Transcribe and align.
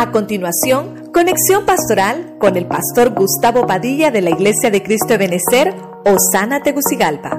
A 0.00 0.12
continuación, 0.12 1.12
conexión 1.12 1.66
pastoral 1.66 2.38
con 2.40 2.56
el 2.56 2.66
pastor 2.66 3.10
Gustavo 3.10 3.66
Padilla 3.66 4.10
de 4.10 4.22
la 4.22 4.30
Iglesia 4.30 4.70
de 4.70 4.82
Cristo 4.82 5.08
de 5.08 5.18
Benecer, 5.18 5.74
Osana 6.06 6.62
Tegucigalpa. 6.62 7.38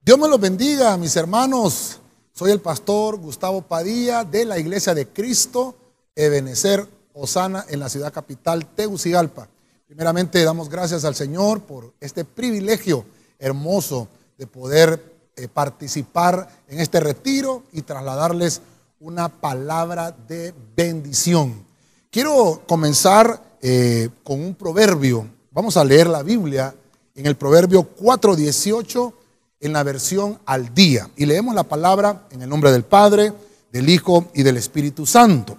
Dios 0.00 0.18
me 0.18 0.28
los 0.28 0.40
bendiga, 0.40 0.96
mis 0.96 1.14
hermanos. 1.14 2.00
Soy 2.32 2.52
el 2.52 2.62
pastor 2.62 3.18
Gustavo 3.18 3.60
Padilla 3.60 4.24
de 4.24 4.46
la 4.46 4.58
Iglesia 4.58 4.94
de 4.94 5.06
Cristo, 5.06 5.74
Ebenecer, 6.16 6.86
Osana, 7.12 7.66
en 7.68 7.80
la 7.80 7.90
ciudad 7.90 8.14
capital, 8.14 8.64
Tegucigalpa. 8.64 9.46
Primeramente 9.86 10.42
damos 10.42 10.70
gracias 10.70 11.04
al 11.04 11.14
Señor 11.14 11.60
por 11.60 11.92
este 12.00 12.24
privilegio 12.24 13.04
hermoso 13.38 14.08
de 14.38 14.46
poder 14.46 15.19
eh, 15.40 15.48
participar 15.48 16.48
en 16.68 16.80
este 16.80 17.00
retiro 17.00 17.62
y 17.72 17.80
trasladarles 17.80 18.60
una 18.98 19.30
palabra 19.30 20.14
de 20.28 20.52
bendición. 20.76 21.64
Quiero 22.10 22.62
comenzar 22.68 23.56
eh, 23.62 24.10
con 24.22 24.40
un 24.40 24.54
proverbio. 24.54 25.26
Vamos 25.50 25.78
a 25.78 25.84
leer 25.84 26.08
la 26.08 26.22
Biblia 26.22 26.74
en 27.14 27.24
el 27.24 27.36
proverbio 27.36 27.96
4.18 27.96 29.14
en 29.60 29.72
la 29.72 29.82
versión 29.82 30.38
al 30.44 30.74
día. 30.74 31.08
Y 31.16 31.24
leemos 31.24 31.54
la 31.54 31.64
palabra 31.64 32.26
en 32.30 32.42
el 32.42 32.48
nombre 32.48 32.70
del 32.70 32.84
Padre, 32.84 33.32
del 33.72 33.88
Hijo 33.88 34.26
y 34.34 34.42
del 34.42 34.58
Espíritu 34.58 35.06
Santo. 35.06 35.56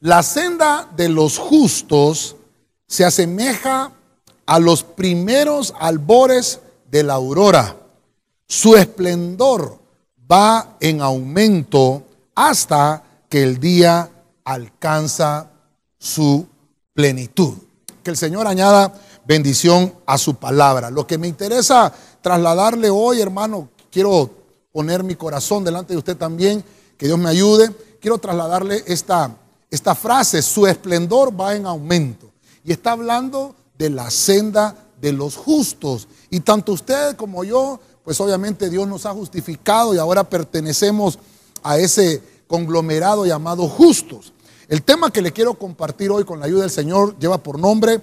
La 0.00 0.22
senda 0.22 0.90
de 0.96 1.10
los 1.10 1.36
justos 1.36 2.36
se 2.86 3.04
asemeja 3.04 3.92
a 4.46 4.58
los 4.58 4.84
primeros 4.84 5.74
albores 5.78 6.60
de 6.90 7.02
la 7.02 7.14
aurora 7.14 7.76
su 8.46 8.76
esplendor 8.76 9.78
va 10.30 10.76
en 10.80 11.00
aumento 11.00 12.02
hasta 12.34 13.02
que 13.28 13.42
el 13.42 13.58
día 13.58 14.10
alcanza 14.44 15.50
su 15.98 16.46
plenitud. 16.94 17.54
Que 18.02 18.10
el 18.10 18.16
Señor 18.16 18.46
añada 18.46 18.94
bendición 19.26 19.92
a 20.06 20.18
su 20.18 20.36
palabra. 20.36 20.90
Lo 20.90 21.06
que 21.06 21.18
me 21.18 21.26
interesa 21.28 21.92
trasladarle 22.20 22.90
hoy, 22.90 23.20
hermano, 23.20 23.68
quiero 23.90 24.30
poner 24.72 25.02
mi 25.02 25.16
corazón 25.16 25.64
delante 25.64 25.92
de 25.92 25.98
usted 25.98 26.16
también, 26.16 26.64
que 26.96 27.06
Dios 27.06 27.18
me 27.18 27.28
ayude. 27.28 27.70
Quiero 28.00 28.18
trasladarle 28.18 28.84
esta, 28.86 29.34
esta 29.70 29.94
frase, 29.94 30.42
su 30.42 30.66
esplendor 30.66 31.38
va 31.38 31.56
en 31.56 31.66
aumento. 31.66 32.30
Y 32.62 32.72
está 32.72 32.92
hablando 32.92 33.54
de 33.76 33.90
la 33.90 34.10
senda 34.10 34.76
de 35.00 35.12
los 35.12 35.36
justos. 35.36 36.08
Y 36.30 36.40
tanto 36.40 36.72
usted 36.72 37.16
como 37.16 37.44
yo 37.44 37.80
pues 38.06 38.20
obviamente 38.20 38.70
Dios 38.70 38.86
nos 38.86 39.04
ha 39.04 39.12
justificado 39.12 39.92
y 39.92 39.98
ahora 39.98 40.22
pertenecemos 40.22 41.18
a 41.64 41.76
ese 41.76 42.22
conglomerado 42.46 43.26
llamado 43.26 43.68
justos. 43.68 44.32
El 44.68 44.84
tema 44.84 45.10
que 45.10 45.20
le 45.20 45.32
quiero 45.32 45.54
compartir 45.54 46.12
hoy 46.12 46.22
con 46.22 46.38
la 46.38 46.46
ayuda 46.46 46.60
del 46.60 46.70
Señor 46.70 47.18
lleva 47.18 47.38
por 47.38 47.58
nombre 47.58 48.00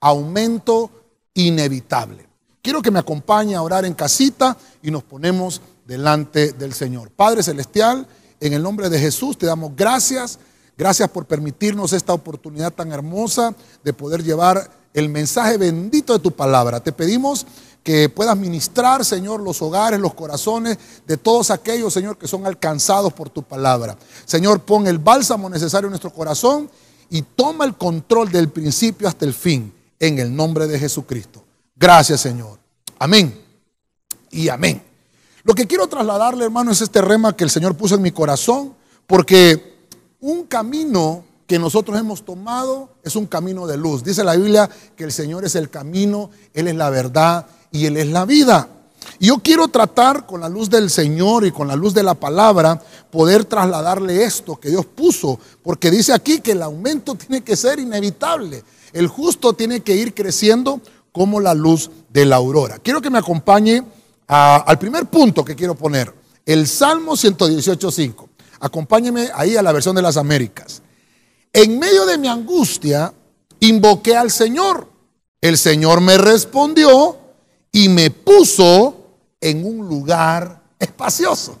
aumento 0.00 0.90
inevitable. 1.34 2.26
Quiero 2.62 2.80
que 2.80 2.90
me 2.90 2.98
acompañe 2.98 3.54
a 3.54 3.60
orar 3.60 3.84
en 3.84 3.92
casita 3.92 4.56
y 4.82 4.90
nos 4.90 5.02
ponemos 5.02 5.60
delante 5.84 6.52
del 6.54 6.72
Señor. 6.72 7.10
Padre 7.10 7.42
Celestial, 7.42 8.06
en 8.40 8.54
el 8.54 8.62
nombre 8.62 8.88
de 8.88 8.98
Jesús 8.98 9.36
te 9.36 9.44
damos 9.44 9.76
gracias. 9.76 10.38
Gracias 10.78 11.10
por 11.10 11.26
permitirnos 11.26 11.92
esta 11.92 12.14
oportunidad 12.14 12.72
tan 12.72 12.90
hermosa 12.90 13.54
de 13.84 13.92
poder 13.92 14.24
llevar 14.24 14.70
el 14.94 15.10
mensaje 15.10 15.58
bendito 15.58 16.14
de 16.14 16.20
tu 16.20 16.30
palabra. 16.30 16.80
Te 16.80 16.90
pedimos 16.90 17.46
que 17.86 18.08
puedas 18.08 18.36
ministrar, 18.36 19.04
Señor, 19.04 19.40
los 19.40 19.62
hogares, 19.62 20.00
los 20.00 20.12
corazones 20.12 20.76
de 21.06 21.16
todos 21.16 21.52
aquellos, 21.52 21.94
Señor, 21.94 22.18
que 22.18 22.26
son 22.26 22.44
alcanzados 22.44 23.12
por 23.12 23.30
tu 23.30 23.44
palabra. 23.44 23.96
Señor, 24.24 24.62
pon 24.62 24.88
el 24.88 24.98
bálsamo 24.98 25.48
necesario 25.48 25.86
en 25.86 25.92
nuestro 25.92 26.12
corazón 26.12 26.68
y 27.10 27.22
toma 27.22 27.64
el 27.64 27.76
control 27.76 28.32
del 28.32 28.48
principio 28.48 29.06
hasta 29.06 29.24
el 29.24 29.32
fin, 29.32 29.72
en 30.00 30.18
el 30.18 30.34
nombre 30.34 30.66
de 30.66 30.80
Jesucristo. 30.80 31.44
Gracias, 31.76 32.22
Señor. 32.22 32.58
Amén. 32.98 33.40
Y 34.32 34.48
amén. 34.48 34.82
Lo 35.44 35.54
que 35.54 35.68
quiero 35.68 35.86
trasladarle, 35.86 36.44
hermano, 36.44 36.72
es 36.72 36.80
este 36.80 37.00
rema 37.00 37.36
que 37.36 37.44
el 37.44 37.50
Señor 37.50 37.76
puso 37.76 37.94
en 37.94 38.02
mi 38.02 38.10
corazón, 38.10 38.74
porque 39.06 39.76
un 40.18 40.42
camino 40.46 41.24
que 41.46 41.60
nosotros 41.60 41.96
hemos 42.00 42.24
tomado 42.24 42.88
es 43.04 43.14
un 43.14 43.26
camino 43.26 43.64
de 43.68 43.76
luz. 43.76 44.02
Dice 44.02 44.24
la 44.24 44.34
Biblia 44.34 44.68
que 44.96 45.04
el 45.04 45.12
Señor 45.12 45.44
es 45.44 45.54
el 45.54 45.70
camino, 45.70 46.30
Él 46.52 46.66
es 46.66 46.74
la 46.74 46.90
verdad 46.90 47.46
y 47.70 47.86
Él 47.86 47.96
es 47.96 48.08
la 48.08 48.24
vida. 48.24 48.68
Y 49.18 49.28
yo 49.28 49.38
quiero 49.38 49.68
tratar 49.68 50.26
con 50.26 50.40
la 50.40 50.48
luz 50.48 50.68
del 50.68 50.90
Señor 50.90 51.46
y 51.46 51.52
con 51.52 51.68
la 51.68 51.76
luz 51.76 51.94
de 51.94 52.02
la 52.02 52.14
palabra, 52.14 52.80
poder 53.10 53.44
trasladarle 53.44 54.24
esto 54.24 54.56
que 54.56 54.68
Dios 54.68 54.84
puso, 54.86 55.38
porque 55.62 55.90
dice 55.90 56.12
aquí 56.12 56.40
que 56.40 56.52
el 56.52 56.62
aumento 56.62 57.14
tiene 57.14 57.42
que 57.42 57.56
ser 57.56 57.78
inevitable. 57.78 58.62
El 58.92 59.08
justo 59.08 59.52
tiene 59.52 59.80
que 59.80 59.94
ir 59.94 60.14
creciendo 60.14 60.80
como 61.12 61.40
la 61.40 61.54
luz 61.54 61.90
de 62.10 62.26
la 62.26 62.36
aurora. 62.36 62.78
Quiero 62.78 63.00
que 63.00 63.10
me 63.10 63.18
acompañe 63.18 63.82
al 64.26 64.78
primer 64.78 65.06
punto 65.06 65.44
que 65.44 65.54
quiero 65.54 65.74
poner, 65.74 66.12
el 66.44 66.66
Salmo 66.66 67.12
118.5. 67.12 68.28
Acompáñeme 68.60 69.30
ahí 69.34 69.56
a 69.56 69.62
la 69.62 69.72
versión 69.72 69.96
de 69.96 70.02
las 70.02 70.16
Américas. 70.16 70.82
En 71.52 71.78
medio 71.78 72.04
de 72.06 72.18
mi 72.18 72.28
angustia, 72.28 73.12
invoqué 73.60 74.16
al 74.16 74.30
Señor. 74.30 74.88
El 75.40 75.56
Señor 75.56 76.00
me 76.00 76.18
respondió 76.18 77.16
y 77.76 77.90
me 77.90 78.10
puso 78.10 78.96
en 79.38 79.66
un 79.66 79.86
lugar 79.86 80.62
espacioso. 80.78 81.58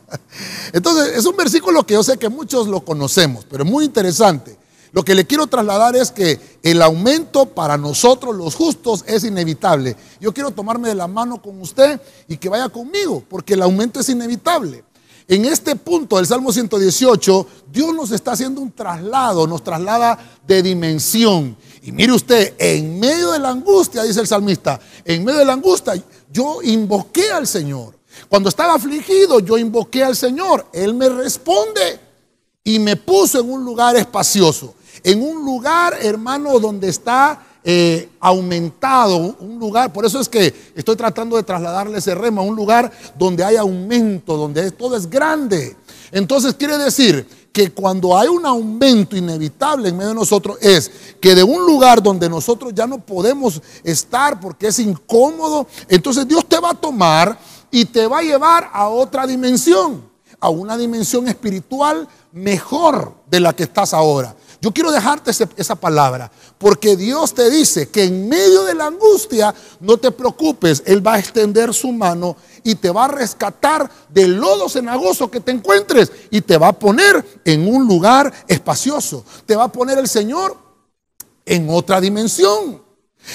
Entonces, 0.72 1.14
es 1.14 1.26
un 1.26 1.36
versículo 1.36 1.84
que 1.84 1.92
yo 1.92 2.02
sé 2.02 2.16
que 2.16 2.30
muchos 2.30 2.68
lo 2.68 2.82
conocemos, 2.82 3.44
pero 3.44 3.64
es 3.64 3.70
muy 3.70 3.84
interesante. 3.84 4.56
Lo 4.92 5.04
que 5.04 5.14
le 5.14 5.26
quiero 5.26 5.46
trasladar 5.46 5.94
es 5.94 6.10
que 6.10 6.40
el 6.62 6.80
aumento 6.80 7.44
para 7.44 7.76
nosotros 7.76 8.34
los 8.34 8.54
justos 8.54 9.04
es 9.06 9.24
inevitable. 9.24 9.94
Yo 10.18 10.32
quiero 10.32 10.52
tomarme 10.52 10.88
de 10.88 10.94
la 10.94 11.06
mano 11.06 11.42
con 11.42 11.60
usted 11.60 12.00
y 12.26 12.38
que 12.38 12.48
vaya 12.48 12.70
conmigo, 12.70 13.22
porque 13.28 13.52
el 13.52 13.60
aumento 13.60 14.00
es 14.00 14.08
inevitable. 14.08 14.84
En 15.28 15.44
este 15.44 15.76
punto 15.76 16.16
del 16.16 16.26
Salmo 16.26 16.50
118, 16.50 17.46
Dios 17.70 17.94
nos 17.94 18.10
está 18.12 18.32
haciendo 18.32 18.62
un 18.62 18.72
traslado, 18.72 19.46
nos 19.46 19.62
traslada 19.62 20.18
de 20.46 20.62
dimensión. 20.62 21.58
Y 21.86 21.92
mire 21.92 22.12
usted, 22.12 22.54
en 22.58 22.98
medio 22.98 23.30
de 23.30 23.38
la 23.38 23.50
angustia, 23.50 24.02
dice 24.02 24.20
el 24.20 24.26
salmista, 24.26 24.80
en 25.04 25.24
medio 25.24 25.38
de 25.38 25.44
la 25.44 25.52
angustia 25.52 25.94
yo 26.32 26.60
invoqué 26.60 27.30
al 27.30 27.46
Señor. 27.46 27.94
Cuando 28.28 28.48
estaba 28.48 28.74
afligido, 28.74 29.38
yo 29.38 29.56
invoqué 29.56 30.02
al 30.02 30.16
Señor. 30.16 30.66
Él 30.72 30.94
me 30.94 31.08
responde 31.08 32.00
y 32.64 32.80
me 32.80 32.96
puso 32.96 33.38
en 33.38 33.48
un 33.48 33.64
lugar 33.64 33.94
espacioso. 33.94 34.74
En 35.04 35.22
un 35.22 35.44
lugar, 35.44 35.96
hermano, 36.02 36.58
donde 36.58 36.88
está 36.88 37.40
eh, 37.62 38.08
aumentado, 38.18 39.36
un 39.38 39.60
lugar, 39.60 39.92
por 39.92 40.04
eso 40.04 40.18
es 40.18 40.28
que 40.28 40.52
estoy 40.74 40.96
tratando 40.96 41.36
de 41.36 41.44
trasladarle 41.44 41.98
ese 41.98 42.16
rema, 42.16 42.42
un 42.42 42.56
lugar 42.56 42.90
donde 43.16 43.44
hay 43.44 43.54
aumento, 43.54 44.36
donde 44.36 44.72
todo 44.72 44.96
es 44.96 45.08
grande. 45.08 45.76
Entonces 46.10 46.54
quiere 46.54 46.78
decir 46.78 47.45
que 47.56 47.72
cuando 47.72 48.14
hay 48.14 48.28
un 48.28 48.44
aumento 48.44 49.16
inevitable 49.16 49.88
en 49.88 49.96
medio 49.96 50.10
de 50.10 50.14
nosotros 50.14 50.58
es 50.60 50.90
que 51.18 51.34
de 51.34 51.42
un 51.42 51.64
lugar 51.64 52.02
donde 52.02 52.28
nosotros 52.28 52.74
ya 52.74 52.86
no 52.86 52.98
podemos 52.98 53.62
estar 53.82 54.38
porque 54.38 54.66
es 54.66 54.78
incómodo, 54.78 55.66
entonces 55.88 56.28
Dios 56.28 56.44
te 56.44 56.60
va 56.60 56.72
a 56.72 56.74
tomar 56.74 57.38
y 57.70 57.86
te 57.86 58.06
va 58.06 58.18
a 58.18 58.22
llevar 58.22 58.68
a 58.74 58.90
otra 58.90 59.26
dimensión, 59.26 60.02
a 60.38 60.50
una 60.50 60.76
dimensión 60.76 61.28
espiritual 61.28 62.06
mejor 62.30 63.14
de 63.26 63.40
la 63.40 63.54
que 63.54 63.62
estás 63.62 63.94
ahora. 63.94 64.36
Yo 64.60 64.72
quiero 64.72 64.90
dejarte 64.90 65.30
esa 65.56 65.74
palabra, 65.74 66.30
porque 66.58 66.96
Dios 66.96 67.34
te 67.34 67.50
dice 67.50 67.88
que 67.88 68.04
en 68.04 68.28
medio 68.28 68.64
de 68.64 68.74
la 68.74 68.86
angustia 68.86 69.54
no 69.80 69.96
te 69.96 70.10
preocupes, 70.10 70.82
Él 70.86 71.06
va 71.06 71.14
a 71.14 71.18
extender 71.18 71.74
su 71.74 71.92
mano 71.92 72.36
y 72.64 72.74
te 72.74 72.90
va 72.90 73.04
a 73.04 73.08
rescatar 73.08 73.90
del 74.08 74.36
lodo 74.36 74.68
cenagoso 74.68 75.30
que 75.30 75.40
te 75.40 75.52
encuentres 75.52 76.10
y 76.30 76.40
te 76.40 76.56
va 76.56 76.68
a 76.68 76.78
poner 76.78 77.40
en 77.44 77.72
un 77.72 77.86
lugar 77.86 78.32
espacioso. 78.48 79.24
Te 79.44 79.56
va 79.56 79.64
a 79.64 79.72
poner 79.72 79.98
el 79.98 80.08
Señor 80.08 80.56
en 81.44 81.68
otra 81.70 82.00
dimensión. 82.00 82.82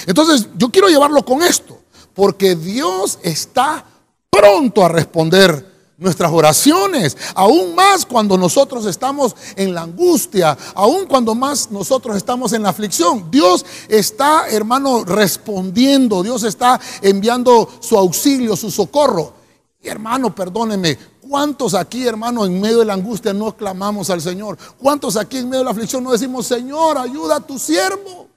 Entonces, 0.06 0.48
yo 0.56 0.70
quiero 0.70 0.88
llevarlo 0.88 1.24
con 1.24 1.42
esto, 1.42 1.78
porque 2.14 2.56
Dios 2.56 3.18
está 3.22 3.84
pronto 4.30 4.84
a 4.84 4.88
responder 4.88 5.71
nuestras 6.02 6.30
oraciones, 6.32 7.16
aún 7.34 7.74
más 7.74 8.04
cuando 8.04 8.36
nosotros 8.36 8.86
estamos 8.86 9.34
en 9.56 9.74
la 9.74 9.82
angustia, 9.82 10.56
aún 10.74 11.06
cuando 11.06 11.34
más 11.34 11.70
nosotros 11.70 12.16
estamos 12.16 12.52
en 12.52 12.62
la 12.62 12.70
aflicción. 12.70 13.30
Dios 13.30 13.64
está, 13.88 14.48
hermano, 14.48 15.04
respondiendo, 15.04 16.22
Dios 16.22 16.42
está 16.42 16.80
enviando 17.00 17.68
su 17.80 17.96
auxilio, 17.96 18.56
su 18.56 18.70
socorro. 18.70 19.34
Y 19.80 19.88
hermano, 19.88 20.34
perdóneme, 20.34 20.96
¿cuántos 21.28 21.74
aquí, 21.74 22.06
hermano, 22.06 22.44
en 22.44 22.60
medio 22.60 22.80
de 22.80 22.84
la 22.84 22.94
angustia 22.94 23.32
no 23.32 23.56
clamamos 23.56 24.10
al 24.10 24.20
Señor? 24.20 24.58
¿Cuántos 24.78 25.16
aquí 25.16 25.38
en 25.38 25.46
medio 25.48 25.60
de 25.60 25.64
la 25.64 25.70
aflicción 25.70 26.04
no 26.04 26.12
decimos, 26.12 26.46
Señor, 26.46 26.98
ayuda 26.98 27.36
a 27.36 27.40
tu 27.40 27.58
siervo? 27.58 28.28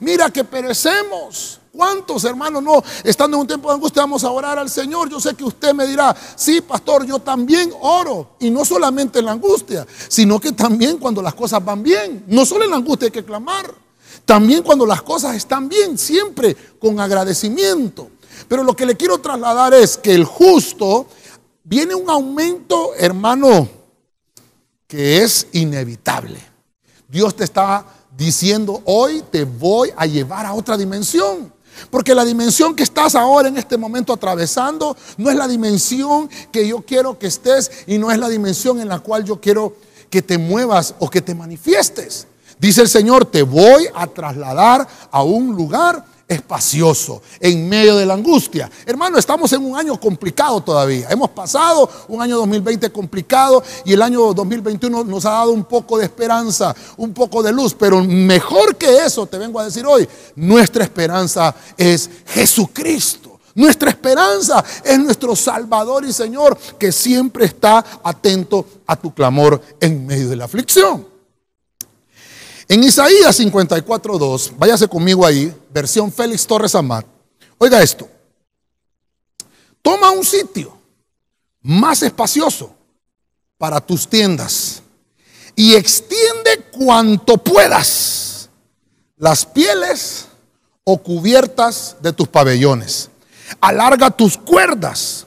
Mira 0.00 0.30
que 0.30 0.44
perecemos. 0.44 1.61
¿Cuántos 1.72 2.22
hermanos 2.24 2.62
no, 2.62 2.84
estando 3.02 3.38
en 3.38 3.40
un 3.40 3.46
tiempo 3.46 3.68
de 3.68 3.76
angustia, 3.76 4.02
vamos 4.02 4.22
a 4.24 4.30
orar 4.30 4.58
al 4.58 4.68
Señor? 4.68 5.08
Yo 5.08 5.18
sé 5.18 5.34
que 5.34 5.42
usted 5.42 5.72
me 5.72 5.86
dirá, 5.86 6.14
sí, 6.36 6.60
pastor, 6.60 7.06
yo 7.06 7.18
también 7.18 7.72
oro. 7.80 8.36
Y 8.40 8.50
no 8.50 8.62
solamente 8.62 9.20
en 9.20 9.24
la 9.24 9.32
angustia, 9.32 9.86
sino 10.08 10.38
que 10.38 10.52
también 10.52 10.98
cuando 10.98 11.22
las 11.22 11.34
cosas 11.34 11.64
van 11.64 11.82
bien. 11.82 12.24
No 12.26 12.44
solo 12.44 12.64
en 12.64 12.70
la 12.70 12.76
angustia 12.76 13.06
hay 13.06 13.12
que 13.12 13.24
clamar, 13.24 13.72
también 14.26 14.62
cuando 14.62 14.84
las 14.84 15.00
cosas 15.00 15.34
están 15.34 15.66
bien, 15.66 15.96
siempre 15.96 16.54
con 16.78 17.00
agradecimiento. 17.00 18.10
Pero 18.48 18.64
lo 18.64 18.76
que 18.76 18.84
le 18.84 18.96
quiero 18.96 19.18
trasladar 19.18 19.72
es 19.72 19.96
que 19.96 20.14
el 20.14 20.24
justo 20.24 21.06
viene 21.64 21.94
un 21.94 22.10
aumento, 22.10 22.92
hermano, 22.98 23.66
que 24.86 25.22
es 25.22 25.46
inevitable. 25.52 26.38
Dios 27.08 27.34
te 27.34 27.44
está 27.44 27.86
diciendo, 28.14 28.82
hoy 28.84 29.24
te 29.30 29.44
voy 29.44 29.90
a 29.96 30.04
llevar 30.04 30.44
a 30.44 30.52
otra 30.52 30.76
dimensión. 30.76 31.52
Porque 31.90 32.14
la 32.14 32.24
dimensión 32.24 32.74
que 32.74 32.82
estás 32.82 33.14
ahora 33.14 33.48
en 33.48 33.56
este 33.56 33.76
momento 33.76 34.12
atravesando 34.12 34.96
no 35.16 35.30
es 35.30 35.36
la 35.36 35.48
dimensión 35.48 36.28
que 36.50 36.66
yo 36.66 36.82
quiero 36.82 37.18
que 37.18 37.26
estés 37.26 37.70
y 37.86 37.98
no 37.98 38.10
es 38.10 38.18
la 38.18 38.28
dimensión 38.28 38.80
en 38.80 38.88
la 38.88 39.00
cual 39.00 39.24
yo 39.24 39.40
quiero 39.40 39.76
que 40.10 40.22
te 40.22 40.38
muevas 40.38 40.94
o 40.98 41.08
que 41.08 41.22
te 41.22 41.34
manifiestes. 41.34 42.26
Dice 42.58 42.82
el 42.82 42.88
Señor, 42.88 43.24
te 43.24 43.42
voy 43.42 43.88
a 43.94 44.06
trasladar 44.06 44.86
a 45.10 45.22
un 45.22 45.56
lugar 45.56 46.04
espacioso 46.32 47.22
en 47.40 47.68
medio 47.68 47.96
de 47.96 48.06
la 48.06 48.14
angustia. 48.14 48.70
Hermano, 48.86 49.18
estamos 49.18 49.52
en 49.52 49.64
un 49.64 49.78
año 49.78 49.98
complicado 49.98 50.60
todavía. 50.60 51.08
Hemos 51.10 51.30
pasado 51.30 51.88
un 52.08 52.20
año 52.20 52.38
2020 52.38 52.90
complicado 52.90 53.62
y 53.84 53.92
el 53.92 54.02
año 54.02 54.32
2021 54.32 55.04
nos 55.04 55.24
ha 55.26 55.30
dado 55.30 55.52
un 55.52 55.64
poco 55.64 55.98
de 55.98 56.04
esperanza, 56.04 56.74
un 56.96 57.12
poco 57.12 57.42
de 57.42 57.52
luz, 57.52 57.74
pero 57.74 58.02
mejor 58.02 58.76
que 58.76 59.04
eso, 59.04 59.26
te 59.26 59.38
vengo 59.38 59.60
a 59.60 59.64
decir 59.64 59.86
hoy, 59.86 60.08
nuestra 60.36 60.84
esperanza 60.84 61.54
es 61.76 62.10
Jesucristo. 62.26 63.38
Nuestra 63.54 63.90
esperanza 63.90 64.64
es 64.82 64.98
nuestro 64.98 65.36
Salvador 65.36 66.04
y 66.06 66.12
Señor 66.12 66.56
que 66.78 66.90
siempre 66.90 67.44
está 67.44 67.84
atento 68.02 68.66
a 68.86 68.96
tu 68.96 69.12
clamor 69.12 69.60
en 69.78 70.06
medio 70.06 70.30
de 70.30 70.36
la 70.36 70.46
aflicción. 70.46 71.11
En 72.72 72.82
Isaías 72.82 73.38
54.2, 73.38 74.54
váyase 74.56 74.88
conmigo 74.88 75.26
ahí, 75.26 75.54
versión 75.74 76.10
Félix 76.10 76.46
Torres 76.46 76.74
Amat. 76.74 77.04
Oiga 77.58 77.82
esto. 77.82 78.08
Toma 79.82 80.10
un 80.10 80.24
sitio 80.24 80.74
más 81.60 82.02
espacioso 82.02 82.74
para 83.58 83.78
tus 83.78 84.08
tiendas 84.08 84.82
y 85.54 85.74
extiende 85.74 86.64
cuanto 86.72 87.36
puedas 87.36 88.48
las 89.18 89.44
pieles 89.44 90.28
o 90.82 90.96
cubiertas 90.96 91.96
de 92.00 92.14
tus 92.14 92.28
pabellones. 92.28 93.10
Alarga 93.60 94.10
tus 94.10 94.38
cuerdas 94.38 95.26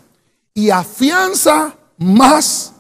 y 0.52 0.72
afianza 0.72 1.76
más 2.00 2.72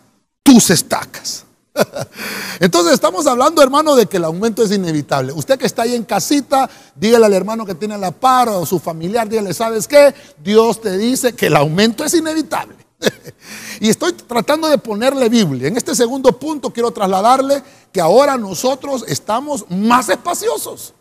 tus 0.41 0.71
estacas. 0.71 1.44
Entonces 2.59 2.93
estamos 2.93 3.27
hablando, 3.27 3.61
hermano, 3.61 3.95
de 3.95 4.05
que 4.05 4.17
el 4.17 4.23
aumento 4.23 4.63
es 4.63 4.71
inevitable. 4.71 5.33
Usted 5.33 5.59
que 5.59 5.65
está 5.65 5.83
ahí 5.83 5.95
en 5.95 6.03
casita, 6.03 6.69
dígale 6.95 7.25
al 7.25 7.33
hermano 7.33 7.65
que 7.65 7.75
tiene 7.75 7.97
la 7.97 8.11
par 8.11 8.49
o 8.49 8.65
su 8.65 8.79
familiar, 8.79 9.27
dígale, 9.27 9.53
¿sabes 9.53 9.87
qué? 9.87 10.13
Dios 10.43 10.81
te 10.81 10.97
dice 10.97 11.33
que 11.33 11.47
el 11.47 11.55
aumento 11.55 12.03
es 12.03 12.13
inevitable. 12.13 12.75
y 13.79 13.89
estoy 13.89 14.13
tratando 14.13 14.69
de 14.69 14.77
ponerle 14.77 15.29
Biblia. 15.29 15.67
En 15.67 15.77
este 15.77 15.95
segundo 15.95 16.31
punto 16.39 16.71
quiero 16.71 16.91
trasladarle 16.91 17.61
que 17.91 18.01
ahora 18.01 18.37
nosotros 18.37 19.03
estamos 19.07 19.65
más 19.69 20.09
espaciosos. 20.09 20.93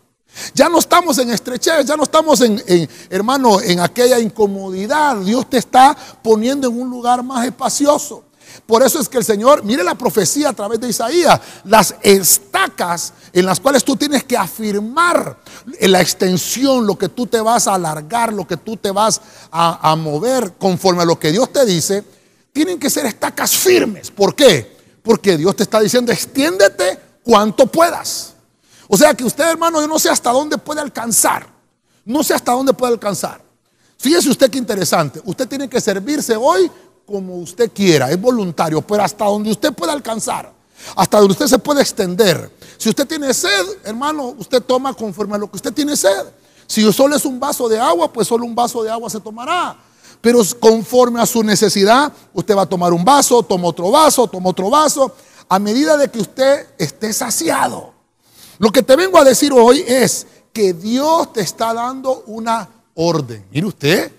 Ya 0.53 0.67
no 0.67 0.79
estamos 0.79 1.17
en 1.17 1.29
estrechez, 1.29 1.85
ya 1.85 1.95
no 1.95 2.03
estamos 2.03 2.41
en, 2.41 2.61
hermano, 3.09 3.61
en 3.61 3.79
aquella 3.79 4.19
incomodidad. 4.19 5.15
Dios 5.17 5.49
te 5.49 5.57
está 5.57 5.95
poniendo 6.21 6.67
en 6.67 6.77
un 6.77 6.89
lugar 6.89 7.23
más 7.23 7.45
espacioso. 7.45 8.24
Por 8.65 8.83
eso 8.83 8.99
es 8.99 9.09
que 9.09 9.17
el 9.17 9.25
Señor, 9.25 9.63
mire 9.63 9.83
la 9.83 9.95
profecía 9.95 10.49
a 10.49 10.53
través 10.53 10.79
de 10.79 10.89
Isaías, 10.89 11.39
las 11.63 11.95
estacas 12.01 13.13
en 13.33 13.45
las 13.45 13.59
cuales 13.59 13.83
tú 13.83 13.95
tienes 13.95 14.23
que 14.23 14.37
afirmar 14.37 15.37
la 15.81 16.01
extensión, 16.01 16.85
lo 16.85 16.97
que 16.97 17.09
tú 17.09 17.27
te 17.27 17.41
vas 17.41 17.67
a 17.67 17.75
alargar, 17.75 18.33
lo 18.33 18.47
que 18.47 18.57
tú 18.57 18.77
te 18.77 18.91
vas 18.91 19.21
a, 19.51 19.95
mover 19.95 20.53
conforme 20.53 21.03
a 21.03 21.05
lo 21.05 21.19
que 21.19 21.31
Dios 21.31 21.51
te 21.51 21.65
dice, 21.65 22.03
tienen 22.53 22.79
que 22.79 22.89
ser 22.89 23.05
estacas 23.05 23.51
firmes. 23.55 24.11
¿Por 24.11 24.35
qué? 24.35 24.75
Porque 25.03 25.37
Dios 25.37 25.55
te 25.55 25.63
está 25.63 25.79
diciendo, 25.79 26.11
extiéndete 26.11 26.99
cuanto 27.23 27.67
puedas. 27.67 28.33
O 28.87 28.97
sea 28.97 29.13
que 29.13 29.23
usted, 29.23 29.49
hermano, 29.49 29.81
yo 29.81 29.87
no 29.87 29.99
sé 29.99 30.09
hasta 30.09 30.31
dónde 30.31 30.57
puede 30.57 30.81
alcanzar. 30.81 31.47
No 32.05 32.23
sé 32.23 32.33
hasta 32.33 32.51
dónde 32.51 32.73
puede 32.73 32.93
alcanzar. 32.93 33.41
Fíjese 33.97 34.29
usted 34.29 34.49
qué 34.49 34.57
interesante. 34.57 35.21
Usted 35.25 35.47
tiene 35.47 35.67
que 35.67 35.81
servirse 35.81 36.35
hoy 36.35 36.71
como 37.05 37.35
usted 37.37 37.71
quiera, 37.73 38.09
es 38.11 38.19
voluntario, 38.19 38.81
pero 38.81 39.03
hasta 39.03 39.25
donde 39.25 39.51
usted 39.51 39.73
pueda 39.73 39.93
alcanzar, 39.93 40.51
hasta 40.95 41.17
donde 41.17 41.33
usted 41.33 41.47
se 41.47 41.59
puede 41.59 41.81
extender. 41.81 42.51
Si 42.77 42.89
usted 42.89 43.07
tiene 43.07 43.33
sed, 43.33 43.65
hermano, 43.83 44.35
usted 44.37 44.61
toma 44.61 44.93
conforme 44.93 45.35
a 45.35 45.37
lo 45.37 45.49
que 45.49 45.57
usted 45.57 45.73
tiene 45.73 45.95
sed. 45.95 46.25
Si 46.67 46.91
solo 46.91 47.15
es 47.15 47.25
un 47.25 47.39
vaso 47.39 47.69
de 47.69 47.79
agua, 47.79 48.11
pues 48.11 48.27
solo 48.27 48.45
un 48.45 48.55
vaso 48.55 48.83
de 48.83 48.89
agua 48.89 49.09
se 49.09 49.19
tomará. 49.19 49.77
Pero 50.19 50.41
conforme 50.59 51.21
a 51.21 51.25
su 51.25 51.43
necesidad, 51.43 52.11
usted 52.33 52.55
va 52.55 52.63
a 52.63 52.69
tomar 52.69 52.91
un 52.91 53.05
vaso, 53.05 53.43
toma 53.43 53.67
otro 53.67 53.91
vaso, 53.91 54.27
toma 54.27 54.49
otro 54.49 54.69
vaso, 54.69 55.13
a 55.47 55.59
medida 55.59 55.97
de 55.97 56.09
que 56.09 56.19
usted 56.19 56.67
esté 56.79 57.13
saciado. 57.13 57.93
Lo 58.57 58.71
que 58.71 58.81
te 58.81 58.95
vengo 58.95 59.19
a 59.19 59.23
decir 59.23 59.53
hoy 59.53 59.83
es 59.87 60.25
que 60.51 60.73
Dios 60.73 61.33
te 61.33 61.41
está 61.41 61.73
dando 61.73 62.23
una 62.25 62.67
orden. 62.95 63.45
Mire 63.51 63.67
usted, 63.67 64.11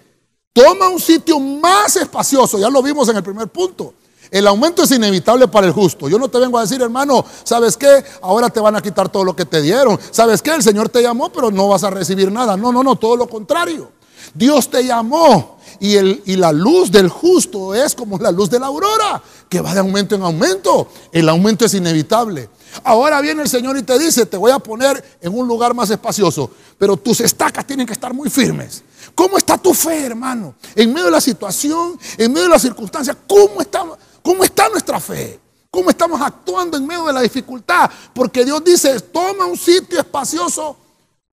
Toma 0.57 0.89
un 0.89 0.99
sitio 0.99 1.39
más 1.39 1.97
espacioso, 1.97 2.59
ya 2.59 2.71
lo 2.71 2.83
vimos 2.83 3.07
en 3.11 3.17
el 3.19 3.23
primer 3.23 3.47
punto. 3.49 3.93
El 4.31 4.47
aumento 4.47 4.85
es 4.85 4.91
inevitable 4.91 5.47
para 5.49 5.67
el 5.67 5.73
justo. 5.75 6.09
Yo 6.09 6.19
no 6.19 6.29
te 6.29 6.39
vengo 6.39 6.57
a 6.57 6.63
decir, 6.63 6.81
hermano, 6.81 7.27
¿sabes 7.45 7.77
qué? 7.77 8.03
Ahora 8.23 8.49
te 8.49 8.59
van 8.59 8.75
a 8.75 8.81
quitar 8.81 9.11
todo 9.11 9.23
lo 9.23 9.37
que 9.37 9.45
te 9.45 9.61
dieron. 9.61 10.01
¿Sabes 10.11 10.41
qué? 10.41 10.55
El 10.55 10.63
Señor 10.63 10.89
te 10.89 11.03
llamó, 11.03 11.29
pero 11.29 11.51
no 11.51 11.69
vas 11.69 11.85
a 11.85 11.91
recibir 11.91 12.33
nada. 12.33 12.57
No, 12.57 12.73
no, 12.73 12.83
no, 12.83 12.97
todo 12.97 13.19
lo 13.19 13.29
contrario. 13.29 13.93
Dios 14.33 14.71
te 14.71 14.83
llamó 14.83 15.59
y, 15.79 15.97
el, 15.97 16.23
y 16.25 16.37
la 16.37 16.53
luz 16.53 16.91
del 16.91 17.11
justo 17.11 17.75
es 17.75 17.95
como 17.95 18.17
la 18.17 18.31
luz 18.31 18.49
de 18.49 18.59
la 18.59 18.69
aurora, 18.69 19.23
que 19.51 19.61
va 19.61 19.75
de 19.75 19.81
aumento 19.81 20.15
en 20.15 20.23
aumento. 20.23 20.89
El 21.13 21.29
aumento 21.29 21.67
es 21.67 21.75
inevitable. 21.75 22.49
Ahora 22.85 23.21
viene 23.21 23.43
el 23.43 23.49
Señor 23.49 23.77
y 23.77 23.83
te 23.83 23.99
dice, 23.99 24.27
te 24.27 24.37
voy 24.37 24.51
a 24.51 24.59
poner 24.59 25.19
en 25.21 25.37
un 25.37 25.47
lugar 25.47 25.75
más 25.75 25.91
espacioso, 25.91 26.51
pero 26.79 26.97
tus 26.97 27.21
estacas 27.21 27.67
tienen 27.67 27.87
que 27.87 27.93
estar 27.93 28.13
muy 28.13 28.31
firmes. 28.31 28.83
¿Cómo 29.15 29.39
está 29.39 29.57
tu 29.59 29.73
fe, 29.75 30.07
hermano? 30.07 30.55
En 30.75 30.93
medio 30.93 31.07
de 31.07 31.13
la 31.13 31.21
situación, 31.21 31.99
en 32.17 32.33
medio 32.33 32.45
de 32.45 32.51
las 32.51 32.63
circunstancias, 32.63 33.17
¿cómo 33.27 33.61
está, 33.61 33.85
cómo 34.23 34.45
está 34.45 34.69
nuestra 34.69 35.01
fe? 35.01 35.41
¿Cómo 35.71 35.91
estamos 35.91 36.21
actuando 36.21 36.77
en 36.77 36.87
medio 36.87 37.05
de 37.07 37.13
la 37.13 37.21
dificultad? 37.21 37.91
Porque 38.15 38.45
Dios 38.45 38.63
dice, 38.65 38.99
toma 39.01 39.47
un 39.47 39.57
sitio 39.57 40.01
espacioso 40.01 40.77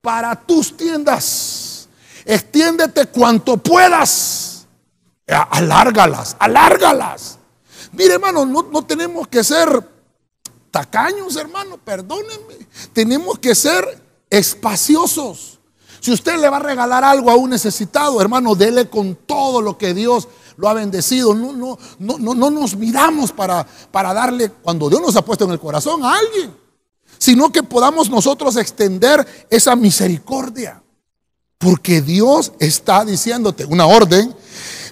para 0.02 0.36
tus 0.36 0.76
tiendas. 0.76 1.88
Extiéndete 2.26 3.08
cuanto 3.08 3.58
puedas. 3.58 4.66
Alárgalas, 5.28 6.36
alárgalas. 6.40 7.38
Mire, 7.94 8.16
hermano, 8.16 8.46
no, 8.46 8.64
no 8.64 8.86
tenemos 8.86 9.28
que 9.28 9.44
ser 9.44 9.93
tacaños, 10.74 11.36
hermano, 11.36 11.77
perdónenme. 11.77 12.68
Tenemos 12.94 13.38
que 13.38 13.53
ser 13.53 14.01
espaciosos. 14.27 15.60
Si 16.00 16.12
usted 16.12 16.39
le 16.39 16.50
va 16.50 16.58
a 16.58 16.62
regalar 16.62 17.03
algo 17.03 17.30
a 17.30 17.36
un 17.36 17.51
necesitado, 17.51 18.20
hermano, 18.20 18.56
dele 18.56 18.89
con 18.89 19.13
todo 19.13 19.62
lo 19.62 19.77
que 19.77 19.94
Dios 19.94 20.27
lo 20.58 20.68
ha 20.68 20.74
bendecido. 20.74 21.36
No, 21.36 21.53
no, 21.53 21.77
no, 22.00 22.18
no, 22.18 22.34
no 22.34 22.50
nos 22.50 22.75
miramos 22.75 23.32
para, 23.32 23.68
para 23.92 24.15
darle 24.15 24.50
cuando 24.50 24.89
Dios 24.89 25.00
nos 25.00 25.15
ha 25.15 25.24
puesto 25.24 25.46
en 25.46 25.51
el 25.51 25.60
corazón 25.60 26.03
a 26.03 26.15
alguien, 26.15 26.51
sino 27.20 27.51
que 27.51 27.62
podamos 27.62 28.10
nosotros 28.10 28.58
extender 28.58 29.46
esa 29.51 29.75
misericordia. 29.75 30.82
Porque 31.60 32.01
Dios 32.01 32.51
está 32.60 33.06
diciéndote 33.06 33.63
una 33.63 33.86
orden. 33.86 34.36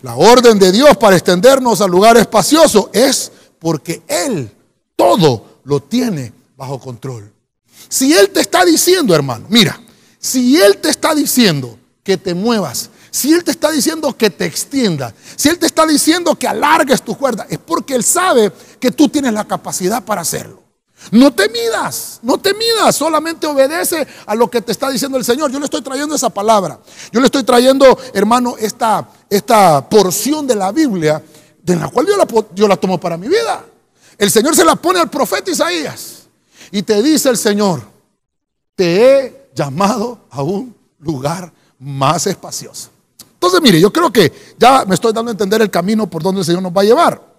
La 0.03 0.15
orden 0.15 0.59
de 0.59 0.71
Dios 0.71 0.95
para 0.97 1.15
extendernos 1.15 1.81
al 1.81 1.89
lugar 1.89 2.17
espacioso 2.17 2.91
es 2.93 3.31
porque 3.57 4.03
Él 4.07 4.55
todo 4.95 5.50
lo 5.63 5.81
tiene 5.81 6.33
bajo 6.57 6.79
control. 6.79 7.31
Si 7.89 8.13
Él 8.13 8.29
te 8.29 8.41
está 8.41 8.63
diciendo, 8.63 9.15
hermano, 9.15 9.47
mira, 9.49 9.79
si 10.19 10.57
Él 10.57 10.77
te 10.77 10.89
está 10.89 11.15
diciendo 11.15 11.77
que 12.03 12.17
te 12.17 12.33
muevas, 12.33 12.89
si 13.09 13.33
Él 13.33 13.43
te 13.43 13.51
está 13.51 13.71
diciendo 13.71 14.15
que 14.15 14.29
te 14.29 14.45
extienda, 14.45 15.13
si 15.35 15.49
Él 15.49 15.59
te 15.59 15.65
está 15.65 15.85
diciendo 15.85 16.35
que 16.35 16.47
alargues 16.47 17.01
tu 17.01 17.17
cuerda, 17.17 17.45
es 17.49 17.57
porque 17.57 17.95
Él 17.95 18.03
sabe 18.03 18.51
que 18.79 18.91
tú 18.91 19.09
tienes 19.09 19.33
la 19.33 19.45
capacidad 19.45 20.03
para 20.03 20.21
hacerlo. 20.21 20.61
No 21.09 21.33
te 21.33 21.49
midas, 21.49 22.19
no 22.21 22.37
te 22.37 22.53
midas, 22.53 22.95
solamente 22.95 23.47
obedece 23.47 24.07
a 24.25 24.35
lo 24.35 24.49
que 24.49 24.61
te 24.61 24.71
está 24.71 24.89
diciendo 24.89 25.17
el 25.17 25.25
Señor. 25.25 25.51
Yo 25.51 25.57
le 25.57 25.65
estoy 25.65 25.81
trayendo 25.81 26.13
esa 26.13 26.29
palabra. 26.29 26.79
Yo 27.11 27.19
le 27.19 27.25
estoy 27.25 27.43
trayendo, 27.43 27.97
hermano, 28.13 28.55
esta, 28.59 29.09
esta 29.29 29.89
porción 29.89 30.45
de 30.45 30.55
la 30.55 30.71
Biblia, 30.71 31.23
de 31.61 31.75
la 31.75 31.89
cual 31.89 32.05
yo 32.05 32.15
la, 32.15 32.27
yo 32.53 32.67
la 32.67 32.77
tomo 32.77 32.99
para 32.99 33.17
mi 33.17 33.27
vida. 33.27 33.65
El 34.17 34.31
Señor 34.31 34.55
se 34.55 34.65
la 34.65 34.75
pone 34.75 34.99
al 34.99 35.09
profeta 35.09 35.51
Isaías 35.51 36.27
y 36.71 36.83
te 36.83 37.01
dice 37.01 37.29
el 37.29 37.37
Señor, 37.37 37.83
te 38.75 39.03
he 39.03 39.49
llamado 39.53 40.25
a 40.29 40.43
un 40.43 40.75
lugar 40.99 41.51
más 41.79 42.27
espacioso. 42.27 42.89
Entonces, 43.33 43.61
mire, 43.61 43.81
yo 43.81 43.91
creo 43.91 44.11
que 44.11 44.31
ya 44.57 44.85
me 44.85 44.95
estoy 44.95 45.13
dando 45.13 45.29
a 45.29 45.33
entender 45.33 45.61
el 45.61 45.71
camino 45.71 46.07
por 46.07 46.21
donde 46.21 46.41
el 46.41 46.45
Señor 46.45 46.61
nos 46.61 46.71
va 46.71 46.81
a 46.81 46.85
llevar. 46.85 47.31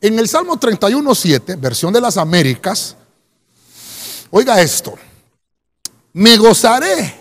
En 0.00 0.18
el 0.18 0.28
Salmo 0.28 0.58
31.7, 0.58 1.58
versión 1.58 1.92
de 1.92 2.00
las 2.00 2.16
Américas, 2.16 2.96
oiga 4.30 4.60
esto, 4.60 4.94
me 6.12 6.36
gozaré 6.36 7.14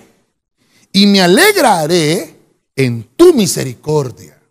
y 0.92 1.06
me 1.06 1.22
alegraré 1.22 2.40
en 2.76 3.04
tu 3.16 3.34
misericordia, 3.34 4.42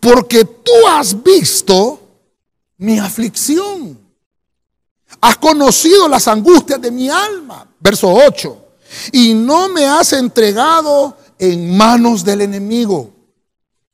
porque 0.00 0.44
tú 0.44 0.72
has 0.88 1.22
visto 1.22 2.07
mi 2.78 2.98
aflicción, 2.98 3.98
has 5.20 5.36
conocido 5.36 6.08
las 6.08 6.28
angustias 6.28 6.80
de 6.80 6.90
mi 6.90 7.08
alma, 7.10 7.68
verso 7.80 8.12
8, 8.12 8.64
y 9.12 9.34
no 9.34 9.68
me 9.68 9.84
has 9.84 10.12
entregado 10.12 11.16
en 11.38 11.76
manos 11.76 12.24
del 12.24 12.42
enemigo. 12.42 13.10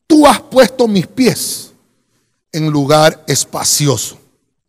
Tú 0.06 0.26
has 0.26 0.40
puesto 0.40 0.86
mis 0.86 1.06
pies 1.06 1.72
en 2.52 2.70
lugar 2.70 3.24
espacioso. 3.26 4.18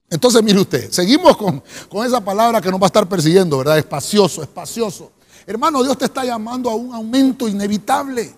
Entonces, 0.10 0.41
mire 0.43 0.60
usted, 0.62 0.91
seguimos 0.91 1.36
con, 1.36 1.62
con, 1.89 2.05
esa 2.05 2.22
palabra 2.22 2.62
que 2.62 2.72
nos 2.72 2.79
va 2.79 2.86
a 2.86 2.88
estar 2.88 3.07
persiguiendo, 3.07 3.57
¿verdad? 3.57 3.77
Espacioso, 3.77 4.41
espacioso. 4.41 5.12
Hermano, 5.45 5.84
Dios 5.84 5.98
te 5.98 6.05
está 6.05 6.24
llamando 6.24 6.69
a 6.69 6.75
un 6.75 6.93
aumento 6.93 7.48
inevitable. 7.48 8.34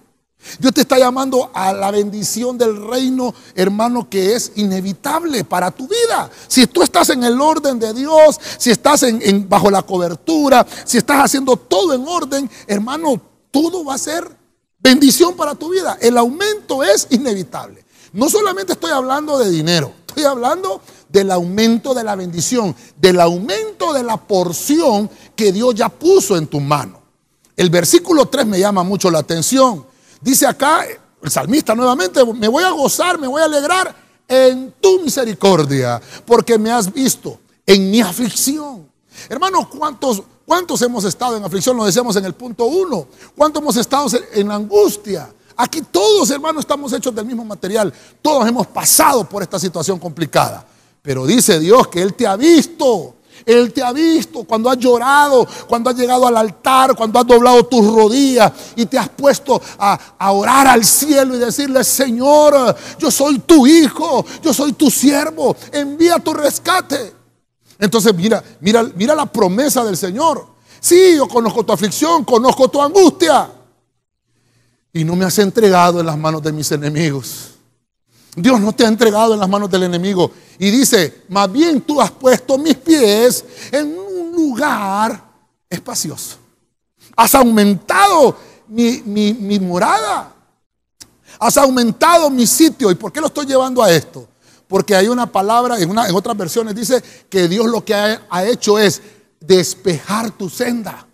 Dios 0.59 0.73
te 0.73 0.81
está 0.81 0.97
llamando 0.97 1.49
a 1.53 1.73
la 1.73 1.91
bendición 1.91 2.57
del 2.57 2.87
reino, 2.87 3.33
hermano, 3.55 4.09
que 4.09 4.35
es 4.35 4.53
inevitable 4.55 5.43
para 5.43 5.71
tu 5.71 5.87
vida. 5.87 6.29
Si 6.47 6.67
tú 6.67 6.83
estás 6.83 7.09
en 7.09 7.23
el 7.23 7.39
orden 7.41 7.79
de 7.79 7.93
Dios, 7.93 8.39
si 8.57 8.71
estás 8.71 9.03
en, 9.03 9.47
bajo 9.49 9.69
la 9.69 9.81
cobertura, 9.81 10.65
si 10.85 10.97
estás 10.97 11.25
haciendo 11.25 11.57
todo 11.57 11.93
en 11.93 12.07
orden, 12.07 12.49
hermano, 12.65 13.21
todo 13.51 13.83
va 13.83 13.95
a 13.95 13.97
ser 13.97 14.27
bendición 14.79 15.35
para 15.35 15.55
tu 15.55 15.69
vida. 15.69 15.97
El 15.99 16.17
aumento 16.17 16.83
es 16.83 17.07
inevitable. 17.09 17.83
No 18.13 18.29
solamente 18.29 18.73
estoy 18.73 18.91
hablando 18.91 19.37
de 19.37 19.49
dinero, 19.49 19.91
estoy 20.07 20.23
hablando 20.23 20.81
del 21.09 21.31
aumento 21.31 21.93
de 21.93 22.03
la 22.03 22.15
bendición, 22.15 22.75
del 22.95 23.19
aumento 23.19 23.91
de 23.91 24.03
la 24.03 24.17
porción 24.17 25.09
que 25.35 25.51
Dios 25.51 25.75
ya 25.75 25.89
puso 25.89 26.37
en 26.37 26.47
tu 26.47 26.59
mano. 26.59 27.01
El 27.55 27.69
versículo 27.69 28.27
3 28.27 28.45
me 28.45 28.59
llama 28.59 28.83
mucho 28.83 29.09
la 29.11 29.19
atención. 29.19 29.86
Dice 30.21 30.45
acá 30.45 30.85
el 31.21 31.31
salmista 31.31 31.75
nuevamente, 31.75 32.23
me 32.25 32.47
voy 32.47 32.63
a 32.63 32.71
gozar, 32.71 33.19
me 33.19 33.27
voy 33.27 33.41
a 33.41 33.45
alegrar 33.45 33.95
en 34.27 34.73
tu 34.79 35.01
misericordia, 35.01 36.01
porque 36.25 36.57
me 36.57 36.71
has 36.71 36.91
visto 36.91 37.39
en 37.65 37.89
mi 37.89 38.01
aflicción. 38.01 38.87
Hermano, 39.29 39.69
¿cuántos, 39.69 40.21
¿cuántos 40.45 40.81
hemos 40.81 41.03
estado 41.05 41.37
en 41.37 41.43
aflicción? 41.43 41.75
Lo 41.77 41.85
decíamos 41.85 42.15
en 42.15 42.25
el 42.25 42.33
punto 42.33 42.65
1. 42.65 43.07
¿Cuántos 43.35 43.61
hemos 43.61 43.77
estado 43.77 44.07
en 44.33 44.51
angustia? 44.51 45.33
Aquí 45.55 45.81
todos, 45.81 46.29
hermanos, 46.29 46.61
estamos 46.61 46.93
hechos 46.93 47.13
del 47.15 47.25
mismo 47.25 47.43
material. 47.43 47.91
Todos 48.21 48.47
hemos 48.47 48.67
pasado 48.67 49.27
por 49.27 49.41
esta 49.41 49.57
situación 49.57 49.97
complicada. 49.97 50.65
Pero 51.01 51.25
dice 51.25 51.59
Dios 51.59 51.87
que 51.87 52.01
Él 52.01 52.13
te 52.13 52.27
ha 52.27 52.35
visto. 52.35 53.15
Él 53.45 53.71
te 53.73 53.83
ha 53.83 53.91
visto 53.91 54.43
cuando 54.43 54.69
has 54.69 54.77
llorado, 54.77 55.47
cuando 55.67 55.89
has 55.89 55.95
llegado 55.95 56.27
al 56.27 56.37
altar, 56.37 56.95
cuando 56.95 57.19
has 57.19 57.27
doblado 57.27 57.65
tus 57.65 57.85
rodillas 57.85 58.51
y 58.75 58.85
te 58.85 58.97
has 58.97 59.09
puesto 59.09 59.61
a, 59.77 60.31
orar 60.31 60.67
al 60.67 60.83
cielo 60.83 61.35
y 61.35 61.39
decirle, 61.39 61.83
Señor, 61.83 62.75
yo 62.99 63.09
soy 63.11 63.39
tu 63.39 63.65
hijo, 63.65 64.25
yo 64.41 64.53
soy 64.53 64.73
tu 64.73 64.89
siervo, 64.91 65.55
envía 65.71 66.19
tu 66.19 66.33
rescate. 66.33 67.13
Entonces 67.79 68.13
mira, 68.13 68.43
mira, 68.59 68.85
mira 68.95 69.15
la 69.15 69.25
promesa 69.25 69.83
del 69.83 69.97
Señor. 69.97 70.45
Sí, 70.79 71.15
yo 71.15 71.27
conozco 71.27 71.63
tu 71.63 71.73
aflicción, 71.73 72.23
conozco 72.23 72.67
tu 72.67 72.81
angustia 72.81 73.51
y 74.93 75.03
no 75.03 75.15
me 75.15 75.25
has 75.25 75.37
entregado 75.39 75.99
en 75.99 76.05
las 76.05 76.17
manos 76.17 76.41
de 76.41 76.51
mis 76.51 76.71
enemigos. 76.71 77.56
Dios 78.39 78.61
no 78.61 78.71
te 78.71 78.85
ha 78.85 78.87
entregado 78.87 79.33
en 79.33 79.39
las 79.39 79.49
manos 79.49 79.69
del 79.69 79.83
enemigo. 79.83 80.31
Y 80.59 80.69
dice, 80.69 81.23
más 81.29 81.51
bien 81.51 81.81
tú 81.81 81.99
has 81.99 82.11
puesto 82.11 82.55
mis 82.57 82.75
pies 82.75 83.43
en 83.71 83.97
un 83.97 84.31
lugar 84.31 85.23
espacioso. 85.67 86.37
Has 87.15 87.33
aumentado 87.33 88.37
mi, 88.67 89.59
morada. 89.59 90.35
Has 91.39 91.57
aumentado 91.57 92.29
mi 92.29 92.45
sitio. 92.45 92.91
¿Y 92.91 92.95
por 92.95 93.11
qué 93.11 93.19
lo 93.19 93.27
estoy 93.27 93.47
llevando 93.47 93.81
a 93.81 93.91
esto? 93.91 94.27
Porque 94.67 94.95
hay 94.95 95.07
una 95.07 95.25
palabra, 95.25 95.79
en, 95.79 95.89
una, 95.89 96.07
en 96.07 96.15
otras 96.15 96.37
versiones 96.37 96.75
dice 96.75 97.01
que 97.27 97.47
Dios 97.47 97.65
lo 97.65 97.83
que 97.83 97.95
ha 97.95 98.45
hecho 98.45 98.77
es 98.77 99.01
despejar 99.39 100.29
tu 100.29 100.47
senda 100.47 101.07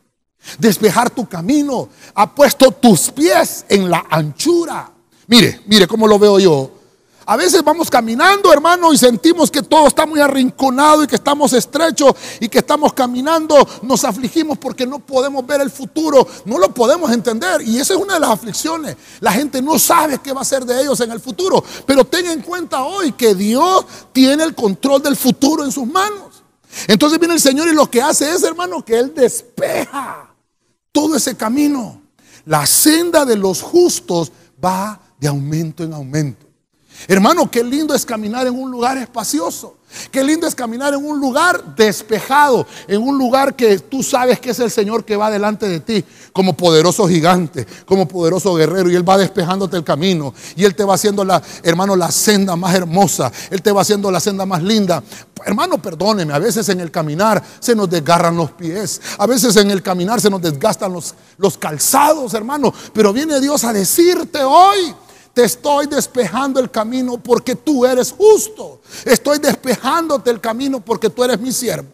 despejar 0.59 1.09
tu 1.09 1.25
camino, 1.25 1.87
ha 2.15 2.35
puesto 2.35 2.69
tus 2.71 3.11
pies 3.11 3.65
en 3.69 3.89
la 3.89 4.05
anchura. 4.09 4.91
Mire, 5.27 5.61
mire 5.67 5.87
cómo 5.87 6.05
lo 6.05 6.19
veo 6.19 6.37
yo. 6.37 6.82
A 7.25 7.37
veces 7.37 7.63
vamos 7.63 7.89
caminando, 7.89 8.51
hermano, 8.51 8.91
y 8.91 8.97
sentimos 8.97 9.49
que 9.49 9.61
todo 9.61 9.87
está 9.87 10.05
muy 10.05 10.19
arrinconado 10.19 11.03
y 11.03 11.07
que 11.07 11.15
estamos 11.15 11.53
estrechos 11.53 12.13
y 12.39 12.49
que 12.49 12.59
estamos 12.59 12.93
caminando, 12.93 13.55
nos 13.81 14.03
afligimos 14.03 14.57
porque 14.57 14.85
no 14.85 14.99
podemos 14.99 15.45
ver 15.45 15.61
el 15.61 15.71
futuro, 15.71 16.27
no 16.45 16.57
lo 16.59 16.73
podemos 16.73 17.11
entender. 17.11 17.61
Y 17.61 17.79
esa 17.79 17.93
es 17.93 17.99
una 17.99 18.15
de 18.15 18.19
las 18.19 18.31
aflicciones. 18.31 18.97
La 19.21 19.31
gente 19.31 19.61
no 19.61 19.79
sabe 19.79 20.19
qué 20.19 20.33
va 20.33 20.41
a 20.41 20.45
ser 20.45 20.65
de 20.65 20.81
ellos 20.81 20.99
en 20.99 21.11
el 21.11 21.19
futuro. 21.19 21.63
Pero 21.85 22.03
ten 22.05 22.25
en 22.27 22.41
cuenta 22.41 22.83
hoy 22.83 23.13
que 23.13 23.35
Dios 23.35 23.85
tiene 24.11 24.43
el 24.43 24.53
control 24.53 25.01
del 25.01 25.15
futuro 25.15 25.63
en 25.63 25.71
sus 25.71 25.87
manos. 25.87 26.43
Entonces 26.87 27.19
viene 27.19 27.35
el 27.35 27.39
Señor 27.41 27.67
y 27.67 27.73
lo 27.73 27.89
que 27.89 28.01
hace 28.01 28.31
es, 28.31 28.43
hermano, 28.43 28.83
que 28.83 28.97
Él 28.97 29.13
despeja 29.15 30.33
todo 30.91 31.15
ese 31.15 31.37
camino. 31.37 32.01
La 32.45 32.65
senda 32.65 33.23
de 33.23 33.37
los 33.37 33.61
justos 33.61 34.31
va 34.63 34.99
de 35.19 35.27
aumento 35.27 35.83
en 35.83 35.93
aumento. 35.93 36.52
Hermano, 37.07 37.49
qué 37.49 37.63
lindo 37.63 37.93
es 37.93 38.05
caminar 38.05 38.47
en 38.47 38.55
un 38.55 38.71
lugar 38.71 38.97
espacioso. 38.97 39.75
Qué 40.11 40.23
lindo 40.23 40.47
es 40.47 40.55
caminar 40.55 40.93
en 40.93 41.05
un 41.05 41.19
lugar 41.19 41.75
despejado, 41.75 42.65
en 42.87 43.01
un 43.01 43.17
lugar 43.17 43.55
que 43.55 43.79
tú 43.79 44.01
sabes 44.01 44.39
que 44.39 44.51
es 44.51 44.59
el 44.59 44.71
Señor 44.71 45.05
que 45.05 45.15
va 45.15 45.29
delante 45.29 45.67
de 45.67 45.79
ti, 45.79 46.03
como 46.31 46.57
poderoso 46.57 47.07
gigante, 47.07 47.65
como 47.85 48.07
poderoso 48.07 48.55
guerrero, 48.55 48.89
y 48.89 48.95
Él 48.95 49.07
va 49.07 49.17
despejándote 49.17 49.77
el 49.77 49.83
camino, 49.83 50.33
y 50.55 50.65
Él 50.65 50.75
te 50.75 50.83
va 50.83 50.95
haciendo 50.95 51.23
la, 51.23 51.41
hermano, 51.61 51.95
la 51.95 52.11
senda 52.11 52.55
más 52.55 52.73
hermosa, 52.73 53.31
Él 53.51 53.61
te 53.61 53.71
va 53.71 53.81
haciendo 53.81 54.09
la 54.09 54.19
senda 54.19 54.45
más 54.45 54.63
linda. 54.63 55.03
Hermano, 55.45 55.79
perdóneme, 55.79 56.33
a 56.33 56.39
veces 56.39 56.67
en 56.69 56.79
el 56.79 56.89
caminar 56.89 57.43
se 57.59 57.75
nos 57.75 57.89
desgarran 57.89 58.35
los 58.35 58.51
pies, 58.51 58.99
a 59.17 59.27
veces 59.27 59.55
en 59.57 59.69
el 59.69 59.83
caminar 59.83 60.19
se 60.21 60.29
nos 60.29 60.41
desgastan 60.41 60.91
los, 60.91 61.13
los 61.37 61.57
calzados, 61.57 62.33
hermano, 62.33 62.73
pero 62.93 63.13
viene 63.13 63.39
Dios 63.39 63.63
a 63.63 63.73
decirte 63.73 64.43
hoy, 64.43 64.95
te 65.33 65.43
estoy 65.43 65.87
despejando 65.87 66.59
el 66.59 66.69
camino 66.69 67.17
porque 67.17 67.55
tú 67.55 67.85
eres 67.85 68.11
justo. 68.11 68.81
Estoy 69.03 69.39
despejándote 69.39 70.29
el 70.29 70.39
camino 70.39 70.79
porque 70.79 71.09
tú 71.09 71.23
eres 71.23 71.39
mi 71.39 71.51
siervo. 71.51 71.89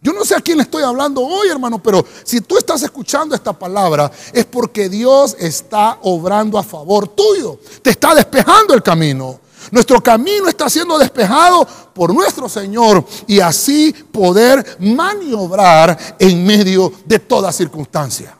Yo 0.00 0.12
no 0.12 0.24
sé 0.24 0.36
a 0.36 0.40
quién 0.40 0.58
le 0.58 0.62
estoy 0.62 0.84
hablando 0.84 1.22
hoy, 1.22 1.48
hermano, 1.48 1.82
pero 1.82 2.04
si 2.22 2.40
tú 2.40 2.56
estás 2.56 2.82
escuchando 2.82 3.34
esta 3.34 3.52
palabra 3.52 4.10
es 4.32 4.44
porque 4.44 4.88
Dios 4.88 5.34
está 5.40 5.98
obrando 6.02 6.56
a 6.56 6.62
favor 6.62 7.08
tuyo. 7.08 7.58
Te 7.82 7.90
está 7.90 8.14
despejando 8.14 8.74
el 8.74 8.82
camino. 8.82 9.40
Nuestro 9.72 10.00
camino 10.00 10.48
está 10.48 10.70
siendo 10.70 10.98
despejado 10.98 11.66
por 11.92 12.14
nuestro 12.14 12.48
Señor 12.48 13.04
y 13.26 13.40
así 13.40 13.92
poder 13.92 14.76
maniobrar 14.78 16.16
en 16.18 16.46
medio 16.46 16.92
de 17.04 17.18
toda 17.18 17.50
circunstancia. 17.50 18.36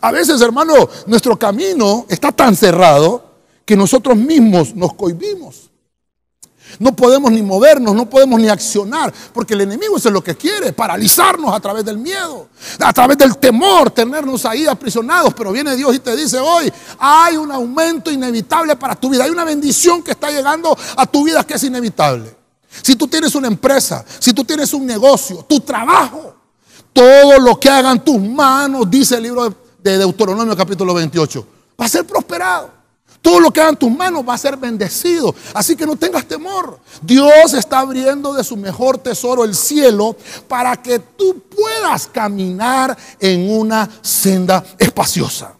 A 0.00 0.12
veces, 0.12 0.40
hermano, 0.40 0.88
nuestro 1.06 1.36
camino 1.36 2.06
está 2.08 2.30
tan 2.30 2.54
cerrado 2.54 3.33
que 3.64 3.76
nosotros 3.76 4.16
mismos 4.16 4.74
nos 4.74 4.94
cohibimos. 4.94 5.70
No 6.78 6.94
podemos 6.96 7.30
ni 7.30 7.42
movernos, 7.42 7.94
no 7.94 8.08
podemos 8.08 8.40
ni 8.40 8.48
accionar, 8.48 9.12
porque 9.32 9.54
el 9.54 9.60
enemigo 9.60 9.96
es 9.96 10.04
lo 10.06 10.24
que 10.24 10.34
quiere, 10.34 10.72
paralizarnos 10.72 11.54
a 11.54 11.60
través 11.60 11.84
del 11.84 11.98
miedo, 11.98 12.48
a 12.80 12.92
través 12.92 13.16
del 13.18 13.36
temor, 13.36 13.90
tenernos 13.90 14.44
ahí 14.44 14.66
aprisionados. 14.66 15.34
Pero 15.34 15.52
viene 15.52 15.76
Dios 15.76 15.94
y 15.94 16.00
te 16.00 16.16
dice 16.16 16.38
hoy, 16.38 16.72
hay 16.98 17.36
un 17.36 17.52
aumento 17.52 18.10
inevitable 18.10 18.76
para 18.76 18.96
tu 18.96 19.10
vida, 19.10 19.24
hay 19.24 19.30
una 19.30 19.44
bendición 19.44 20.02
que 20.02 20.12
está 20.12 20.30
llegando 20.30 20.76
a 20.96 21.06
tu 21.06 21.24
vida 21.24 21.44
que 21.44 21.54
es 21.54 21.62
inevitable. 21.62 22.34
Si 22.82 22.96
tú 22.96 23.06
tienes 23.06 23.34
una 23.34 23.46
empresa, 23.46 24.04
si 24.18 24.32
tú 24.32 24.42
tienes 24.42 24.72
un 24.72 24.84
negocio, 24.84 25.44
tu 25.48 25.60
trabajo, 25.60 26.34
todo 26.92 27.38
lo 27.38 27.60
que 27.60 27.68
hagan 27.68 28.02
tus 28.02 28.20
manos, 28.20 28.90
dice 28.90 29.16
el 29.16 29.22
libro 29.22 29.54
de 29.80 29.98
Deuteronomio 29.98 30.56
capítulo 30.56 30.92
28, 30.94 31.46
va 31.80 31.84
a 31.84 31.88
ser 31.88 32.04
prosperado. 32.04 32.83
Todo 33.24 33.40
lo 33.40 33.50
que 33.50 33.62
hagan 33.62 33.78
tus 33.78 33.90
manos 33.90 34.22
va 34.28 34.34
a 34.34 34.38
ser 34.38 34.58
bendecido. 34.58 35.34
Así 35.54 35.76
que 35.76 35.86
no 35.86 35.96
tengas 35.96 36.26
temor. 36.26 36.78
Dios 37.00 37.54
está 37.54 37.78
abriendo 37.78 38.34
de 38.34 38.44
su 38.44 38.54
mejor 38.54 38.98
tesoro 38.98 39.44
el 39.44 39.54
cielo 39.54 40.14
para 40.46 40.76
que 40.76 40.98
tú 40.98 41.42
puedas 41.48 42.06
caminar 42.06 42.94
en 43.18 43.50
una 43.50 43.88
senda 44.02 44.62
espaciosa. 44.78 45.54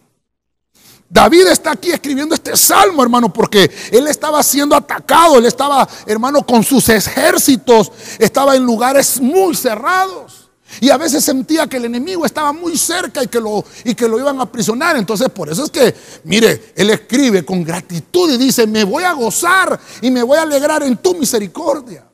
David 1.09 1.47
está 1.47 1.71
aquí 1.71 1.89
escribiendo 1.89 2.35
este 2.35 2.55
salmo, 2.55 3.01
hermano, 3.01 3.33
porque 3.33 3.71
él 3.91 4.05
estaba 4.05 4.43
siendo 4.43 4.75
atacado, 4.75 5.39
él 5.39 5.47
estaba, 5.47 5.89
hermano, 6.05 6.45
con 6.45 6.63
sus 6.63 6.87
ejércitos, 6.89 7.91
estaba 8.19 8.55
en 8.55 8.63
lugares 8.63 9.19
muy 9.19 9.55
cerrados. 9.55 10.44
Y 10.81 10.89
a 10.89 10.97
veces 10.97 11.23
sentía 11.23 11.67
que 11.67 11.77
el 11.77 11.85
enemigo 11.85 12.25
estaba 12.25 12.51
muy 12.51 12.77
cerca 12.77 13.23
y 13.23 13.27
que, 13.27 13.39
lo, 13.39 13.63
y 13.83 13.95
que 13.95 14.07
lo 14.07 14.19
iban 14.19 14.39
a 14.39 14.43
aprisionar. 14.43 14.97
Entonces 14.97 15.29
por 15.29 15.49
eso 15.49 15.63
es 15.63 15.69
que, 15.69 15.95
mire, 16.23 16.73
él 16.75 16.89
escribe 16.89 17.45
con 17.45 17.63
gratitud 17.63 18.31
y 18.31 18.37
dice, 18.37 18.67
me 18.67 18.83
voy 18.83 19.03
a 19.03 19.13
gozar 19.13 19.79
y 20.01 20.11
me 20.11 20.23
voy 20.23 20.37
a 20.37 20.41
alegrar 20.41 20.83
en 20.83 20.97
tu 20.97 21.15
misericordia. 21.15 22.05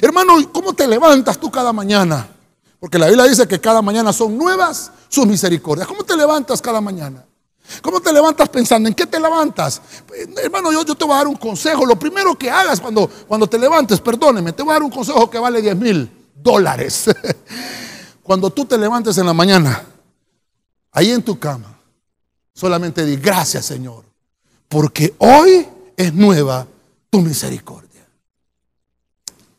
Hermano, 0.00 0.34
¿cómo 0.52 0.72
te 0.72 0.86
levantas 0.86 1.38
tú 1.38 1.50
cada 1.50 1.72
mañana? 1.72 2.28
Porque 2.78 2.98
la 2.98 3.06
Biblia 3.06 3.24
dice 3.24 3.48
que 3.48 3.60
cada 3.60 3.82
mañana 3.82 4.12
son 4.12 4.36
nuevas 4.36 4.92
sus 5.08 5.26
misericordias. 5.26 5.88
¿Cómo 5.88 6.04
te 6.04 6.16
levantas 6.16 6.60
cada 6.60 6.80
mañana? 6.80 7.24
¿Cómo 7.82 8.00
te 8.00 8.12
levantas 8.12 8.48
pensando? 8.48 8.88
¿En 8.88 8.94
qué 8.94 9.06
te 9.06 9.18
levantas? 9.18 9.80
Eh, 10.14 10.28
hermano, 10.44 10.70
yo, 10.70 10.84
yo, 10.84 10.94
te 10.94 11.04
voy 11.04 11.14
a 11.14 11.18
dar 11.18 11.26
un 11.26 11.36
consejo. 11.36 11.84
Lo 11.84 11.98
primero 11.98 12.36
que 12.36 12.48
hagas 12.50 12.80
cuando, 12.80 13.10
cuando 13.26 13.48
te 13.48 13.58
levantes, 13.58 14.00
perdóneme, 14.00 14.52
te 14.52 14.62
voy 14.62 14.70
a 14.70 14.74
dar 14.74 14.82
un 14.84 14.90
consejo 14.90 15.28
que 15.28 15.38
vale 15.38 15.60
10 15.60 15.76
mil 15.76 16.15
dólares. 16.42 17.10
Cuando 18.22 18.50
tú 18.50 18.64
te 18.64 18.76
levantes 18.76 19.16
en 19.18 19.26
la 19.26 19.32
mañana, 19.32 19.84
ahí 20.92 21.10
en 21.10 21.22
tu 21.22 21.38
cama, 21.38 21.78
solamente 22.52 23.04
di 23.04 23.16
gracias 23.16 23.66
Señor, 23.66 24.04
porque 24.68 25.14
hoy 25.18 25.68
es 25.96 26.12
nueva 26.12 26.66
tu 27.10 27.20
misericordia. 27.20 27.86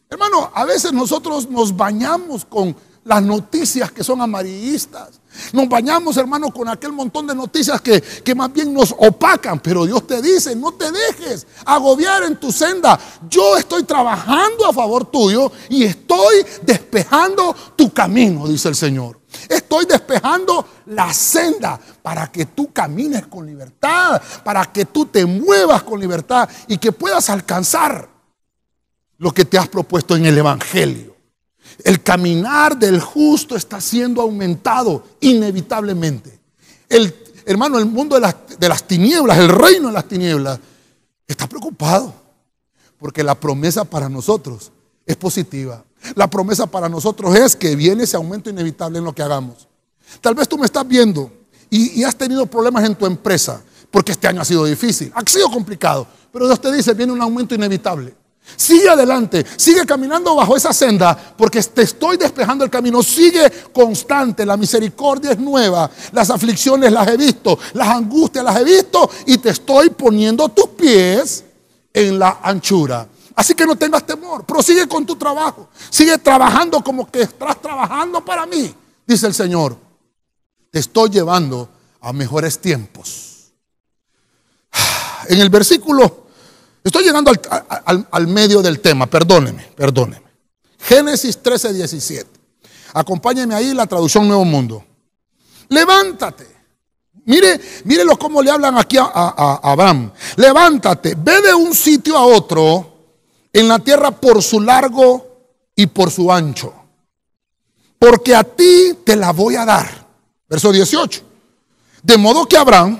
Hermano, 0.09 0.51
a 0.53 0.65
veces 0.65 0.93
nosotros 0.93 1.49
nos 1.49 1.75
bañamos 1.75 2.45
con 2.45 2.75
las 3.03 3.23
noticias 3.23 3.91
que 3.91 4.03
son 4.03 4.21
amarillistas. 4.21 5.19
Nos 5.53 5.67
bañamos, 5.67 6.17
hermano, 6.17 6.51
con 6.51 6.67
aquel 6.69 6.91
montón 6.91 7.27
de 7.27 7.35
noticias 7.35 7.81
que, 7.81 8.01
que, 8.01 8.35
más 8.35 8.51
bien 8.51 8.73
nos 8.73 8.93
opacan. 8.97 9.59
Pero 9.59 9.85
Dios 9.85 10.05
te 10.07 10.21
dice, 10.21 10.55
no 10.55 10.73
te 10.73 10.91
dejes 10.91 11.47
agobiar 11.65 12.23
en 12.23 12.37
tu 12.37 12.51
senda. 12.51 12.99
Yo 13.29 13.57
estoy 13.57 13.83
trabajando 13.83 14.65
a 14.65 14.73
favor 14.73 15.05
tuyo 15.05 15.51
y 15.69 15.83
estoy 15.83 16.45
despejando 16.63 17.55
tu 17.75 17.91
camino, 17.91 18.47
dice 18.47 18.69
el 18.69 18.75
Señor. 18.75 19.19
Estoy 19.49 19.85
despejando 19.85 20.65
la 20.87 21.13
senda 21.13 21.79
para 22.01 22.31
que 22.31 22.45
tú 22.45 22.71
camines 22.71 23.27
con 23.27 23.45
libertad, 23.45 24.21
para 24.43 24.65
que 24.65 24.85
tú 24.85 25.05
te 25.05 25.25
muevas 25.25 25.83
con 25.83 25.99
libertad 25.99 26.49
y 26.67 26.77
que 26.77 26.91
puedas 26.91 27.29
alcanzar 27.29 28.09
lo 29.17 29.31
que 29.33 29.45
te 29.45 29.57
has 29.57 29.67
propuesto 29.67 30.15
en 30.15 30.25
el 30.25 30.37
Evangelio. 30.37 31.16
El 31.83 32.01
caminar 32.01 32.77
del 32.77 32.99
justo 32.99 33.55
está 33.55 33.79
siendo 33.79 34.21
aumentado 34.21 35.03
inevitablemente. 35.19 36.39
El, 36.89 37.13
hermano, 37.45 37.77
el 37.77 37.85
mundo 37.85 38.15
de 38.15 38.21
las, 38.21 38.35
de 38.59 38.69
las 38.69 38.83
tinieblas, 38.83 39.37
el 39.37 39.49
reino 39.49 39.87
de 39.87 39.93
las 39.93 40.07
tinieblas, 40.07 40.59
está 41.27 41.47
preocupado. 41.47 42.13
Porque 42.97 43.23
la 43.23 43.35
promesa 43.35 43.85
para 43.85 44.09
nosotros 44.09 44.71
es 45.05 45.15
positiva. 45.15 45.83
La 46.15 46.27
promesa 46.29 46.65
para 46.67 46.89
nosotros 46.89 47.35
es 47.35 47.55
que 47.55 47.75
viene 47.75 48.03
ese 48.03 48.17
aumento 48.17 48.49
inevitable 48.49 48.99
en 48.99 49.05
lo 49.05 49.13
que 49.13 49.21
hagamos. 49.21 49.67
Tal 50.21 50.35
vez 50.35 50.47
tú 50.47 50.57
me 50.57 50.65
estás 50.65 50.87
viendo 50.87 51.31
y, 51.69 51.99
y, 51.99 52.03
has 52.03 52.15
tenido 52.15 52.45
problemas 52.45 52.85
en 52.85 52.95
tu 52.95 53.05
empresa 53.05 53.61
porque 53.91 54.13
este 54.13 54.27
año 54.27 54.41
ha 54.41 54.45
sido 54.45 54.63
difícil, 54.65 55.11
ha 55.13 55.21
sido 55.29 55.49
complicado, 55.49 56.07
pero 56.31 56.45
Dios 56.47 56.61
te 56.61 56.71
dice, 56.71 56.93
viene 56.93 57.11
un 57.11 57.21
aumento 57.21 57.55
inevitable. 57.55 58.15
Sigue 58.55 58.89
adelante, 58.89 59.45
sigue 59.55 59.85
caminando 59.85 60.35
bajo 60.35 60.55
esa 60.55 60.73
senda 60.73 61.15
porque 61.37 61.61
te 61.61 61.83
estoy 61.83 62.17
despejando 62.17 62.63
el 62.63 62.71
camino. 62.71 63.03
Sigue 63.03 63.51
constante, 63.73 64.45
la 64.45 64.57
misericordia 64.57 65.31
es 65.31 65.39
nueva, 65.39 65.89
las 66.11 66.29
aflicciones 66.29 66.91
las 66.91 67.07
he 67.07 67.17
visto, 67.17 67.59
las 67.73 67.87
angustias 67.89 68.43
las 68.43 68.57
he 68.57 68.63
visto 68.63 69.09
y 69.25 69.37
te 69.37 69.49
estoy 69.49 69.89
poniendo 69.89 70.49
tus 70.49 70.69
pies 70.69 71.43
en 71.93 72.17
la 72.17 72.39
anchura. 72.41 73.07
Así 73.35 73.53
que 73.53 73.65
no 73.65 73.75
tengas 73.75 74.05
temor, 74.05 74.45
prosigue 74.45 74.87
con 74.87 75.05
tu 75.05 75.15
trabajo, 75.15 75.69
sigue 75.89 76.17
trabajando 76.17 76.83
como 76.83 77.09
que 77.11 77.21
estás 77.21 77.61
trabajando 77.61 78.25
para 78.25 78.45
mí, 78.45 78.73
dice 79.05 79.27
el 79.27 79.33
Señor. 79.33 79.77
Te 80.71 80.79
estoy 80.79 81.09
llevando 81.09 81.69
a 82.01 82.13
mejores 82.13 82.59
tiempos. 82.59 83.51
En 85.29 85.41
el 85.41 85.49
versículo 85.49 86.26
Estoy 86.87 87.03
llegando 87.03 87.33
al, 88.11 88.27
medio 88.27 88.61
del 88.61 88.79
tema, 88.79 89.07
perdóneme, 89.07 89.71
perdóneme. 89.75 90.25
Génesis 90.79 91.37
13, 91.43 91.73
17. 91.73 92.29
Acompáñeme 92.93 93.53
ahí 93.53 93.73
la 93.73 93.85
traducción 93.87 94.25
Nuevo 94.25 94.45
Mundo. 94.45 94.85
Levántate. 95.67 96.47
Mire, 97.25 97.59
mírelo 97.83 98.17
cómo 98.17 98.41
le 98.41 98.51
hablan 98.51 98.77
aquí 98.77 98.95
a 98.97 99.59
Abraham. 99.61 100.13
Levántate, 100.37 101.15
ve 101.17 101.41
de 101.41 101.53
un 101.53 101.75
sitio 101.75 102.15
a 102.15 102.25
otro 102.25 102.93
en 103.51 103.67
la 103.67 103.79
tierra 103.79 104.11
por 104.11 104.41
su 104.41 104.61
largo 104.61 105.49
y 105.75 105.87
por 105.87 106.09
su 106.09 106.31
ancho. 106.31 106.73
Porque 107.99 108.33
a 108.33 108.45
ti 108.45 108.99
te 109.03 109.17
la 109.17 109.33
voy 109.33 109.57
a 109.57 109.65
dar. 109.65 110.07
Verso 110.47 110.71
18. 110.71 111.21
De 112.01 112.17
modo 112.17 112.45
que 112.45 112.55
Abraham 112.55 112.97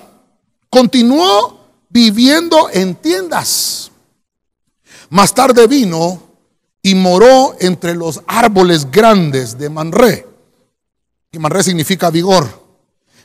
continuó 0.69 1.57
viviendo 1.97 2.69
en 2.71 2.93
tiendas. 2.93 3.89
Más 5.10 5.33
tarde 5.33 5.65
vino 5.65 6.21
y 6.83 6.93
moró 6.93 7.55
entre 7.60 7.95
los 7.95 8.21
árboles 8.27 8.91
grandes 8.91 9.57
de 9.57 9.67
Manré. 9.67 10.27
Y 11.31 11.39
Manré 11.39 11.63
significa 11.63 12.12
vigor, 12.12 12.47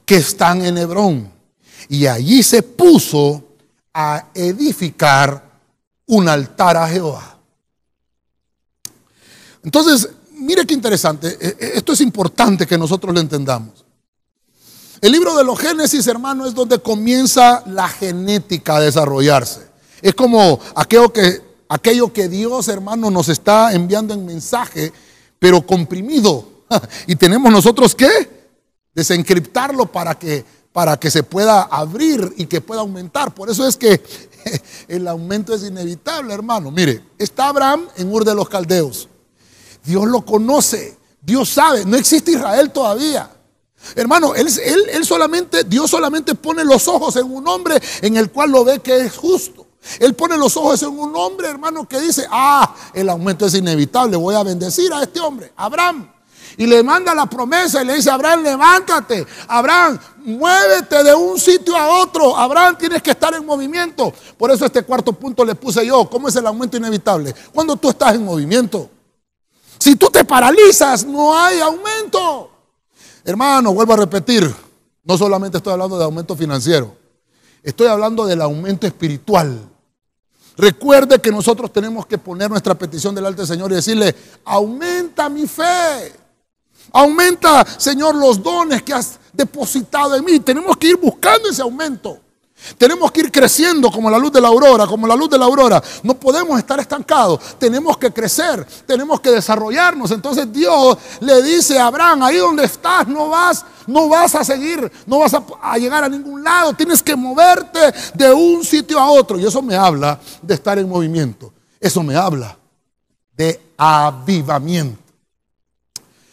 que 0.06 0.16
están 0.16 0.64
en 0.64 0.78
Hebrón. 0.78 1.30
Y 1.90 2.06
allí 2.06 2.42
se 2.42 2.62
puso 2.62 3.44
a 3.92 4.28
edificar 4.32 5.50
un 6.06 6.26
altar 6.30 6.78
a 6.78 6.88
Jehová. 6.88 7.38
Entonces, 9.64 10.08
mire 10.30 10.64
qué 10.64 10.72
interesante. 10.72 11.37
E, 11.38 11.48
e, 11.61 11.72
esto 11.76 11.92
es 11.92 12.00
importante 12.00 12.66
que 12.66 12.78
nosotros 12.78 13.12
lo 13.12 13.20
entendamos. 13.20 13.82
El 15.02 15.10
libro 15.10 15.34
de 15.34 15.42
los 15.42 15.58
Génesis, 15.58 16.06
hermano, 16.06 16.46
es 16.46 16.54
donde 16.54 16.78
comienza 16.78 17.64
la 17.66 17.88
genética 17.88 18.76
a 18.76 18.80
desarrollarse. 18.80 19.66
Es 20.00 20.14
como 20.14 20.60
aquello 20.76 21.12
que, 21.12 21.40
aquello 21.68 22.12
que 22.12 22.28
Dios, 22.28 22.68
hermano, 22.68 23.10
nos 23.10 23.28
está 23.28 23.72
enviando 23.72 24.14
en 24.14 24.24
mensaje, 24.24 24.92
pero 25.40 25.66
comprimido. 25.66 26.46
Y 27.08 27.16
tenemos 27.16 27.50
nosotros 27.50 27.96
que 27.96 28.08
desencriptarlo 28.94 29.86
para 29.86 30.14
que, 30.16 30.44
para 30.72 30.96
que 30.96 31.10
se 31.10 31.24
pueda 31.24 31.62
abrir 31.62 32.32
y 32.36 32.46
que 32.46 32.60
pueda 32.60 32.82
aumentar. 32.82 33.34
Por 33.34 33.50
eso 33.50 33.66
es 33.66 33.76
que 33.76 34.00
el 34.86 35.08
aumento 35.08 35.52
es 35.52 35.64
inevitable, 35.64 36.32
hermano. 36.32 36.70
Mire, 36.70 37.02
está 37.18 37.48
Abraham 37.48 37.88
en 37.96 38.08
Ur 38.08 38.24
de 38.24 38.36
los 38.36 38.48
Caldeos. 38.48 39.08
Dios 39.84 40.06
lo 40.06 40.24
conoce, 40.24 40.96
Dios 41.20 41.48
sabe, 41.48 41.84
no 41.84 41.96
existe 41.96 42.30
Israel 42.30 42.70
todavía. 42.70 43.32
Hermano, 43.95 44.35
él, 44.35 44.49
él, 44.92 45.05
solamente, 45.05 45.64
Dios 45.64 45.90
solamente 45.90 46.35
pone 46.35 46.64
los 46.64 46.88
ojos 46.88 47.16
en 47.16 47.31
un 47.31 47.47
hombre 47.49 47.81
en 48.01 48.16
el 48.16 48.31
cual 48.31 48.51
lo 48.51 48.64
ve 48.64 48.81
que 48.81 48.97
es 48.97 49.16
justo. 49.16 49.66
Él 49.99 50.14
pone 50.14 50.37
los 50.37 50.57
ojos 50.57 50.83
en 50.83 50.99
un 50.99 51.14
hombre, 51.16 51.49
hermano, 51.49 51.88
que 51.88 52.01
dice, 52.01 52.27
ah, 52.31 52.75
el 52.95 53.09
aumento 53.09 53.47
es 53.47 53.55
inevitable, 53.55 54.16
voy 54.16 54.35
a 54.35 54.42
bendecir 54.42 54.92
a 54.92 55.03
este 55.03 55.21
hombre, 55.21 55.53
Abraham. 55.57 56.09
Y 56.57 56.66
le 56.66 56.83
manda 56.83 57.14
la 57.14 57.27
promesa 57.27 57.83
y 57.83 57.87
le 57.87 57.95
dice, 57.95 58.11
Abraham, 58.11 58.42
levántate. 58.42 59.27
Abraham, 59.49 59.99
muévete 60.18 61.03
de 61.03 61.14
un 61.14 61.38
sitio 61.38 61.77
a 61.77 62.03
otro. 62.03 62.37
Abraham, 62.37 62.77
tienes 62.79 63.03
que 63.03 63.12
estar 63.12 63.35
en 63.35 63.45
movimiento. 63.45 64.12
Por 64.37 64.51
eso 64.51 64.66
este 64.66 64.83
cuarto 64.83 65.12
punto 65.14 65.45
le 65.45 65.55
puse 65.55 65.85
yo. 65.87 66.09
¿Cómo 66.11 66.29
es 66.29 66.37
el 66.37 66.47
aumento 66.47 66.77
inevitable? 66.77 67.35
Cuando 67.53 67.77
tú 67.77 67.88
estás 67.88 68.14
en 68.14 68.25
movimiento. 68.25 68.90
Si 69.79 69.97
tú 69.97 70.09
te 70.11 70.25
paralizas, 70.25 71.05
no 71.05 71.37
hay 71.37 71.61
aumento. 71.61 72.51
Hermano, 73.24 73.72
vuelvo 73.72 73.92
a 73.92 73.96
repetir, 73.96 74.52
no 75.04 75.16
solamente 75.16 75.58
estoy 75.58 75.72
hablando 75.72 75.96
de 75.98 76.04
aumento 76.04 76.35
financiero, 76.37 76.96
estoy 77.62 77.87
hablando 77.87 78.26
del 78.26 78.42
aumento 78.42 78.87
espiritual. 78.87 79.61
Recuerde 80.56 81.20
que 81.20 81.30
nosotros 81.30 81.72
tenemos 81.72 82.06
que 82.06 82.18
poner 82.18 82.50
nuestra 82.50 82.74
petición 82.74 83.14
delante 83.14 83.38
del 83.42 83.46
Señor 83.46 83.72
y 83.72 83.76
decirle, 83.76 84.14
aumenta 84.44 85.28
mi 85.28 85.46
fe, 85.46 86.12
aumenta, 86.92 87.64
Señor, 87.78 88.14
los 88.14 88.42
dones 88.42 88.82
que 88.82 88.92
has 88.92 89.18
depositado 89.32 90.14
en 90.16 90.24
mí. 90.24 90.40
Tenemos 90.40 90.76
que 90.76 90.88
ir 90.88 90.96
buscando 90.96 91.48
ese 91.48 91.62
aumento. 91.62 92.21
Tenemos 92.79 93.11
que 93.11 93.20
ir 93.20 93.33
creciendo 93.33 93.90
como 93.90 94.11
la 94.11 94.18
luz 94.18 94.33
de 94.33 94.40
la 94.40 94.48
aurora, 94.48 94.87
como 94.87 95.07
la 95.07 95.16
luz 95.16 95.31
de 95.31 95.38
la 95.38 95.44
aurora. 95.44 95.83
No 96.03 96.14
podemos 96.14 96.59
estar 96.59 96.79
estancados. 96.81 97.40
Tenemos 97.59 97.96
que 97.98 98.12
crecer, 98.12 98.66
tenemos 98.87 99.20
que 99.20 99.31
desarrollarnos. 99.31 100.11
Entonces 100.11 100.53
Dios 100.53 100.98
le 101.20 101.42
dice 101.42 101.79
a 101.79 101.87
Abraham, 101.87 102.22
ahí 102.22 102.37
donde 102.38 102.64
estás 102.64 103.07
no 103.09 103.29
vas, 103.29 103.64
no 103.87 104.09
vas 104.09 104.35
a 104.35 104.44
seguir, 104.44 104.90
no 105.07 105.18
vas 105.18 105.35
a, 105.35 105.79
llegar 105.79 106.05
a 106.05 106.09
ningún 106.09 106.42
lado. 106.42 106.72
Tienes 106.75 107.03
que 107.03 107.16
moverte 107.16 107.81
de 108.14 108.33
un 108.33 108.64
sitio 108.64 108.98
a 108.98 109.11
otro. 109.11 109.38
Y 109.38 109.46
eso 109.46 109.62
me 109.62 109.77
habla 109.77 110.18
de 110.40 110.55
estar 110.55 110.79
en 110.79 110.88
movimiento. 110.88 111.53
Eso 111.81 112.03
me 112.03 112.16
habla 112.16 112.57
de 113.37 113.61
avivamiento. 113.77 115.03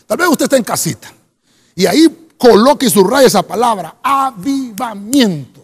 Tal 0.06 0.18
vez 0.18 0.28
usted 0.28 0.46
está 0.46 0.58
en 0.58 0.64
casita 0.64 1.12
y 1.76 1.86
ahí 1.86 2.30
coloque 2.38 2.88
y 2.88 2.90
subraye 2.90 3.28
esa 3.28 3.44
palabra, 3.44 3.98
avivamiento. 4.02 5.59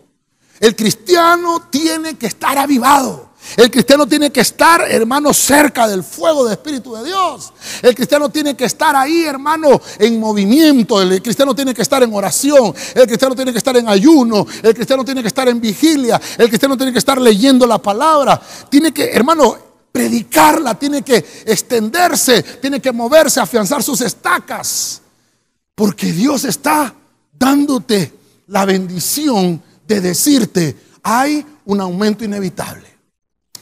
El 0.59 0.75
cristiano 0.75 1.67
tiene 1.69 2.15
que 2.15 2.27
estar 2.27 2.57
avivado. 2.57 3.35
El 3.57 3.69
cristiano 3.69 4.07
tiene 4.07 4.31
que 4.31 4.41
estar, 4.41 4.81
hermano, 4.81 5.33
cerca 5.33 5.87
del 5.87 6.03
fuego 6.03 6.43
del 6.43 6.53
Espíritu 6.53 6.95
de 6.95 7.05
Dios. 7.05 7.53
El 7.81 7.93
cristiano 7.93 8.29
tiene 8.29 8.55
que 8.55 8.65
estar 8.65 8.95
ahí, 8.95 9.23
hermano, 9.23 9.79
en 9.99 10.19
movimiento. 10.19 11.01
El 11.01 11.21
cristiano 11.21 11.53
tiene 11.53 11.73
que 11.73 11.81
estar 11.81 12.01
en 12.03 12.13
oración. 12.13 12.73
El 12.93 13.05
cristiano 13.05 13.35
tiene 13.35 13.51
que 13.51 13.59
estar 13.59 13.77
en 13.77 13.87
ayuno. 13.87 14.45
El 14.63 14.73
cristiano 14.73 15.05
tiene 15.05 15.21
que 15.21 15.27
estar 15.27 15.47
en 15.47 15.61
vigilia. 15.61 16.19
El 16.37 16.47
cristiano 16.47 16.75
tiene 16.75 16.91
que 16.91 16.99
estar 16.99 17.21
leyendo 17.21 17.67
la 17.67 17.77
palabra. 17.77 18.41
Tiene 18.69 18.91
que, 18.91 19.11
hermano, 19.11 19.57
predicarla. 19.91 20.77
Tiene 20.77 21.03
que 21.03 21.23
extenderse. 21.45 22.41
Tiene 22.43 22.81
que 22.81 22.91
moverse, 22.91 23.39
afianzar 23.39 23.83
sus 23.83 24.01
estacas. 24.01 25.01
Porque 25.75 26.11
Dios 26.11 26.45
está 26.45 26.93
dándote 27.37 28.13
la 28.47 28.65
bendición 28.65 29.61
de 29.87 30.01
decirte, 30.01 30.75
hay 31.03 31.45
un 31.65 31.81
aumento 31.81 32.23
inevitable. 32.23 32.87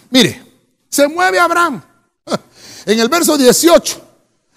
Mire, 0.10 0.42
se 0.90 1.08
mueve 1.08 1.40
Abraham. 1.40 1.82
En 2.86 3.00
el 3.00 3.08
verso 3.08 3.38
18, 3.38 4.02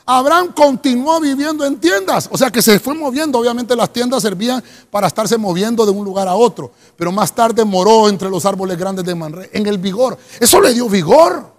Abraham 0.05 0.53
continuó 0.53 1.21
viviendo 1.21 1.65
en 1.65 1.79
tiendas, 1.79 2.29
o 2.31 2.39
sea 2.39 2.51
que 2.51 2.63
se 2.63 2.79
fue 2.79 2.95
moviendo, 2.95 3.39
obviamente 3.39 3.75
las 3.75 3.93
tiendas 3.93 4.23
servían 4.23 4.63
para 4.89 5.09
estarse 5.09 5.37
moviendo 5.37 5.85
de 5.85 5.91
un 5.91 6.05
lugar 6.05 6.29
a 6.29 6.35
otro, 6.35 6.73
pero 6.97 7.11
más 7.11 7.33
tarde 7.33 7.65
moró 7.65 8.09
entre 8.09 8.31
los 8.31 8.45
árboles 8.45 8.79
grandes 8.79 9.05
de 9.05 9.15
Manré, 9.17 9.51
en 9.53 9.67
el 9.67 9.79
vigor. 9.79 10.17
Eso 10.39 10.61
le 10.61 10.73
dio 10.75 10.89
vigor, 10.89 11.53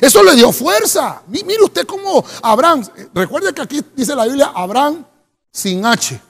eso 0.00 0.22
le 0.22 0.36
dio 0.36 0.52
fuerza. 0.52 1.22
Mire 1.26 1.64
usted 1.64 1.84
cómo 1.84 2.24
Abraham, 2.42 2.84
recuerde 3.14 3.52
que 3.52 3.62
aquí 3.62 3.80
dice 3.96 4.14
la 4.14 4.26
Biblia, 4.26 4.52
Abraham 4.54 5.04
sin 5.52 5.84
H, 5.84 6.20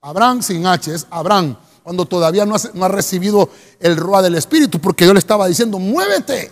Abraham 0.00 0.42
sin 0.42 0.66
H, 0.66 0.94
es 0.94 1.06
Abraham 1.10 1.56
cuando 1.86 2.04
todavía 2.04 2.44
no 2.44 2.56
ha, 2.56 2.88
recibido 2.88 3.48
el 3.78 3.96
roa 3.96 4.20
del 4.20 4.34
Espíritu, 4.34 4.80
porque 4.80 5.06
yo 5.06 5.12
le 5.12 5.20
estaba 5.20 5.46
diciendo, 5.46 5.78
muévete. 5.78 6.50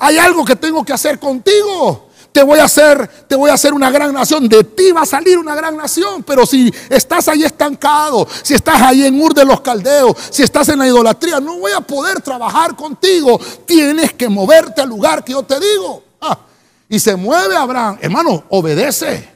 Hay 0.00 0.18
algo 0.18 0.44
que 0.44 0.56
tengo 0.56 0.84
que 0.84 0.92
hacer 0.92 1.20
contigo. 1.20 2.08
Te 2.32 2.42
voy 2.42 2.58
a 2.58 2.64
hacer, 2.64 3.06
te 3.28 3.36
voy 3.36 3.48
a 3.48 3.54
hacer 3.54 3.72
una 3.72 3.92
gran 3.92 4.12
nación. 4.12 4.48
De 4.48 4.64
ti 4.64 4.90
va 4.90 5.02
a 5.02 5.06
salir 5.06 5.38
una 5.38 5.54
gran 5.54 5.76
nación. 5.76 6.24
Pero 6.24 6.44
si 6.44 6.74
estás 6.90 7.28
ahí 7.28 7.44
estancado, 7.44 8.26
si 8.42 8.54
estás 8.54 8.82
ahí 8.82 9.06
en 9.06 9.20
Ur 9.22 9.34
de 9.34 9.44
los 9.44 9.60
Caldeos, 9.60 10.16
si 10.30 10.42
estás 10.42 10.68
en 10.70 10.80
la 10.80 10.88
idolatría, 10.88 11.38
no 11.38 11.60
voy 11.60 11.70
a 11.70 11.80
poder 11.80 12.20
trabajar 12.20 12.74
contigo. 12.74 13.38
Tienes 13.64 14.14
que 14.14 14.28
moverte 14.28 14.80
al 14.80 14.88
lugar 14.88 15.22
que 15.22 15.30
yo 15.30 15.44
te 15.44 15.60
digo. 15.60 16.02
Ah, 16.20 16.40
y 16.88 16.98
se 16.98 17.14
mueve 17.14 17.54
Abraham. 17.54 17.98
Hermano, 18.00 18.42
obedece. 18.48 19.28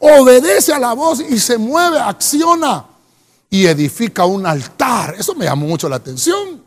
Obedece 0.00 0.72
a 0.72 0.78
la 0.78 0.94
voz 0.94 1.20
y 1.20 1.38
se 1.38 1.58
mueve, 1.58 2.00
acciona 2.00 2.86
y 3.52 3.66
edifica 3.66 4.24
un 4.24 4.46
altar. 4.46 5.14
Eso 5.18 5.34
me 5.34 5.44
llamó 5.44 5.66
mucho 5.66 5.86
la 5.86 5.96
atención. 5.96 6.64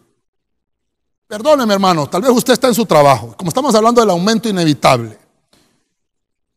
Perdóneme, 1.27 1.73
hermano, 1.73 2.07
tal 2.07 2.21
vez 2.21 2.29
usted 2.29 2.53
está 2.53 2.67
en 2.67 2.75
su 2.75 2.85
trabajo. 2.85 3.33
Como 3.35 3.49
estamos 3.49 3.73
hablando 3.73 4.01
del 4.01 4.11
aumento 4.11 4.47
inevitable. 4.47 5.17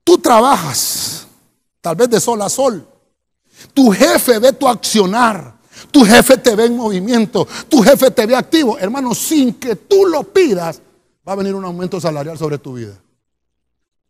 Tú 0.04 0.18
trabajas, 0.18 1.26
tal 1.80 1.96
vez 1.96 2.10
de 2.10 2.20
sol 2.20 2.42
a 2.42 2.50
sol. 2.50 2.86
Tu 3.72 3.90
jefe 3.90 4.38
ve 4.38 4.52
tu 4.52 4.68
accionar. 4.68 5.56
Tu 5.90 6.04
jefe 6.04 6.36
te 6.36 6.54
ve 6.54 6.66
en 6.66 6.76
movimiento. 6.76 7.48
Tu 7.66 7.82
jefe 7.82 8.10
te 8.10 8.26
ve 8.26 8.36
activo. 8.36 8.78
Hermano, 8.78 9.14
sin 9.14 9.54
que 9.54 9.76
tú 9.76 10.04
lo 10.04 10.24
pidas, 10.24 10.82
va 11.26 11.32
a 11.32 11.36
venir 11.36 11.54
un 11.54 11.64
aumento 11.64 11.98
salarial 11.98 12.36
sobre 12.36 12.58
tu 12.58 12.74
vida. 12.74 13.00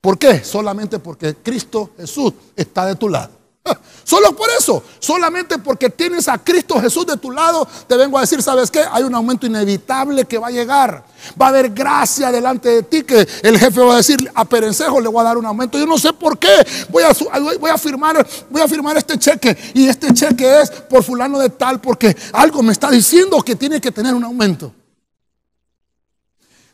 ¿Por 0.00 0.18
qué? 0.18 0.42
Solamente 0.42 0.98
porque 0.98 1.36
Cristo 1.36 1.90
Jesús 1.96 2.32
está 2.56 2.86
de 2.86 2.96
tu 2.96 3.08
lado. 3.08 3.37
Solo 4.04 4.34
por 4.34 4.48
eso, 4.58 4.82
solamente 4.98 5.58
porque 5.58 5.90
tienes 5.90 6.28
a 6.28 6.38
Cristo 6.38 6.80
Jesús 6.80 7.04
de 7.06 7.16
tu 7.18 7.30
lado, 7.30 7.68
te 7.86 7.96
vengo 7.96 8.16
a 8.16 8.22
decir, 8.22 8.42
¿sabes 8.42 8.70
qué? 8.70 8.82
Hay 8.90 9.02
un 9.02 9.14
aumento 9.14 9.46
inevitable 9.46 10.24
que 10.24 10.38
va 10.38 10.46
a 10.46 10.50
llegar. 10.50 11.04
Va 11.40 11.46
a 11.46 11.48
haber 11.50 11.70
gracia 11.70 12.32
delante 12.32 12.70
de 12.70 12.82
ti 12.84 13.02
que 13.02 13.28
el 13.42 13.58
jefe 13.58 13.80
va 13.80 13.94
a 13.94 13.96
decir, 13.98 14.16
a 14.34 14.44
Perencejo 14.46 15.00
le 15.00 15.08
voy 15.08 15.20
a 15.20 15.24
dar 15.24 15.36
un 15.36 15.44
aumento. 15.44 15.78
Yo 15.78 15.86
no 15.86 15.98
sé 15.98 16.12
por 16.14 16.38
qué. 16.38 16.48
Voy 16.88 17.02
a, 17.02 17.12
voy 17.58 17.70
a, 17.70 17.76
firmar, 17.76 18.26
voy 18.48 18.62
a 18.62 18.68
firmar 18.68 18.96
este 18.96 19.18
cheque 19.18 19.56
y 19.74 19.86
este 19.86 20.14
cheque 20.14 20.62
es 20.62 20.70
por 20.70 21.02
fulano 21.02 21.38
de 21.38 21.50
tal 21.50 21.80
porque 21.80 22.16
algo 22.32 22.62
me 22.62 22.72
está 22.72 22.90
diciendo 22.90 23.42
que 23.42 23.56
tiene 23.56 23.80
que 23.80 23.92
tener 23.92 24.14
un 24.14 24.24
aumento. 24.24 24.72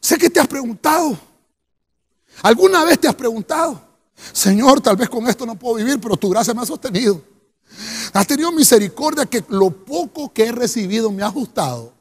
Sé 0.00 0.18
que 0.18 0.30
te 0.30 0.38
has 0.38 0.46
preguntado. 0.46 1.18
¿Alguna 2.42 2.85
vez 2.85 2.98
te 2.98 3.09
has 3.09 3.14
preguntado? 3.14 3.93
Señor, 4.33 4.81
tal 4.81 4.96
vez 4.96 5.09
con 5.09 5.27
esto 5.29 5.44
no 5.44 5.57
puedo 5.57 5.77
vivir, 5.77 6.00
pero 6.00 6.16
tu 6.16 6.31
gracia 6.31 6.55
me 6.55 6.62
ha 6.62 6.66
sostenido. 6.66 7.20
Has 8.12 8.27
tenido 8.27 8.53
misericordia 8.53 9.27
que 9.27 9.44
lo 9.48 9.70
poco 9.70 10.33
que 10.33 10.46
he 10.46 10.53
recibido 10.53 11.11
me 11.11 11.22
ha 11.22 11.27
ajustado. 11.27 11.92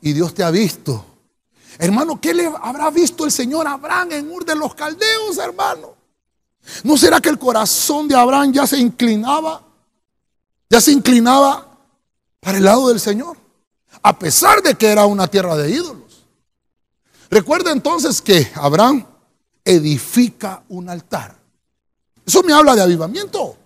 Y 0.00 0.12
Dios 0.12 0.32
te 0.32 0.44
ha 0.44 0.50
visto. 0.50 1.04
Hermano, 1.78 2.20
¿qué 2.20 2.34
le 2.34 2.46
habrá 2.46 2.90
visto 2.90 3.24
el 3.24 3.32
Señor 3.32 3.66
Abraham 3.66 4.12
en 4.12 4.30
Ur 4.30 4.44
de 4.44 4.54
los 4.54 4.74
Caldeos, 4.74 5.38
hermano? 5.38 5.94
¿No 6.84 6.96
será 6.96 7.20
que 7.20 7.28
el 7.28 7.38
corazón 7.38 8.08
de 8.08 8.14
Abraham 8.14 8.52
ya 8.52 8.66
se 8.66 8.78
inclinaba? 8.78 9.62
Ya 10.68 10.80
se 10.80 10.92
inclinaba 10.92 11.78
para 12.40 12.58
el 12.58 12.64
lado 12.64 12.88
del 12.88 13.00
Señor. 13.00 13.36
A 14.02 14.18
pesar 14.18 14.62
de 14.62 14.74
que 14.74 14.86
era 14.86 15.06
una 15.06 15.26
tierra 15.28 15.56
de 15.56 15.70
ídolos. 15.70 16.26
Recuerda 17.30 17.72
entonces 17.72 18.22
que 18.22 18.50
Abraham 18.54 19.06
edifica 19.64 20.62
un 20.68 20.88
altar. 20.88 21.37
Eso 22.28 22.42
me 22.42 22.52
habla 22.52 22.74
de 22.74 22.82
avivamiento. 22.82 23.56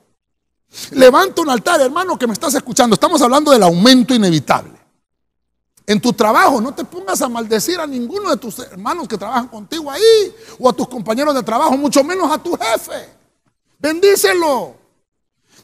Levanta 0.93 1.43
un 1.43 1.51
altar, 1.51 1.81
hermano, 1.81 2.17
que 2.17 2.29
me 2.29 2.33
estás 2.33 2.55
escuchando. 2.55 2.95
Estamos 2.95 3.21
hablando 3.21 3.51
del 3.51 3.65
aumento 3.65 4.15
inevitable. 4.15 4.79
En 5.85 6.01
tu 6.01 6.13
trabajo, 6.13 6.61
no 6.61 6.73
te 6.73 6.85
pongas 6.85 7.21
a 7.23 7.29
maldecir 7.29 7.81
a 7.81 7.89
ninguno 7.89 8.31
de 8.31 8.37
tus 8.37 8.61
hermanos 8.61 9.09
que 9.09 9.19
trabajan 9.19 9.49
contigo 9.49 9.91
ahí, 9.91 10.33
o 10.61 10.69
a 10.69 10.73
tus 10.73 10.87
compañeros 10.87 11.35
de 11.35 11.43
trabajo, 11.43 11.77
mucho 11.77 12.05
menos 12.05 12.31
a 12.31 12.39
tu 12.39 12.57
jefe. 12.57 13.09
Bendícelo. 13.81 14.77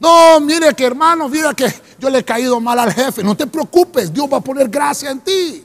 No, 0.01 0.41
mire 0.41 0.75
que 0.75 0.85
hermano, 0.85 1.29
mira 1.29 1.55
que 1.55 1.73
yo 2.01 2.11
le 2.11 2.19
he 2.19 2.25
caído 2.25 2.61
mal 2.61 2.81
al 2.81 2.93
jefe. 2.93 3.23
No 3.23 3.37
te 3.37 3.47
preocupes, 3.47 4.13
Dios 4.13 4.29
va 4.31 4.39
a 4.39 4.41
poner 4.41 4.69
gracia 4.69 5.13
en 5.13 5.21
ti. 5.21 5.65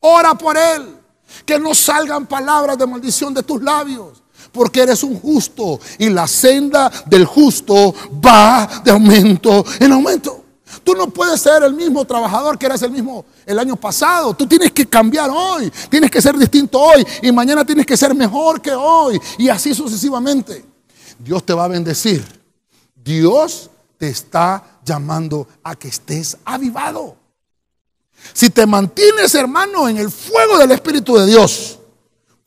Ora 0.00 0.34
por 0.34 0.56
él. 0.56 0.96
Que 1.44 1.58
no 1.58 1.74
salgan 1.74 2.24
palabras 2.24 2.78
de 2.78 2.86
maldición 2.86 3.34
de 3.34 3.42
tus 3.42 3.62
labios 3.62 4.22
porque 4.52 4.82
eres 4.82 5.02
un 5.02 5.18
justo 5.18 5.80
y 5.98 6.10
la 6.10 6.26
senda 6.26 6.90
del 7.06 7.24
justo 7.24 7.94
va 8.24 8.82
de 8.84 8.90
aumento 8.90 9.64
en 9.80 9.92
aumento. 9.92 10.42
Tú 10.84 10.94
no 10.94 11.08
puedes 11.08 11.40
ser 11.40 11.62
el 11.62 11.74
mismo 11.74 12.04
trabajador 12.04 12.58
que 12.58 12.66
eras 12.66 12.82
el 12.82 12.90
mismo 12.90 13.24
el 13.46 13.58
año 13.58 13.76
pasado. 13.76 14.34
Tú 14.34 14.46
tienes 14.46 14.72
que 14.72 14.86
cambiar 14.86 15.30
hoy, 15.30 15.72
tienes 15.88 16.10
que 16.10 16.20
ser 16.20 16.36
distinto 16.36 16.80
hoy 16.80 17.06
y 17.22 17.30
mañana 17.30 17.64
tienes 17.64 17.86
que 17.86 17.96
ser 17.96 18.14
mejor 18.14 18.60
que 18.60 18.72
hoy 18.72 19.20
y 19.38 19.48
así 19.48 19.74
sucesivamente. 19.74 20.64
Dios 21.18 21.44
te 21.44 21.52
va 21.52 21.64
a 21.64 21.68
bendecir. 21.68 22.24
Dios 22.94 23.70
te 23.98 24.08
está 24.08 24.78
llamando 24.84 25.46
a 25.62 25.74
que 25.76 25.88
estés 25.88 26.36
avivado. 26.44 27.16
Si 28.32 28.50
te 28.50 28.66
mantienes, 28.66 29.34
hermano, 29.34 29.88
en 29.88 29.98
el 29.98 30.10
fuego 30.10 30.58
del 30.58 30.72
Espíritu 30.72 31.16
de 31.16 31.26
Dios, 31.26 31.78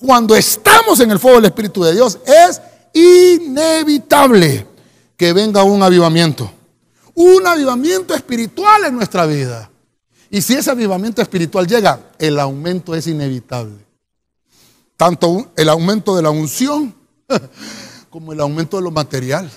cuando 0.05 0.35
estamos 0.35 0.99
en 0.99 1.09
el 1.09 1.19
fuego 1.19 1.37
del 1.37 1.45
Espíritu 1.45 1.83
de 1.83 1.93
Dios, 1.93 2.19
es 2.25 2.61
inevitable 2.93 4.67
que 5.17 5.33
venga 5.33 5.63
un 5.63 5.81
avivamiento. 5.81 6.51
Un 7.15 7.47
avivamiento 7.47 8.13
espiritual 8.13 8.85
en 8.85 8.95
nuestra 8.95 9.25
vida. 9.25 9.71
Y 10.29 10.41
si 10.41 10.53
ese 10.53 10.69
avivamiento 10.69 11.21
espiritual 11.21 11.65
llega, 11.65 11.99
el 12.19 12.39
aumento 12.39 12.93
es 12.93 13.07
inevitable. 13.07 13.83
Tanto 14.95 15.51
el 15.55 15.69
aumento 15.69 16.15
de 16.15 16.21
la 16.21 16.29
unción 16.29 16.93
como 18.09 18.31
el 18.31 18.39
aumento 18.39 18.77
de 18.77 18.83
lo 18.83 18.91
material. 18.91 19.49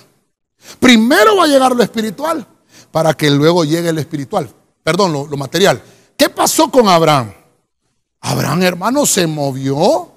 Primero 0.80 1.36
va 1.36 1.44
a 1.44 1.48
llegar 1.48 1.76
lo 1.76 1.82
espiritual 1.82 2.46
para 2.90 3.14
que 3.14 3.30
luego 3.30 3.64
llegue 3.64 3.90
el 3.90 3.98
espiritual. 3.98 4.48
Perdón, 4.82 5.12
lo, 5.12 5.26
lo 5.26 5.36
material. 5.36 5.82
¿Qué 6.16 6.30
pasó 6.30 6.70
con 6.70 6.88
Abraham? 6.88 7.32
Abraham, 8.20 8.62
hermano, 8.62 9.06
se 9.06 9.26
movió 9.26 10.07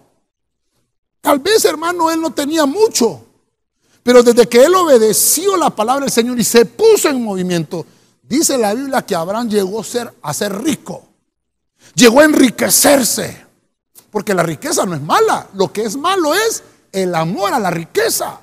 Tal 1.22 1.40
vez, 1.40 1.64
hermano, 1.66 2.10
él 2.10 2.20
no 2.20 2.32
tenía 2.32 2.66
mucho, 2.66 3.24
pero 4.04 4.24
desde 4.24 4.50
que 4.50 4.66
él 4.66 4.74
obedeció 4.74 5.56
la 5.56 5.70
palabra 5.70 6.06
del 6.06 6.12
Señor 6.12 6.40
y 6.40 6.44
se 6.44 6.66
puso 6.66 7.10
en 7.10 7.24
movimiento, 7.24 7.86
dice 8.24 8.58
la 8.58 8.74
Biblia 8.74 9.04
que 9.04 9.16
Abraham 9.16 9.48
llegó 9.48 9.80
a 9.80 9.84
ser, 9.84 10.14
a 10.22 10.34
ser 10.34 10.62
rico, 10.64 11.04
llegó 11.94 12.22
a 12.22 12.26
enriquecerse, 12.26 13.46
porque 14.10 14.34
la 14.34 14.44
riqueza 14.44 14.86
no 14.86 14.96
es 14.96 15.02
mala, 15.02 15.48
lo 15.54 15.72
que 15.72 15.84
es 15.84 15.96
malo 15.96 16.34
es 16.34 16.64
el 16.92 17.14
amor 17.14 17.54
a 17.54 17.60
la 17.60 17.70
riqueza. 17.70 18.40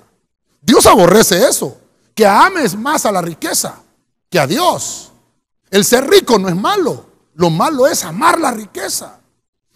Dios 0.62 0.86
aborrece 0.86 1.48
eso, 1.48 1.76
que 2.14 2.26
ames 2.26 2.76
más 2.76 3.04
a 3.04 3.12
la 3.12 3.20
riqueza 3.20 3.82
que 4.30 4.38
a 4.38 4.46
Dios. 4.46 5.10
El 5.70 5.84
ser 5.84 6.08
rico 6.08 6.38
no 6.38 6.48
es 6.48 6.56
malo, 6.56 7.06
lo 7.34 7.50
malo 7.50 7.86
es 7.86 8.04
amar 8.04 8.40
la 8.40 8.50
riqueza. 8.50 9.20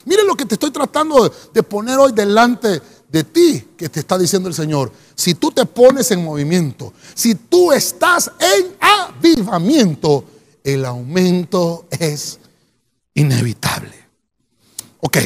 Mire 0.05 0.25
lo 0.25 0.35
que 0.35 0.47
te 0.47 0.55
estoy 0.55 0.71
tratando 0.71 1.33
de 1.53 1.63
poner 1.63 1.99
hoy 1.99 2.13
delante 2.13 2.83
de 3.13 3.25
ti, 3.25 3.69
que 3.77 3.91
te 3.91 4.01
está 4.01 4.17
diciendo 4.17 4.49
el 4.49 4.55
Señor. 4.55 4.91
Si 5.15 5.35
tú 5.35 5.53
te 5.53 5.67
pones 5.67 6.11
en 6.11 6.25
movimiento, 6.25 6.95
si 7.15 7.35
tú 7.35 7.71
estás 7.71 8.33
en 8.41 8.75
avivamiento, 8.81 10.25
el 10.65 10.85
aumento 10.85 11.87
es 11.91 12.39
inevitable. 13.15 13.95
Ok, 15.01 15.19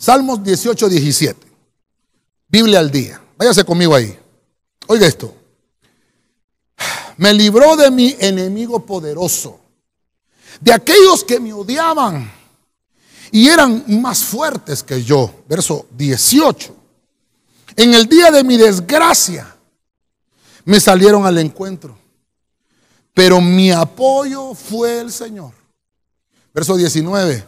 Salmos 0.00 0.42
18, 0.42 0.88
17. 0.88 1.46
Biblia 2.48 2.78
al 2.78 2.90
día. 2.90 3.20
Váyase 3.36 3.64
conmigo 3.64 3.94
ahí. 3.94 4.18
Oiga 4.86 5.06
esto. 5.06 5.34
Me 7.18 7.34
libró 7.34 7.76
de 7.76 7.90
mi 7.90 8.16
enemigo 8.18 8.84
poderoso, 8.84 9.60
de 10.58 10.72
aquellos 10.72 11.22
que 11.22 11.38
me 11.38 11.52
odiaban 11.52 12.32
y 13.32 13.48
eran 13.48 13.84
más 14.00 14.24
fuertes 14.24 14.82
que 14.82 15.02
yo. 15.02 15.42
Verso 15.48 15.86
18. 15.96 16.76
En 17.76 17.94
el 17.94 18.06
día 18.06 18.30
de 18.30 18.44
mi 18.44 18.56
desgracia 18.56 19.56
me 20.64 20.80
salieron 20.80 21.24
al 21.26 21.38
encuentro, 21.38 21.96
pero 23.14 23.40
mi 23.40 23.70
apoyo 23.70 24.54
fue 24.54 25.00
el 25.00 25.12
Señor. 25.12 25.52
Verso 26.52 26.76
19. 26.76 27.46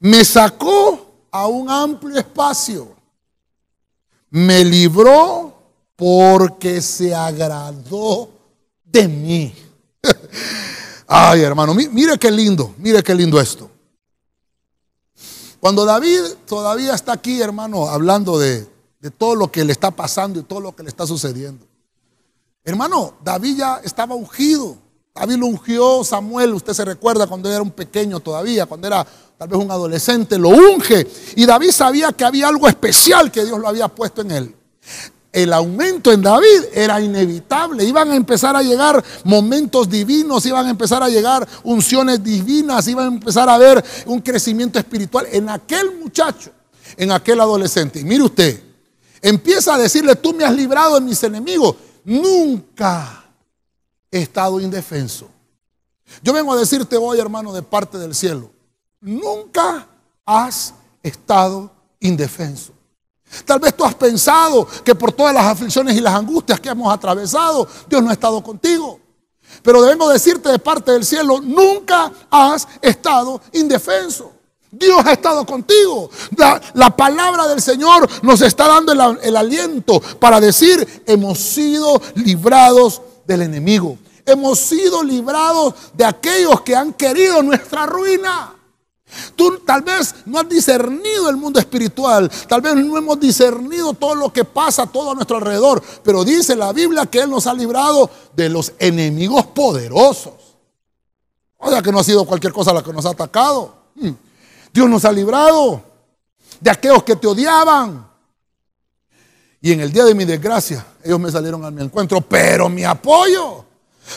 Me 0.00 0.24
sacó 0.24 1.26
a 1.30 1.46
un 1.46 1.70
amplio 1.70 2.18
espacio. 2.18 2.96
Me 4.30 4.64
libró 4.64 5.54
porque 5.94 6.80
se 6.80 7.14
agradó 7.14 8.30
de 8.84 9.06
mí. 9.06 9.54
Ay, 11.06 11.42
hermano, 11.42 11.74
mire 11.74 12.18
qué 12.18 12.30
lindo, 12.30 12.74
mire 12.78 13.02
qué 13.02 13.14
lindo 13.14 13.40
esto. 13.40 13.70
Cuando 15.62 15.84
David 15.84 16.22
todavía 16.44 16.92
está 16.92 17.12
aquí, 17.12 17.40
hermano, 17.40 17.88
hablando 17.88 18.36
de, 18.36 18.66
todo 19.16 19.36
lo 19.36 19.52
que 19.52 19.64
le 19.64 19.70
está 19.70 19.92
pasando 19.92 20.40
y 20.40 20.42
todo 20.42 20.58
lo 20.58 20.74
que 20.74 20.82
le 20.82 20.88
está 20.88 21.06
sucediendo. 21.06 21.64
Hermano, 22.64 23.14
David 23.22 23.58
ya 23.58 23.80
estaba 23.84 24.16
ungido. 24.16 24.76
David 25.14 25.36
lo 25.36 25.46
ungió 25.46 26.02
Samuel, 26.02 26.54
usted 26.54 26.72
se 26.72 26.84
recuerda 26.84 27.28
cuando 27.28 27.48
era 27.48 27.62
un 27.62 27.70
pequeño 27.70 28.18
todavía, 28.18 28.66
cuando 28.66 28.88
era 28.88 29.06
tal 29.38 29.46
vez 29.46 29.60
un 29.60 29.70
adolescente, 29.70 30.36
lo 30.36 30.48
unge. 30.48 31.06
Y 31.36 31.46
David 31.46 31.70
sabía 31.70 32.12
que 32.12 32.24
había 32.24 32.48
algo 32.48 32.66
especial 32.66 33.30
que 33.30 33.44
Dios 33.44 33.60
lo 33.60 33.68
había 33.68 33.86
puesto 33.86 34.22
en 34.22 34.32
él 34.32 34.56
el 35.32 35.52
aumento 35.54 36.12
en 36.12 36.20
David 36.20 36.64
era 36.74 37.00
inevitable. 37.00 37.84
Iban 37.84 38.10
a 38.10 38.16
empezar 38.16 38.54
a 38.54 38.62
llegar 38.62 39.02
momentos 39.24 39.88
divinos, 39.88 40.44
iban 40.44 40.66
a 40.66 40.70
empezar 40.70 41.02
a 41.02 41.08
llegar 41.08 41.48
unciones 41.64 42.22
divinas, 42.22 42.86
iban 42.86 43.04
a 43.06 43.14
empezar 43.16 43.48
a 43.48 43.56
ver 43.56 43.82
un 44.04 44.20
crecimiento 44.20 44.78
espiritual 44.78 45.26
en 45.32 45.48
aquel 45.48 45.98
muchacho, 45.98 46.50
en 46.98 47.10
aquel 47.12 47.40
adolescente. 47.40 48.00
Y 48.00 48.04
mire 48.04 48.24
usted, 48.24 48.62
empieza 49.22 49.74
a 49.74 49.78
decirle, 49.78 50.14
tú 50.16 50.34
me 50.34 50.44
has 50.44 50.54
librado 50.54 50.96
de 50.96 51.00
mis 51.00 51.22
enemigos. 51.22 51.76
Nunca 52.04 53.24
he 54.10 54.20
estado 54.20 54.60
indefenso. 54.60 55.30
Yo 56.22 56.34
vengo 56.34 56.52
a 56.52 56.56
decirte 56.56 56.98
hoy, 56.98 57.18
hermano, 57.18 57.54
de 57.54 57.62
parte 57.62 57.96
del 57.96 58.14
cielo, 58.14 58.50
nunca 59.00 59.88
has 60.26 60.74
estado 61.02 61.72
indefenso. 62.00 62.74
Tal 63.44 63.58
vez 63.58 63.74
tú 63.76 63.84
has 63.84 63.94
pensado 63.94 64.66
que 64.84 64.94
por 64.94 65.12
todas 65.12 65.34
las 65.34 65.46
aflicciones 65.46 65.96
y 65.96 66.00
las 66.00 66.14
angustias 66.14 66.60
que 66.60 66.68
hemos 66.68 66.92
atravesado, 66.92 67.66
Dios 67.88 68.02
no 68.02 68.10
ha 68.10 68.14
estado 68.14 68.42
contigo. 68.42 69.00
Pero 69.62 69.82
debemos 69.82 70.12
decirte 70.12 70.50
de 70.50 70.58
parte 70.58 70.92
del 70.92 71.04
cielo, 71.04 71.40
nunca 71.40 72.10
has 72.30 72.66
estado 72.80 73.40
indefenso. 73.52 74.32
Dios 74.70 75.02
ha 75.04 75.12
estado 75.12 75.44
contigo. 75.44 76.10
La, 76.72 76.96
palabra 76.96 77.46
del 77.46 77.60
Señor 77.60 78.08
nos 78.22 78.40
está 78.40 78.66
dando 78.66 78.92
el, 78.92 79.18
el 79.22 79.36
aliento 79.36 80.00
para 80.18 80.40
decir, 80.40 81.02
hemos 81.06 81.38
sido 81.38 82.00
librados 82.14 83.02
del 83.26 83.42
enemigo. 83.42 83.98
Hemos 84.24 84.58
sido 84.58 85.02
librados 85.02 85.74
de 85.92 86.04
aquellos 86.04 86.62
que 86.62 86.74
han 86.74 86.94
querido 86.94 87.42
nuestra 87.42 87.84
ruina. 87.84 88.54
Tú 89.36 89.58
tal 89.66 89.82
vez 89.82 90.14
no 90.26 90.38
has 90.38 90.48
discernido 90.48 91.28
el 91.28 91.36
mundo 91.36 91.58
espiritual, 91.58 92.30
tal 92.48 92.60
vez 92.60 92.74
no 92.76 92.96
hemos 92.96 93.18
discernido 93.20 93.94
todo 93.94 94.14
lo 94.14 94.32
que 94.32 94.44
pasa 94.44 94.86
todo 94.86 95.12
a 95.12 95.14
nuestro 95.14 95.36
alrededor, 95.36 95.82
pero 96.02 96.24
dice 96.24 96.56
la 96.56 96.72
Biblia 96.72 97.06
que 97.06 97.20
Él 97.20 97.30
nos 97.30 97.46
ha 97.46 97.54
librado 97.54 98.10
de 98.34 98.48
los 98.48 98.72
enemigos 98.78 99.46
poderosos. 99.46 100.34
O 101.58 101.70
sea 101.70 101.80
que 101.82 101.92
no 101.92 102.00
ha 102.00 102.04
sido 102.04 102.24
cualquier 102.24 102.52
cosa 102.52 102.72
la 102.72 102.82
que 102.82 102.92
nos 102.92 103.06
ha 103.06 103.10
atacado. 103.10 103.74
Hmm. 103.94 104.10
Dios 104.72 104.88
nos 104.88 105.04
ha 105.04 105.12
librado 105.12 105.82
de 106.60 106.70
aquellos 106.70 107.02
que 107.02 107.16
te 107.16 107.26
odiaban. 107.26 108.08
Y 109.60 109.72
en 109.72 109.80
el 109.80 109.92
día 109.92 110.04
de 110.04 110.14
mi 110.14 110.24
desgracia, 110.24 110.84
ellos 111.04 111.20
me 111.20 111.30
salieron 111.30 111.64
a 111.64 111.70
mi 111.70 111.82
encuentro, 111.82 112.20
pero 112.20 112.68
mi 112.68 112.84
apoyo 112.84 113.64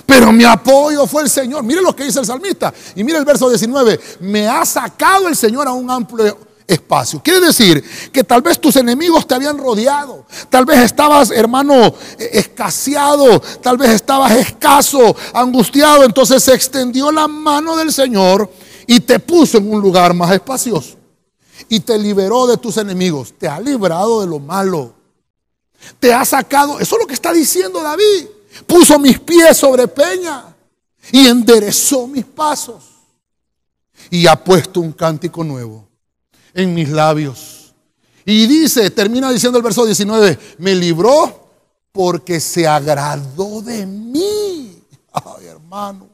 pero 0.06 0.32
mi 0.32 0.44
apoyo 0.44 1.06
fue 1.08 1.24
el 1.24 1.30
Señor. 1.30 1.64
Mire 1.64 1.82
lo 1.82 1.96
que 1.96 2.04
dice 2.04 2.20
el 2.20 2.26
salmista. 2.26 2.74
Y 2.96 3.04
mire 3.04 3.18
el 3.18 3.26
verso 3.26 3.50
19. 3.50 4.00
Me 4.22 4.48
ha 4.48 4.66
sacado 4.66 5.28
el 5.28 5.36
Señor 5.36 5.68
a 5.68 5.72
un 5.72 5.90
amplio 5.90 6.38
espacio. 6.68 7.22
Quiere 7.24 7.40
decir 7.40 7.84
que 8.12 8.24
tal 8.24 8.42
vez 8.42 8.60
tus 8.60 8.76
enemigos 8.76 9.28
te 9.28 9.36
habían 9.36 9.58
rodeado. 9.58 10.26
Tal 10.50 10.66
vez 10.66 10.80
estabas, 10.80 11.32
hermano, 11.32 11.94
escaseado. 12.18 13.40
Tal 13.62 13.78
vez 13.78 13.92
estabas 13.92 14.32
escaso, 14.34 15.16
angustiado. 15.34 16.04
Entonces 16.04 16.44
se 16.44 16.54
extendió 16.54 17.12
la 17.12 17.28
mano 17.28 17.76
del 17.78 17.94
Señor 17.94 18.52
y 18.88 19.00
te 19.00 19.20
puso 19.20 19.58
en 19.58 19.72
un 19.72 19.82
lugar 19.82 20.14
más 20.14 20.32
espacioso. 20.32 20.98
Y 21.70 21.80
te 21.80 21.98
liberó 21.98 22.48
de 22.48 22.58
tus 22.58 22.78
enemigos. 22.78 23.34
Te 23.38 23.48
ha 23.48 23.60
librado 23.60 24.22
de 24.22 24.28
lo 24.28 24.40
malo. 24.40 24.94
Te 26.00 26.14
ha 26.14 26.26
sacado. 26.26 26.80
Eso 26.80 26.96
es 26.96 27.02
lo 27.02 27.08
que 27.08 27.14
está 27.14 27.32
diciendo 27.32 27.82
David 27.82 28.35
puso 28.66 28.98
mis 29.00 29.20
pies 29.20 29.58
sobre 29.58 29.88
peña 29.88 30.56
y 31.12 31.28
enderezó 31.28 32.08
mis 32.08 32.26
pasos. 32.26 32.84
Y 34.10 34.28
ha 34.28 34.36
puesto 34.36 34.82
un 34.82 34.92
cántico 34.92 35.44
nuevo 35.44 35.88
en 36.54 36.74
mis 36.74 36.90
labios. 36.90 37.74
Y 38.26 38.48
dice, 38.48 38.90
termina 38.90 39.32
diciendo 39.32 39.58
el 39.58 39.64
verso 39.64 39.86
19, 39.86 40.40
me 40.58 40.74
libró 40.76 41.50
porque 41.92 42.40
se 42.40 42.68
agradó 42.68 43.62
de 43.62 43.86
mí. 43.86 44.82
Ay, 45.12 45.46
hermano. 45.46 46.10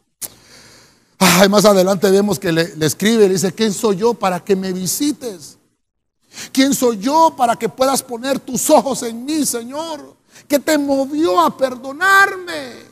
Ay, 1.18 1.48
más 1.50 1.66
adelante 1.66 2.10
vemos 2.10 2.40
que 2.40 2.52
le, 2.52 2.74
escribe, 2.82 3.28
le 3.28 3.34
dice, 3.34 3.52
¿quién 3.52 3.74
soy 3.74 3.98
yo 3.98 4.14
para 4.14 4.44
que 4.44 4.56
me 4.56 4.74
visites? 4.74 5.58
¿Quién 6.52 6.74
soy 6.74 6.98
yo 6.98 7.34
para 7.38 7.56
que 7.56 7.70
puedas 7.70 8.02
poner 8.02 8.40
tus 8.40 8.70
ojos 8.70 9.04
en 9.04 9.24
mí, 9.24 9.46
Señor? 9.46 10.16
Que 10.48 10.60
te 10.60 10.78
movió 10.78 11.42
a 11.42 11.56
perdonarme. 11.56 12.92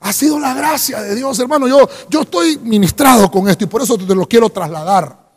Ha 0.00 0.12
sido 0.12 0.38
la 0.38 0.54
gracia 0.54 1.02
de 1.02 1.14
Dios, 1.14 1.38
hermano. 1.38 1.66
Yo, 1.66 1.88
yo 2.08 2.22
estoy 2.22 2.58
ministrado 2.58 3.30
con 3.30 3.48
esto 3.48 3.64
y 3.64 3.66
por 3.66 3.82
eso 3.82 3.98
te 3.98 4.14
lo 4.14 4.26
quiero 4.26 4.48
trasladar. 4.48 5.28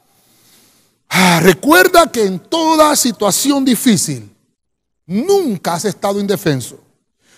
Ah, 1.09 1.39
recuerda 1.41 2.11
que 2.11 2.25
en 2.25 2.39
toda 2.39 2.95
situación 2.95 3.65
difícil 3.65 4.33
nunca 5.05 5.73
has 5.73 5.85
estado 5.85 6.19
indefenso. 6.19 6.79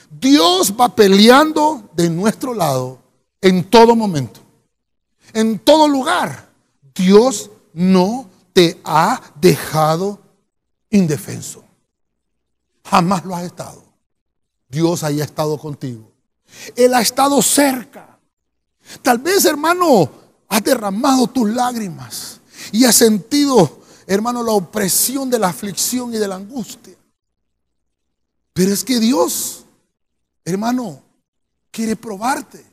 Dios 0.10 0.74
va 0.80 0.96
peleando 0.96 1.89
de 1.94 2.10
nuestro 2.10 2.54
lado 2.54 3.00
en 3.42 3.63
todo 3.63 3.96
momento. 3.96 4.42
En 5.34 5.58
todo 5.60 5.88
lugar. 5.88 6.50
Dios 6.94 7.50
no 7.74 8.30
te 8.54 8.80
ha 8.84 9.20
dejado 9.42 10.20
indefenso. 10.92 11.63
Jamás 12.86 13.26
lo 13.26 13.36
has 13.36 13.43
estado. 13.43 13.84
Dios 14.67 15.04
haya 15.04 15.24
estado 15.24 15.58
contigo. 15.58 16.12
Él 16.76 16.93
ha 16.93 17.02
estado 17.02 17.41
cerca. 17.41 18.19
Tal 19.02 19.17
vez, 19.19 19.46
hermano, 19.46 20.10
has 20.50 20.63
derramado 20.63 21.28
tus 21.28 21.50
lágrimas 21.50 22.39
y 22.72 22.86
has 22.86 22.96
sentido, 22.96 23.82
hermano, 24.08 24.43
la 24.43 24.52
opresión 24.52 25.30
de 25.30 25.39
la 25.39 25.50
aflicción 25.50 26.13
y 26.13 26.17
de 26.17 26.28
la 26.28 26.36
angustia. 26.36 26.96
Pero 28.54 28.72
es 28.72 28.84
que 28.84 29.00
Dios, 29.00 29.65
hermano, 30.46 31.02
quiere 31.72 31.96
probarte. 31.96 32.72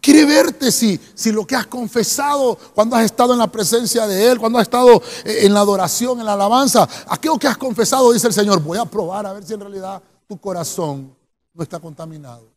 Quiere 0.00 0.24
verte 0.24 0.72
si, 0.72 0.98
si 1.14 1.30
lo 1.30 1.46
que 1.46 1.54
has 1.54 1.66
confesado 1.66 2.56
cuando 2.74 2.96
has 2.96 3.04
estado 3.04 3.34
en 3.34 3.38
la 3.38 3.52
presencia 3.52 4.06
de 4.06 4.30
Él, 4.30 4.38
cuando 4.38 4.58
has 4.58 4.62
estado 4.62 5.02
eh, 5.24 5.40
en 5.42 5.52
la 5.52 5.60
adoración, 5.60 6.20
en 6.20 6.26
la 6.26 6.32
alabanza, 6.32 6.88
aquello 7.08 7.38
que 7.38 7.46
has 7.46 7.58
confesado, 7.58 8.12
dice 8.12 8.28
el 8.28 8.32
Señor, 8.32 8.62
voy 8.62 8.78
a 8.78 8.86
probar 8.86 9.26
a 9.26 9.34
ver 9.34 9.44
si 9.44 9.52
en 9.52 9.60
realidad 9.60 10.02
tu 10.26 10.38
corazón 10.38 11.14
no 11.52 11.62
está 11.62 11.78
contaminado. 11.78 12.48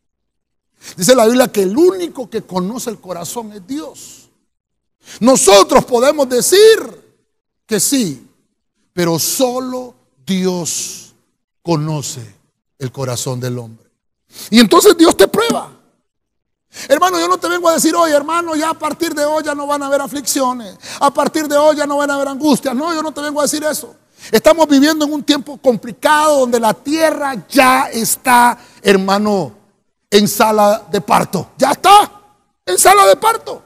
Dice 0.96 1.16
la 1.16 1.26
Biblia 1.26 1.52
que 1.52 1.64
el 1.64 1.78
único 1.78 2.30
que 2.30 2.44
conoce 2.44 2.90
el 2.90 3.00
corazón 3.00 3.52
es 3.52 3.66
Dios. 3.68 4.30
Nosotros 5.20 5.84
podemos 5.86 6.30
decir 6.30 7.04
que 7.66 7.80
sí, 7.80 8.28
pero 8.94 9.20
solo 9.20 9.96
Dios 10.26 11.14
conoce 11.62 12.36
el 12.80 12.92
corazón 12.92 13.40
del 13.40 13.58
hombre. 13.58 13.90
Y 14.50 14.60
entonces 14.60 14.98
Dios 14.98 15.16
te 15.18 15.28
prueba. 15.28 15.73
Hermano, 16.88 17.20
yo 17.20 17.28
no 17.28 17.38
te 17.38 17.48
vengo 17.48 17.70
a 17.70 17.74
decir 17.74 17.96
hoy, 17.96 18.12
hermano, 18.12 18.56
ya 18.56 18.72
a 18.72 18.74
partir 18.74 19.14
de 19.14 19.24
hoy 19.24 19.44
ya 19.44 19.54
no 19.54 19.68
van 19.68 19.84
a 19.84 19.88
haber 19.88 20.02
aflicciones. 20.02 20.78
A 21.00 21.14
partir 21.14 21.48
de 21.48 21.56
hoy 21.56 21.76
ya 21.76 21.86
no 21.86 21.98
van 21.98 22.12
a 22.12 22.16
haber 22.16 22.28
angustias. 22.28 22.76
No, 22.76 22.94
yo 22.94 23.04
no 23.04 23.12
te 23.12 23.22
vengo 23.22 23.40
a 23.40 23.44
decir 23.44 23.64
eso. 23.64 23.96
Estamos 24.32 24.68
viviendo 24.68 25.06
en 25.06 25.14
un 25.14 25.24
tiempo 25.24 25.58
complicado 25.58 26.40
donde 26.40 26.60
la 26.60 26.74
tierra 26.74 27.36
ya 27.48 27.90
está, 27.92 28.58
hermano, 28.82 29.52
en 30.10 30.28
sala 30.28 30.84
de 30.90 31.02
parto. 31.02 31.50
Ya 31.58 31.72
está 31.72 32.12
en 32.66 32.78
sala 32.78 33.06
de 33.06 33.16
parto. 33.18 33.62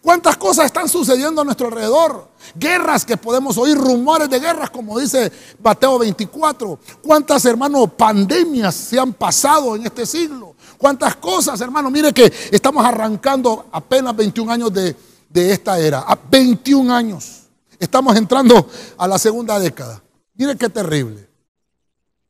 ¿Cuántas 0.00 0.36
cosas 0.36 0.66
están 0.66 0.88
sucediendo 0.88 1.40
a 1.40 1.44
nuestro 1.44 1.66
alrededor? 1.66 2.28
Guerras 2.54 3.04
que 3.04 3.16
podemos 3.16 3.58
oír, 3.58 3.76
rumores 3.76 4.30
de 4.30 4.38
guerras, 4.38 4.70
como 4.70 4.98
dice 4.98 5.30
Mateo 5.62 5.98
24. 5.98 6.78
¿Cuántas, 7.02 7.44
hermanos, 7.44 7.90
pandemias 7.96 8.74
se 8.74 8.98
han 8.98 9.12
pasado 9.12 9.74
en 9.74 9.84
este 9.86 10.06
siglo? 10.06 10.47
¿Cuántas 10.78 11.16
cosas, 11.16 11.60
hermano? 11.60 11.90
Mire 11.90 12.12
que 12.12 12.32
estamos 12.52 12.84
arrancando 12.84 13.66
apenas 13.72 14.14
21 14.16 14.52
años 14.52 14.72
de, 14.72 14.96
de 15.28 15.52
esta 15.52 15.78
era. 15.78 16.00
A 16.00 16.16
21 16.30 16.94
años. 16.94 17.42
Estamos 17.78 18.16
entrando 18.16 18.68
a 18.96 19.08
la 19.08 19.18
segunda 19.18 19.58
década. 19.58 20.02
Mire 20.34 20.56
qué 20.56 20.68
terrible. 20.68 21.28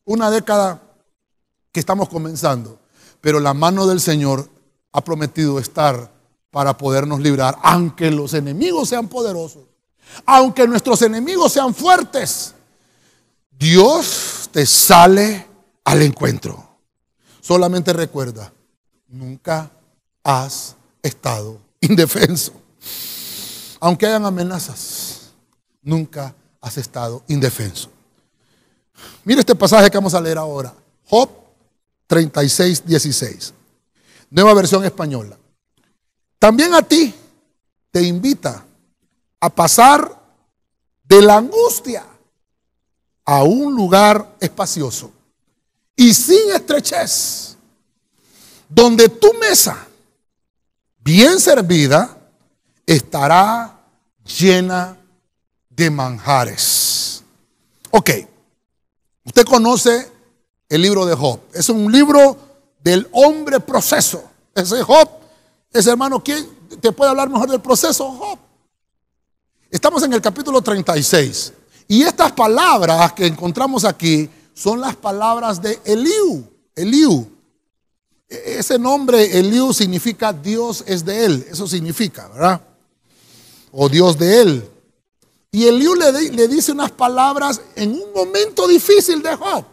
Una 0.04 0.30
década 0.30 0.80
que 1.70 1.80
estamos 1.80 2.08
comenzando. 2.08 2.78
Pero 3.20 3.38
la 3.38 3.52
mano 3.54 3.86
del 3.86 4.00
Señor 4.00 4.48
ha 4.92 5.04
prometido 5.04 5.58
estar 5.58 6.10
para 6.50 6.76
podernos 6.78 7.20
librar, 7.20 7.58
aunque 7.62 8.10
los 8.10 8.32
enemigos 8.34 8.88
sean 8.88 9.08
poderosos, 9.08 9.64
aunque 10.24 10.66
nuestros 10.66 11.02
enemigos 11.02 11.52
sean 11.52 11.74
fuertes. 11.74 12.54
Dios 13.50 14.48
te 14.50 14.64
sale 14.64 15.46
al 15.84 16.02
encuentro. 16.02 16.67
Solamente 17.48 17.94
recuerda, 17.94 18.52
nunca 19.06 19.70
has 20.22 20.76
estado 21.02 21.58
indefenso. 21.80 22.52
Aunque 23.80 24.04
hayan 24.04 24.26
amenazas, 24.26 25.30
nunca 25.80 26.34
has 26.60 26.76
estado 26.76 27.22
indefenso. 27.26 27.88
Mire 29.24 29.40
este 29.40 29.54
pasaje 29.54 29.90
que 29.90 29.96
vamos 29.96 30.12
a 30.12 30.20
leer 30.20 30.36
ahora. 30.36 30.74
Job 31.06 31.30
36, 32.06 32.84
16. 32.84 33.54
Nueva 34.28 34.52
versión 34.52 34.84
española. 34.84 35.38
También 36.38 36.74
a 36.74 36.82
ti 36.82 37.14
te 37.90 38.02
invita 38.02 38.62
a 39.40 39.48
pasar 39.48 40.20
de 41.02 41.22
la 41.22 41.38
angustia 41.38 42.04
a 43.24 43.42
un 43.42 43.74
lugar 43.74 44.36
espacioso 44.38 45.12
y 45.98 46.14
sin 46.14 46.52
estrechez, 46.52 47.56
donde 48.68 49.08
tu 49.08 49.34
mesa, 49.34 49.84
bien 51.00 51.40
servida, 51.40 52.16
estará 52.86 53.80
llena 54.24 54.96
de 55.68 55.90
manjares. 55.90 57.24
Ok, 57.90 58.10
usted 59.24 59.44
conoce 59.44 60.08
el 60.68 60.82
libro 60.82 61.04
de 61.04 61.16
Job. 61.16 61.40
Es 61.52 61.68
un 61.68 61.90
libro 61.90 62.38
del 62.78 63.08
hombre 63.10 63.58
proceso. 63.58 64.22
Ese 64.54 64.80
Job, 64.84 65.10
ese 65.72 65.90
hermano, 65.90 66.22
¿quién 66.22 66.48
te 66.80 66.92
puede 66.92 67.10
hablar 67.10 67.28
mejor 67.28 67.50
del 67.50 67.60
proceso? 67.60 68.08
Job. 68.12 68.38
Estamos 69.68 70.00
en 70.04 70.12
el 70.12 70.22
capítulo 70.22 70.62
36. 70.62 71.54
Y 71.88 72.02
estas 72.02 72.30
palabras 72.30 73.14
que 73.14 73.26
encontramos 73.26 73.84
aquí 73.84 74.30
son 74.58 74.80
las 74.80 74.96
palabras 74.96 75.62
de 75.62 75.78
Eliú. 75.84 76.44
Eliú. 76.74 77.28
E-, 78.28 78.58
ese 78.58 78.78
nombre, 78.78 79.38
Eliú, 79.38 79.72
significa 79.72 80.32
Dios 80.32 80.82
es 80.86 81.04
de 81.04 81.24
él. 81.24 81.46
Eso 81.48 81.68
significa, 81.68 82.26
¿verdad? 82.28 82.60
O 83.70 83.88
Dios 83.88 84.18
de 84.18 84.40
él. 84.40 84.70
Y 85.52 85.66
Eliú 85.66 85.94
le, 85.94 86.48
dice 86.48 86.72
unas 86.72 86.90
palabras 86.90 87.60
en 87.76 87.92
un 87.92 88.12
momento 88.12 88.66
difícil 88.66 89.22
de 89.22 89.34
Job. 89.36 89.64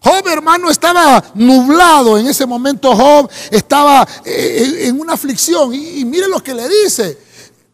Job, 0.00 0.28
hermano, 0.28 0.70
estaba 0.70 1.32
nublado 1.34 2.16
en 2.16 2.28
ese 2.28 2.46
momento. 2.46 2.94
Job 2.94 3.28
estaba 3.50 4.06
eh, 4.24 4.82
en 4.84 5.00
una 5.00 5.14
aflicción. 5.14 5.74
Y, 5.74 5.98
y 5.98 6.04
mire 6.04 6.28
lo 6.28 6.40
que 6.40 6.54
le 6.54 6.68
dice. 6.68 7.18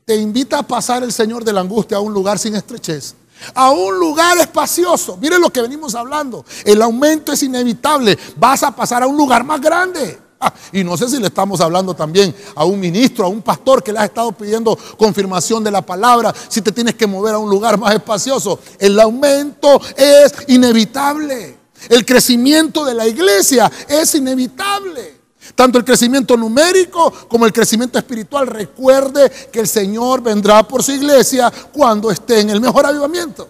Te 0.06 0.16
invita 0.16 0.60
a 0.60 0.62
pasar 0.62 1.02
el 1.02 1.12
Señor 1.12 1.44
de 1.44 1.52
la 1.52 1.60
angustia 1.60 1.98
a 1.98 2.00
un 2.00 2.14
lugar 2.14 2.38
sin 2.38 2.54
estrechez 2.54 3.14
a 3.54 3.70
un 3.70 3.98
lugar 3.98 4.38
espacioso. 4.38 5.16
Miren 5.16 5.40
lo 5.40 5.50
que 5.50 5.62
venimos 5.62 5.94
hablando. 5.94 6.44
El 6.64 6.80
aumento 6.82 7.32
es 7.32 7.42
inevitable. 7.42 8.18
Vas 8.36 8.62
a 8.62 8.74
pasar 8.74 9.02
a 9.02 9.06
un 9.06 9.16
lugar 9.16 9.44
más 9.44 9.60
grande. 9.60 10.18
Ah, 10.40 10.52
y 10.72 10.84
no 10.84 10.96
sé 10.96 11.08
si 11.08 11.18
le 11.18 11.28
estamos 11.28 11.60
hablando 11.60 11.94
también 11.94 12.34
a 12.54 12.64
un 12.64 12.78
ministro, 12.78 13.24
a 13.24 13.28
un 13.28 13.40
pastor 13.40 13.82
que 13.82 13.92
le 13.92 14.00
ha 14.00 14.04
estado 14.04 14.32
pidiendo 14.32 14.76
confirmación 14.98 15.64
de 15.64 15.70
la 15.70 15.80
palabra, 15.80 16.34
si 16.48 16.60
te 16.60 16.72
tienes 16.72 16.96
que 16.96 17.06
mover 17.06 17.34
a 17.34 17.38
un 17.38 17.48
lugar 17.48 17.78
más 17.78 17.94
espacioso. 17.94 18.58
El 18.78 18.98
aumento 19.00 19.80
es 19.96 20.34
inevitable. 20.48 21.58
El 21.88 22.04
crecimiento 22.04 22.84
de 22.84 22.94
la 22.94 23.06
iglesia 23.06 23.70
es 23.88 24.14
inevitable. 24.14 25.23
Tanto 25.54 25.78
el 25.78 25.84
crecimiento 25.84 26.36
numérico 26.36 27.12
como 27.28 27.46
el 27.46 27.52
crecimiento 27.52 27.98
espiritual. 27.98 28.46
Recuerde 28.46 29.30
que 29.52 29.60
el 29.60 29.68
Señor 29.68 30.22
vendrá 30.22 30.62
por 30.62 30.82
su 30.82 30.92
iglesia 30.92 31.52
cuando 31.72 32.10
esté 32.10 32.40
en 32.40 32.50
el 32.50 32.60
mejor 32.60 32.86
avivamiento. 32.86 33.48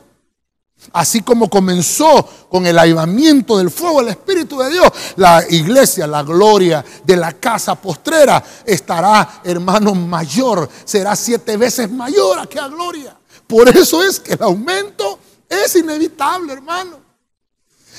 Así 0.92 1.22
como 1.22 1.48
comenzó 1.48 2.28
con 2.50 2.66
el 2.66 2.78
avivamiento 2.78 3.57
del 3.57 3.70
fuego 3.70 4.00
del 4.00 4.11
Espíritu 4.11 4.59
de 4.59 4.70
Dios, 4.70 4.92
la 5.16 5.42
iglesia, 5.48 6.07
la 6.07 6.22
gloria 6.22 6.85
de 7.04 7.16
la 7.16 7.33
casa 7.33 7.74
postrera 7.74 8.42
estará, 8.66 9.40
hermano, 9.44 9.94
mayor. 9.94 10.68
Será 10.85 11.16
siete 11.16 11.57
veces 11.57 11.90
mayor 11.90 12.38
a 12.38 12.46
que 12.46 12.59
a 12.59 12.68
gloria. 12.68 13.16
Por 13.46 13.68
eso 13.68 14.02
es 14.02 14.20
que 14.20 14.35
el 14.35 14.42
aumento 14.42 15.18
es 15.48 15.74
inevitable, 15.76 16.52
hermano. 16.52 16.98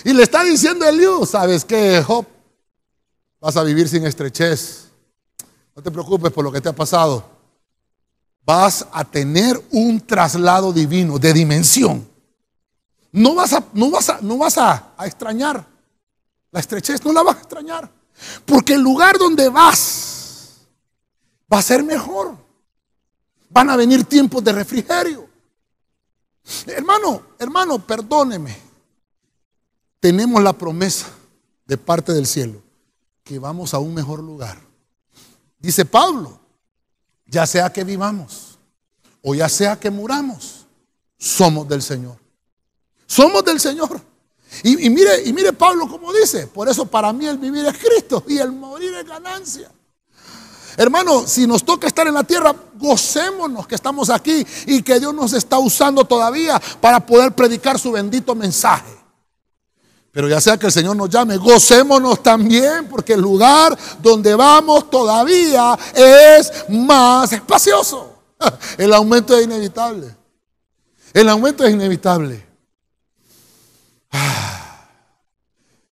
Y 0.03 0.13
le 0.13 0.23
está 0.23 0.43
diciendo 0.43 0.86
Eliú, 0.86 1.25
¿sabes 1.25 1.65
qué, 1.65 2.03
Job? 2.05 2.25
Vas 3.45 3.58
a 3.58 3.63
vivir 3.63 3.88
sin 3.88 4.03
estrechez. 4.08 4.88
No 5.75 5.84
te 5.84 5.91
preocupes 5.91 6.31
por 6.31 6.43
lo 6.43 6.51
que 6.51 6.60
te 6.60 6.67
ha 6.67 6.73
pasado. 6.73 7.23
Vas 8.43 8.88
a 8.91 9.05
tener 9.05 9.63
un 9.69 10.01
traslado 10.01 10.73
divino 10.73 11.19
de 11.19 11.31
dimensión. 11.31 12.10
No 13.12 13.36
vas 13.36 13.53
a, 13.53 13.63
no 13.73 13.91
vas 13.91 14.10
a, 14.10 14.19
no 14.19 14.39
vas 14.39 14.58
a, 14.58 14.95
extrañar. 15.05 15.63
La 16.49 16.60
estrechez 16.60 17.05
no 17.05 17.13
la 17.13 17.21
vas 17.21 17.36
a 17.36 17.39
extrañar. 17.41 17.91
Porque 18.47 18.73
el 18.73 18.81
lugar 18.81 19.19
donde 19.19 19.47
vas 19.47 20.62
va 21.53 21.60
a 21.60 21.62
ser 21.62 21.84
mejor. 21.84 22.36
Van 23.51 23.69
a 23.69 23.75
venir 23.75 24.05
tiempos 24.05 24.43
de 24.43 24.53
refrigerio. 24.53 25.29
Hermano, 26.65 27.21
hermano, 27.38 27.77
perdóneme. 27.77 28.58
Tenemos 29.99 30.41
la 30.41 30.53
promesa 30.53 31.05
de 31.67 31.77
parte 31.77 32.12
del 32.12 32.25
cielo 32.25 32.64
que 33.25 33.39
vamos 33.39 33.73
a 33.73 33.79
un 33.79 33.93
mejor 33.93 34.19
lugar. 34.19 34.57
Dice 35.59 35.83
Pablo, 35.83 36.39
ya 37.25 37.47
sea 37.47 37.73
que 37.73 37.83
vivamos 37.83 38.59
o 39.23 39.33
ya 39.33 39.49
sea 39.49 39.79
que 39.79 39.89
muramos, 39.89 40.67
somos 41.17 41.67
del 41.67 41.81
Señor. 41.81 42.17
Somos 43.07 43.43
del 43.43 43.59
Señor. 43.59 43.99
Y, 44.63 44.89
mire, 44.91 45.23
y 45.25 45.33
mire 45.33 45.53
Pablo 45.53 45.89
como 45.89 46.13
dice, 46.13 46.45
por 46.45 46.69
eso 46.69 46.85
para 46.85 47.11
mí 47.11 47.25
el 47.25 47.39
vivir 47.39 47.65
es 47.65 47.75
Cristo 47.79 48.23
y 48.27 48.38
el 48.38 48.51
morir 48.51 48.93
es 48.93 49.05
ganancia. 49.05 49.71
Hermano, 50.77 51.25
si 51.25 51.47
nos 51.47 51.65
toca 51.65 51.88
estar 51.88 52.05
en 52.07 52.13
la 52.13 52.23
tierra, 52.23 52.53
gocémonos 52.75 53.65
que 53.65 53.73
estamos 53.73 54.11
aquí 54.11 54.45
y 54.67 54.83
que 54.83 54.99
Dios 54.99 55.15
nos 55.15 55.33
está 55.33 55.57
usando 55.57 56.05
todavía 56.05 56.61
para 56.79 57.03
poder 57.03 57.33
predicar 57.33 57.79
su 57.79 57.91
bendito 57.91 58.35
mensaje. 58.35 58.94
Pero 60.15 60.30
ya 60.30 60.39
sea 60.39 60.58
que 60.58 60.67
el 60.67 60.71
Señor 60.71 60.95
nos 60.95 61.10
llame, 61.10 61.36
gocémonos 61.36 62.23
también, 62.23 62.88
porque 62.88 63.12
el 63.12 63.19
lugar 63.19 63.78
donde 64.01 64.34
vamos 64.34 64.89
todavía 64.89 65.78
es 65.93 66.54
más 66.69 67.34
espacioso. 67.34 68.13
El 68.78 68.93
aumento 68.93 69.38
es 69.38 69.43
inevitable. 69.43 70.15
El 71.12 71.28
aumento 71.28 71.65
es 71.65 71.73
inevitable. 71.73 72.47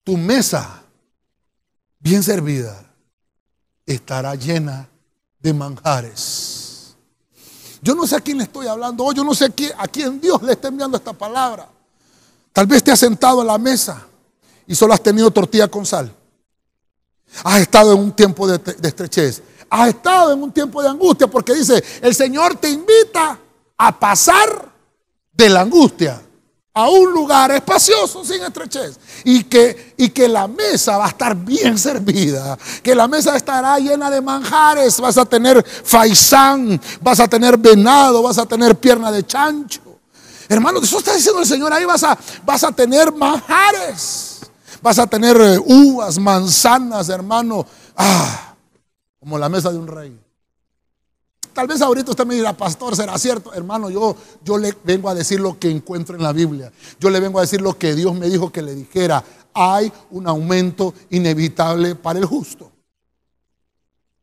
Tu 0.04 0.16
mesa, 0.16 0.84
bien 1.98 2.22
servida, 2.22 2.80
estará 3.84 4.36
llena 4.36 4.88
de 5.40 5.52
manjares. 5.52 6.94
Yo 7.80 7.96
no 7.96 8.06
sé 8.06 8.14
a 8.14 8.20
quién 8.20 8.38
le 8.38 8.44
estoy 8.44 8.68
hablando 8.68 9.02
hoy, 9.02 9.16
yo 9.16 9.24
no 9.24 9.34
sé 9.34 9.52
a 9.76 9.88
quién 9.88 10.20
Dios 10.20 10.40
le 10.44 10.52
está 10.52 10.68
enviando 10.68 10.96
esta 10.96 11.12
palabra. 11.12 11.68
Tal 12.52 12.68
vez 12.68 12.84
te 12.84 12.92
has 12.92 13.00
sentado 13.00 13.40
a 13.40 13.44
la 13.44 13.58
mesa 13.58 14.06
y 14.72 14.74
solo 14.74 14.94
has 14.94 15.02
tenido 15.02 15.30
tortilla 15.30 15.68
con 15.68 15.84
sal. 15.84 16.10
Has 17.44 17.60
estado 17.60 17.92
en 17.92 17.98
un 17.98 18.12
tiempo 18.12 18.48
de, 18.48 18.58
estrechez. 18.82 19.42
Has 19.68 19.88
estado 19.90 20.32
en 20.32 20.42
un 20.42 20.50
tiempo 20.50 20.82
de 20.82 20.88
angustia 20.88 21.26
porque 21.26 21.52
dice, 21.52 21.84
el 22.00 22.14
Señor 22.14 22.56
te 22.56 22.70
invita 22.70 23.38
a 23.76 24.00
pasar 24.00 24.72
de 25.30 25.50
la 25.50 25.60
angustia 25.60 26.22
a 26.72 26.88
un 26.88 27.12
lugar 27.12 27.50
espacioso 27.50 28.24
sin 28.24 28.42
estrechez 28.42 28.98
y 29.24 29.44
que, 29.44 29.92
y 29.98 30.08
que 30.08 30.26
la 30.26 30.48
mesa 30.48 30.96
va 30.96 31.04
a 31.04 31.08
estar 31.08 31.36
bien 31.36 31.76
servida, 31.76 32.56
que 32.82 32.94
la 32.94 33.06
mesa 33.08 33.36
estará 33.36 33.78
llena 33.78 34.08
de 34.08 34.22
manjares, 34.22 34.98
vas 35.02 35.18
a 35.18 35.26
tener 35.26 35.62
faisán, 35.62 36.80
vas 37.02 37.20
a 37.20 37.28
tener 37.28 37.58
venado, 37.58 38.22
vas 38.22 38.38
a 38.38 38.46
tener 38.46 38.74
pierna 38.76 39.12
de 39.12 39.26
chancho. 39.26 39.82
Hermano, 40.48 40.80
eso 40.80 40.96
está 40.96 41.14
diciendo 41.14 41.42
el 41.42 41.46
Señor, 41.46 41.74
ahí 41.74 41.84
vas 41.84 42.04
a, 42.04 42.18
vas 42.46 42.64
a 42.64 42.72
tener 42.72 43.12
manjares. 43.12 44.31
Vas 44.82 44.98
a 44.98 45.06
tener 45.06 45.40
eh, 45.40 45.58
uvas, 45.64 46.18
manzanas, 46.18 47.08
hermano. 47.08 47.64
Ah, 47.96 48.56
como 49.20 49.38
la 49.38 49.48
mesa 49.48 49.70
de 49.70 49.78
un 49.78 49.86
rey. 49.86 50.18
tal 51.52 51.68
vez 51.68 51.80
ahorita 51.80 52.10
usted 52.10 52.26
me 52.26 52.34
dirá, 52.34 52.56
pastor, 52.56 52.96
¿será 52.96 53.16
cierto? 53.18 53.54
Hermano, 53.54 53.90
yo, 53.90 54.16
yo 54.42 54.58
le 54.58 54.76
vengo 54.82 55.08
a 55.08 55.14
decir 55.14 55.38
lo 55.38 55.58
que 55.58 55.70
encuentro 55.70 56.16
en 56.16 56.22
la 56.22 56.32
Biblia. 56.32 56.72
Yo 56.98 57.10
le 57.10 57.20
vengo 57.20 57.38
a 57.38 57.42
decir 57.42 57.60
lo 57.60 57.78
que 57.78 57.94
Dios 57.94 58.12
me 58.14 58.28
dijo 58.28 58.50
que 58.50 58.62
le 58.62 58.74
dijera. 58.74 59.22
Hay 59.54 59.92
un 60.10 60.26
aumento 60.26 60.92
inevitable 61.10 61.94
para 61.94 62.18
el 62.18 62.24
justo. 62.24 62.72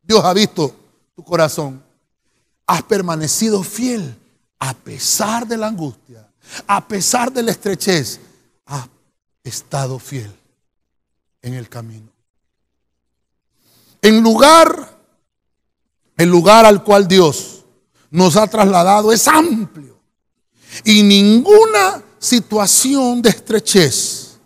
Dios 0.01 0.25
ha 0.25 0.33
visto 0.33 0.75
tu 1.15 1.23
corazón. 1.23 1.81
Has 2.67 2.83
permanecido 2.83 3.63
fiel 3.63 4.17
a 4.59 4.73
pesar 4.73 5.47
de 5.47 5.55
la 5.55 5.67
angustia, 5.67 6.29
a 6.67 6.85
pesar 6.85 7.31
de 7.31 7.43
la 7.43 7.51
estrechez. 7.51 8.19
Has 8.65 8.89
estado 9.43 9.97
fiel 9.97 10.38
en 11.41 11.53
el 11.53 11.69
camino. 11.69 12.11
En 14.01 14.21
lugar, 14.21 14.97
el 16.17 16.29
lugar 16.29 16.65
al 16.65 16.83
cual 16.83 17.07
Dios 17.07 17.65
nos 18.09 18.35
ha 18.37 18.47
trasladado 18.47 19.11
es 19.11 19.27
amplio 19.27 19.99
y 20.83 21.03
ninguna 21.03 22.03
situación 22.17 23.21
de 23.21 23.29
estrechez 23.29 24.39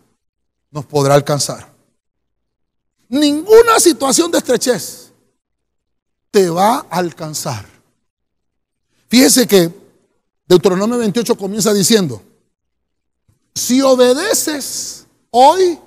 nos 0.71 0.85
podrá 0.85 1.15
alcanzar. 1.15 1.71
Ninguna 3.09 3.79
situación 3.79 4.31
de 4.31 4.39
estrechez 4.39 5.11
te 6.31 6.49
va 6.49 6.77
a 6.89 6.97
alcanzar. 6.97 7.67
Fíjese 9.07 9.47
que 9.47 9.71
Deuteronomio 10.47 10.97
28 10.97 11.35
comienza 11.37 11.71
diciendo, 11.73 12.21
si 13.53 13.81
obedeces 13.81 15.05
hoy 15.29 15.79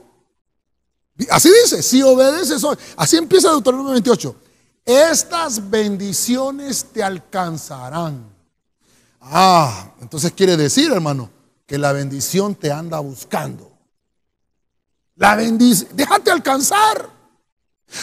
Así 1.30 1.50
dice, 1.62 1.82
si 1.82 2.02
obedeces 2.02 2.62
hoy. 2.62 2.76
Así 2.96 3.16
empieza 3.16 3.50
Deuteronomio 3.50 3.92
28. 3.92 4.36
Estas 4.84 5.70
bendiciones 5.70 6.86
te 6.92 7.02
alcanzarán. 7.02 8.24
Ah, 9.20 9.92
entonces 10.00 10.32
quiere 10.32 10.56
decir, 10.56 10.92
hermano, 10.92 11.30
que 11.66 11.78
la 11.78 11.92
bendición 11.92 12.54
te 12.54 12.70
anda 12.70 13.00
buscando. 13.00 13.72
La 15.16 15.34
bendición, 15.34 15.90
déjate 15.94 16.30
alcanzar. 16.30 17.10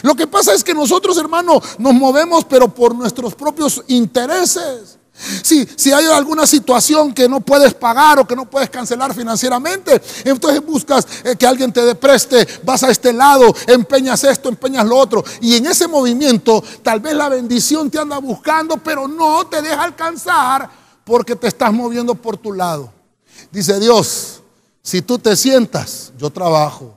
Lo 0.01 0.15
que 0.15 0.27
pasa 0.27 0.53
es 0.53 0.63
que 0.63 0.73
nosotros, 0.73 1.17
hermano, 1.17 1.61
nos 1.77 1.93
movemos, 1.93 2.45
pero 2.45 2.73
por 2.73 2.95
nuestros 2.95 3.35
propios 3.35 3.83
intereses. 3.87 4.97
Si, 5.15 5.67
si 5.75 5.91
hay 5.91 6.05
alguna 6.05 6.47
situación 6.47 7.13
que 7.13 7.29
no 7.29 7.39
puedes 7.39 7.73
pagar 7.73 8.19
o 8.19 8.27
que 8.27 8.35
no 8.35 8.49
puedes 8.49 8.69
cancelar 8.69 9.13
financieramente, 9.13 10.01
entonces 10.25 10.65
buscas 10.65 11.07
eh, 11.23 11.35
que 11.35 11.45
alguien 11.45 11.71
te 11.71 11.93
preste, 11.95 12.47
vas 12.63 12.83
a 12.83 12.89
este 12.89 13.13
lado, 13.13 13.53
empeñas 13.67 14.23
esto, 14.23 14.49
empeñas 14.49 14.85
lo 14.85 14.97
otro. 14.97 15.23
Y 15.39 15.55
en 15.55 15.67
ese 15.67 15.87
movimiento 15.87 16.63
tal 16.81 16.99
vez 16.99 17.13
la 17.13 17.29
bendición 17.29 17.91
te 17.91 17.99
anda 17.99 18.17
buscando, 18.17 18.77
pero 18.77 19.07
no 19.07 19.45
te 19.45 19.61
deja 19.61 19.83
alcanzar 19.83 20.69
porque 21.03 21.35
te 21.35 21.47
estás 21.47 21.71
moviendo 21.71 22.15
por 22.15 22.37
tu 22.37 22.51
lado. 22.51 22.91
Dice 23.51 23.79
Dios, 23.79 24.41
si 24.81 25.01
tú 25.01 25.19
te 25.19 25.35
sientas, 25.35 26.11
yo 26.17 26.29
trabajo. 26.29 26.95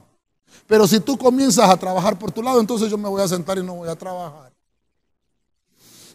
Pero 0.66 0.88
si 0.88 1.00
tú 1.00 1.16
comienzas 1.16 1.68
a 1.68 1.76
trabajar 1.76 2.18
por 2.18 2.32
tu 2.32 2.42
lado, 2.42 2.60
entonces 2.60 2.90
yo 2.90 2.98
me 2.98 3.08
voy 3.08 3.22
a 3.22 3.28
sentar 3.28 3.58
y 3.58 3.62
no 3.62 3.74
voy 3.74 3.88
a 3.88 3.94
trabajar. 3.94 4.45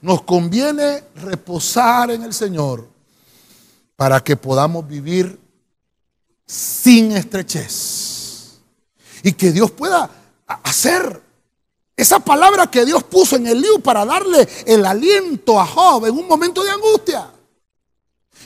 Nos 0.01 0.23
conviene 0.23 1.03
reposar 1.15 2.11
en 2.11 2.23
el 2.23 2.33
Señor 2.33 2.87
para 3.95 4.19
que 4.23 4.35
podamos 4.35 4.87
vivir 4.87 5.39
sin 6.45 7.11
estrechez. 7.11 8.59
Y 9.23 9.33
que 9.33 9.51
Dios 9.51 9.69
pueda 9.71 10.09
hacer 10.47 11.21
esa 11.95 12.19
palabra 12.19 12.65
que 12.65 12.83
Dios 12.83 13.03
puso 13.03 13.35
en 13.35 13.45
el 13.45 13.61
libro 13.61 13.79
para 13.79 14.03
darle 14.03 14.47
el 14.65 14.83
aliento 14.85 15.59
a 15.59 15.67
Job 15.67 16.07
en 16.07 16.17
un 16.17 16.27
momento 16.27 16.63
de 16.63 16.71
angustia. 16.71 17.31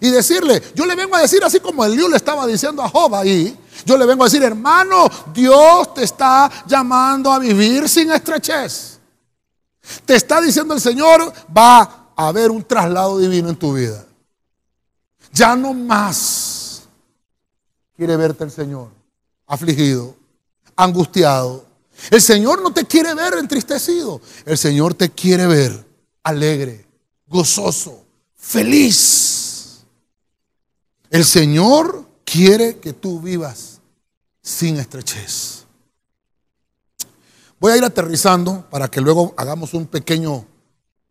Y 0.01 0.09
decirle, 0.09 0.61
yo 0.75 0.85
le 0.85 0.93
vengo 0.93 1.15
a 1.15 1.21
decir 1.21 1.41
así 1.41 1.61
como 1.61 1.85
el 1.85 1.95
lío 1.95 2.09
le 2.09 2.17
estaba 2.17 2.45
diciendo 2.45 2.83
a 2.83 2.89
Job 2.89 3.15
ahí, 3.15 3.57
yo 3.85 3.97
le 3.97 4.05
vengo 4.05 4.23
a 4.23 4.27
decir, 4.27 4.43
hermano, 4.43 5.07
Dios 5.33 5.93
te 5.93 6.03
está 6.03 6.51
llamando 6.67 7.31
a 7.31 7.39
vivir 7.39 7.87
sin 7.87 8.11
estrechez. 8.11 8.94
Te 10.05 10.15
está 10.15 10.41
diciendo 10.41 10.73
el 10.73 10.81
Señor, 10.81 11.33
va 11.55 12.11
a 12.15 12.27
haber 12.27 12.51
un 12.51 12.63
traslado 12.63 13.17
divino 13.19 13.49
en 13.49 13.55
tu 13.55 13.73
vida. 13.73 14.05
Ya 15.31 15.55
no 15.55 15.73
más 15.73 16.83
quiere 17.95 18.15
verte 18.15 18.43
el 18.43 18.51
Señor 18.51 18.89
afligido, 19.47 20.15
angustiado. 20.75 21.65
El 22.11 22.21
Señor 22.21 22.61
no 22.61 22.73
te 22.73 22.85
quiere 22.85 23.13
ver 23.13 23.35
entristecido. 23.35 24.21
El 24.45 24.57
Señor 24.57 24.93
te 24.93 25.09
quiere 25.09 25.47
ver 25.47 25.85
alegre, 26.23 26.85
gozoso, 27.27 28.03
feliz. 28.35 29.83
El 31.09 31.23
Señor 31.23 32.05
quiere 32.23 32.79
que 32.79 32.93
tú 32.93 33.19
vivas 33.19 33.79
sin 34.41 34.77
estrechez. 34.77 35.64
Voy 37.59 37.71
a 37.71 37.77
ir 37.77 37.83
aterrizando 37.83 38.65
para 38.69 38.89
que 38.89 39.01
luego 39.01 39.33
hagamos 39.37 39.73
un 39.73 39.87
pequeño 39.87 40.45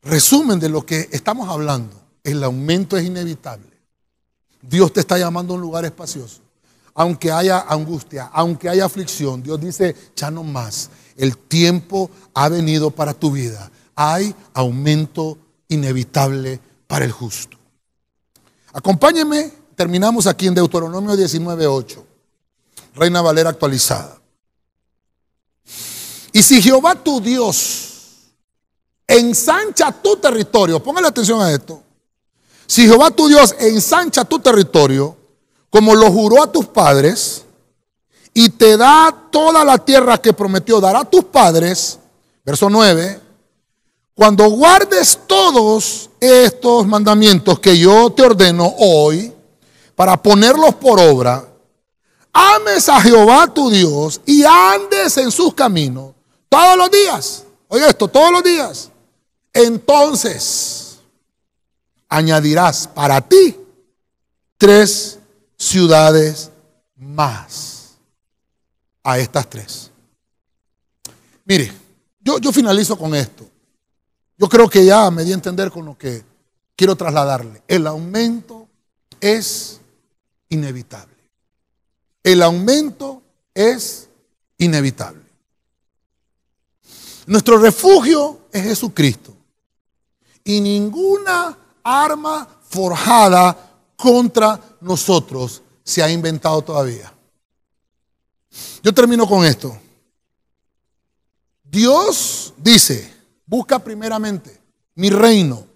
resumen 0.03 0.61
de 0.61 0.69
lo 0.69 0.85
que 0.85 1.09
estamos 1.13 1.49
hablando. 1.49 2.01
El 2.23 2.43
aumento 2.45 2.97
es 2.97 3.05
inevitable. 3.05 3.75
Dios 4.61 4.93
te 4.93 5.01
está 5.01 5.19
llamando 5.19 5.55
a 5.55 5.57
un 5.57 5.63
lugar 5.63 5.85
espacioso. 5.85 6.41
Aunque 6.95 7.33
haya 7.33 7.61
angustia, 7.61 8.31
aunque 8.33 8.69
haya 8.69 8.85
aflicción, 8.85 9.43
Dios 9.43 9.61
dice, 9.61 9.97
ya 10.15 10.31
no 10.31 10.45
más. 10.45 10.91
El 11.17 11.37
tiempo 11.37 12.11
ha 12.35 12.49
venido 12.49 12.91
para 12.91 13.15
tu 13.15 13.33
vida. 13.33 13.71
Hay 13.97 14.35
aumento 14.53 15.39
inevitable 15.69 16.61
para 16.87 17.05
el 17.05 17.13
justo. 17.13 17.57
Acompáñeme, 18.73 19.53
terminamos 19.75 20.27
aquí 20.27 20.47
en 20.47 20.55
Deuteronomio 20.55 21.15
19.8, 21.15 22.03
Reina 22.95 23.23
Valera 23.23 23.51
actualizada. 23.51 24.19
Y 26.35 26.43
si 26.43 26.61
Jehová 26.61 26.97
tu 26.97 27.21
Dios 27.21 27.93
ensancha 29.07 29.93
tu 29.93 30.17
territorio, 30.17 30.83
póngale 30.83 31.07
atención 31.07 31.41
a 31.41 31.53
esto. 31.53 31.81
Si 32.67 32.89
Jehová 32.89 33.13
tu 33.13 33.29
Dios 33.29 33.55
ensancha 33.61 34.25
tu 34.25 34.41
territorio, 34.41 35.17
como 35.71 35.95
lo 35.95 36.11
juró 36.11 36.43
a 36.43 36.51
tus 36.51 36.67
padres, 36.67 37.45
y 38.35 38.49
te 38.49 38.77
da 38.77 39.17
toda 39.31 39.65
la 39.65 39.79
tierra 39.79 40.21
que 40.21 40.33
prometió 40.33 40.81
dar 40.81 40.97
a 40.97 41.05
tus 41.05 41.23
padres, 41.23 42.01
verso 42.45 42.69
9, 42.69 43.21
cuando 44.13 44.51
guardes 44.51 45.21
todos 45.29 46.11
estos 46.19 46.85
mandamientos 46.85 47.61
que 47.61 47.79
yo 47.79 48.11
te 48.11 48.25
ordeno 48.25 48.75
hoy, 48.79 49.33
para 49.95 50.21
ponerlos 50.21 50.75
por 50.75 50.99
obra, 50.99 51.47
ames 52.33 52.89
a 52.89 53.01
Jehová 53.01 53.47
tu 53.55 53.71
Dios 53.71 54.21
y 54.27 54.43
andes 54.43 55.17
en 55.19 55.31
sus 55.31 55.55
caminos 55.55 56.14
todos 56.49 56.77
los 56.77 56.91
días. 56.91 57.45
Oye 57.69 57.89
esto, 57.89 58.09
todos 58.09 58.33
los 58.33 58.43
días. 58.43 58.91
Entonces, 59.53 60.99
añadirás 62.09 62.89
para 62.89 63.21
ti 63.21 63.57
tres 64.59 65.19
ciudades 65.57 66.51
más 66.97 67.95
a 69.03 69.19
estas 69.19 69.49
tres. 69.49 69.91
Mire, 71.45 71.73
yo, 72.21 72.39
yo 72.39 72.53
finalizo 72.53 72.97
con 72.97 73.15
esto. 73.15 73.49
Yo 74.37 74.49
creo 74.49 74.69
que 74.69 74.85
ya 74.85 75.11
me 75.11 75.25
di 75.25 75.31
a 75.31 75.35
entender 75.35 75.71
con 75.71 75.85
lo 75.85 75.97
que 75.97 76.25
quiero 76.77 76.97
trasladarle. 76.97 77.63
El 77.69 77.87
aumento 77.87 78.69
es 79.21 79.81
inevitable. 80.49 81.15
El 82.23 82.43
aumento 82.43 83.23
es 83.55 84.09
inevitable. 84.59 85.24
Nuestro 87.27 87.59
refugio 87.59 88.41
es 88.53 88.63
Jesucristo. 88.63 89.35
Y 90.45 90.61
ninguna 90.61 91.57
arma 91.83 92.47
forjada 92.69 93.57
contra 93.97 94.61
nosotros 94.81 95.63
se 95.83 96.03
ha 96.03 96.11
inventado 96.11 96.63
todavía. 96.63 97.13
Yo 98.83 98.93
termino 98.93 99.27
con 99.27 99.45
esto. 99.45 99.77
Dios 101.63 102.53
dice, 102.59 103.13
busca 103.47 103.79
primeramente 103.79 104.61
mi 104.95 105.11
reino 105.11 105.67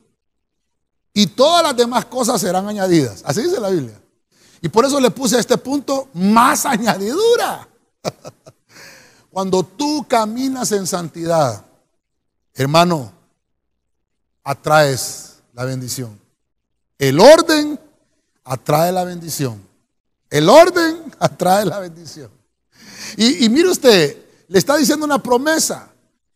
y 1.12 1.26
todas 1.26 1.62
las 1.62 1.76
demás 1.76 2.04
cosas 2.04 2.40
serán 2.40 2.68
añadidas. 2.68 3.22
Así 3.24 3.42
dice 3.42 3.60
la 3.60 3.70
Biblia. 3.70 4.00
Y 4.60 4.68
por 4.68 4.84
eso 4.84 5.00
le 5.00 5.10
puse 5.10 5.36
a 5.36 5.40
este 5.40 5.56
punto 5.56 6.08
más 6.14 6.66
añadidura. 6.66 7.68
Cuando 9.38 9.62
tú 9.62 10.04
caminas 10.08 10.72
en 10.72 10.84
santidad, 10.84 11.64
hermano, 12.54 13.12
atraes 14.42 15.36
la 15.54 15.64
bendición. 15.64 16.18
El 16.98 17.20
orden 17.20 17.78
atrae 18.42 18.90
la 18.90 19.04
bendición. 19.04 19.64
El 20.28 20.48
orden 20.48 21.04
atrae 21.20 21.64
la 21.66 21.78
bendición. 21.78 22.32
Y, 23.16 23.48
mire 23.48 23.68
usted, 23.68 24.16
le 24.48 24.58
está 24.58 24.76
diciendo 24.76 25.06
una 25.06 25.22
promesa. 25.22 25.88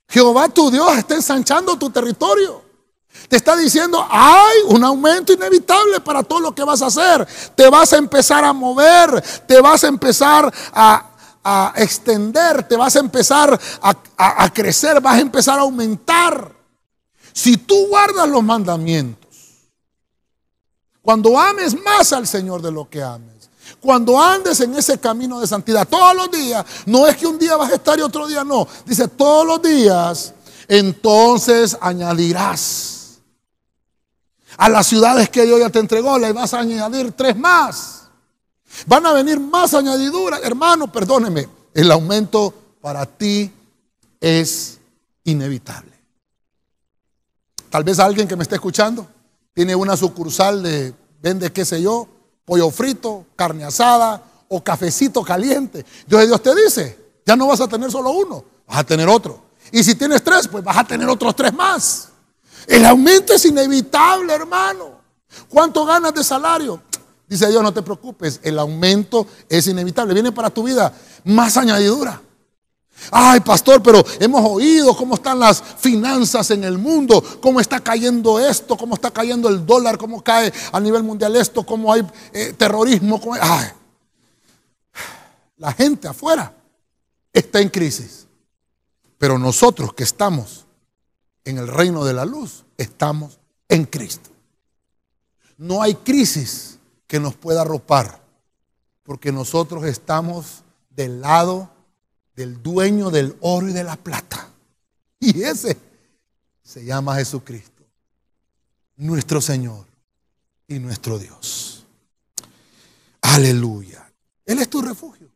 Jehová 0.09 0.49
tu 0.49 0.71
Dios 0.71 0.97
está 0.97 1.17
ensanchando 1.17 1.77
tu 1.77 1.91
territorio. 1.91 2.63
Te 3.29 3.35
está 3.37 3.57
diciendo, 3.57 4.07
hay 4.09 4.59
un 4.69 4.85
aumento 4.85 5.33
inevitable 5.33 5.99
para 6.01 6.23
todo 6.23 6.39
lo 6.39 6.55
que 6.55 6.63
vas 6.63 6.81
a 6.83 6.87
hacer. 6.87 7.27
Te 7.57 7.69
vas 7.69 7.93
a 7.93 7.97
empezar 7.97 8.45
a 8.45 8.53
mover, 8.53 9.21
te 9.47 9.61
vas 9.61 9.83
a 9.83 9.89
empezar 9.89 10.55
a, 10.73 11.12
extender, 11.77 12.67
te 12.67 12.77
vas 12.77 12.97
a 12.97 13.01
empezar 13.01 13.59
a 13.81 14.53
crecer, 14.53 15.01
vas 15.01 15.17
a 15.17 15.21
empezar 15.21 15.59
a 15.59 15.63
aumentar. 15.63 16.53
Si 17.33 17.57
tú 17.57 17.89
guardas 17.89 18.29
los 18.29 18.43
mandamientos, 18.43 19.31
cuando 21.01 21.39
ames 21.39 21.75
más 21.83 22.13
al 22.13 22.27
Señor 22.27 22.63
de 22.63 22.71
lo 22.71 22.89
que 22.89 23.03
ames, 23.03 23.33
cuando 23.81 24.21
andes 24.21 24.61
en 24.61 24.75
ese 24.75 24.99
camino 24.99 25.41
de 25.41 25.47
santidad 25.47 25.89
todos 25.89 26.15
los 26.15 26.31
días, 26.31 26.65
no 26.87 27.07
es 27.07 27.17
que 27.17 27.27
un 27.27 27.39
día 27.39 27.57
vas 27.57 27.73
a 27.73 27.75
estar 27.75 27.99
y 27.99 28.03
otro 28.03 28.27
día 28.27 28.45
no, 28.45 28.67
dice 28.87 29.09
todos 29.09 29.47
los 29.47 29.63
días, 29.63 30.35
entonces 30.69 31.77
añadirás 31.81 33.21
a 34.57 34.69
las 34.69 34.87
ciudades 34.87 35.29
que 35.31 35.45
Dios 35.45 35.59
ya 35.59 35.71
te 35.71 35.81
entregó, 35.81 36.19
le 36.19 36.33
vas 36.33 36.55
a 36.55 36.61
añadir 36.61 37.13
tres 37.13 37.37
más. 37.37 38.02
Van 38.87 39.05
a 39.07 39.13
venir 39.13 39.39
más 39.39 39.75
añadiduras, 39.75 40.41
hermano, 40.43 40.91
perdóneme, 40.91 41.49
el 41.75 41.91
aumento 41.91 42.53
para 42.81 43.07
ti 43.07 43.51
es 44.21 44.79
inevitable. 45.25 45.93
Tal 47.71 47.85
vez 47.85 47.99
alguien 47.99 48.29
que 48.29 48.37
me 48.37 48.43
esté 48.43 48.57
escuchando 48.57 49.07
tiene 49.55 49.75
una 49.75 49.97
sucursal 49.97 50.63
de, 50.63 50.95
vende 51.23 51.53
qué 51.53 51.65
sé 51.65 51.81
yo, 51.81 52.07
pollo 52.45 52.71
frito, 52.71 53.27
carne 53.37 53.65
asada 53.65 54.23
o 54.49 54.63
cafecito 54.63 55.23
caliente. 55.23 55.85
Entonces 56.03 56.29
Dios 56.29 56.43
te 56.43 56.55
dice, 56.55 56.99
ya 57.25 57.37
no 57.37 57.47
vas 57.47 57.61
a 57.61 57.69
tener 57.69 57.91
solo 57.91 58.11
uno, 58.11 58.45
vas 58.67 58.79
a 58.79 58.85
tener 58.85 59.09
otro. 59.09 59.43
Y 59.71 59.83
si 59.83 59.95
tienes 59.95 60.23
tres, 60.23 60.49
pues 60.49 60.63
vas 60.63 60.77
a 60.77 60.85
tener 60.85 61.09
otros 61.09 61.35
tres 61.35 61.53
más. 61.55 62.09
El 62.67 62.85
aumento 62.85 63.33
es 63.33 63.45
inevitable, 63.45 64.33
hermano. 64.35 65.01
¿Cuánto 65.49 65.85
ganas 65.85 66.13
de 66.13 66.23
salario? 66.23 66.83
Dice 67.33 67.49
Dios, 67.49 67.63
no 67.63 67.73
te 67.73 67.81
preocupes, 67.81 68.41
el 68.43 68.59
aumento 68.59 69.27
es 69.49 69.67
inevitable. 69.67 70.13
Viene 70.13 70.33
para 70.33 70.51
tu 70.51 70.65
vida 70.65 70.93
más 71.25 71.57
añadidura. 71.57 72.21
Ay, 73.11 73.41
pastor, 73.41 73.83
pero 73.83 74.05
hemos 74.21 74.45
oído 74.45 74.95
cómo 74.95 75.15
están 75.15 75.39
las 75.39 75.63
finanzas 75.63 76.51
en 76.51 76.63
el 76.63 76.77
mundo, 76.77 77.25
cómo 77.41 77.59
está 77.59 77.81
cayendo 77.81 78.39
esto, 78.39 78.77
cómo 78.77 78.97
está 78.97 79.11
cayendo 79.11 79.49
el 79.49 79.65
dólar, 79.65 79.97
cómo 79.97 80.23
cae 80.23 80.53
a 80.73 80.79
nivel 80.79 81.05
mundial 81.05 81.35
esto, 81.35 81.65
cómo 81.65 81.91
hay 81.91 82.07
eh, 82.35 82.53
terrorismo. 82.53 83.19
Ay. 83.41 83.69
La 85.57 85.73
gente 85.73 86.09
afuera 86.09 86.55
está 87.33 87.61
en 87.61 87.71
crisis. 87.71 88.27
Pero 89.17 89.39
nosotros 89.39 89.95
que 89.95 90.03
estamos 90.03 90.67
en 91.47 91.57
el 91.57 91.67
reino 91.67 92.05
de 92.05 92.13
la 92.13 92.27
luz, 92.27 92.67
estamos 92.77 93.39
en 93.71 93.87
Cristo. 93.87 94.29
No 95.57 95.81
hay 95.81 95.95
crisis 95.95 96.79
que 97.13 97.21
nos 97.21 97.35
pueda 97.35 97.61
arropar, 97.61 98.23
porque 99.03 99.33
nosotros 99.33 99.85
estamos 99.85 100.63
del 100.89 101.21
lado 101.21 101.71
del 102.35 102.63
dueño 102.63 103.11
del 103.11 103.37
oro 103.43 103.69
y 103.69 103.75
de 103.75 103.85
la 103.85 103.97
plata. 103.97 104.49
Y 105.21 105.43
ese 105.43 105.77
se 106.63 106.83
llama 106.87 107.17
Jesucristo, 107.17 107.85
nuestro 108.97 109.43
Señor 109.43 109.85
y 110.67 110.79
nuestro 110.79 111.19
Dios. 111.19 111.85
Aleluya. 113.21 114.11
Él 114.47 114.61
es 114.61 114.71
tu 114.71 114.81
refugio. 114.81 115.29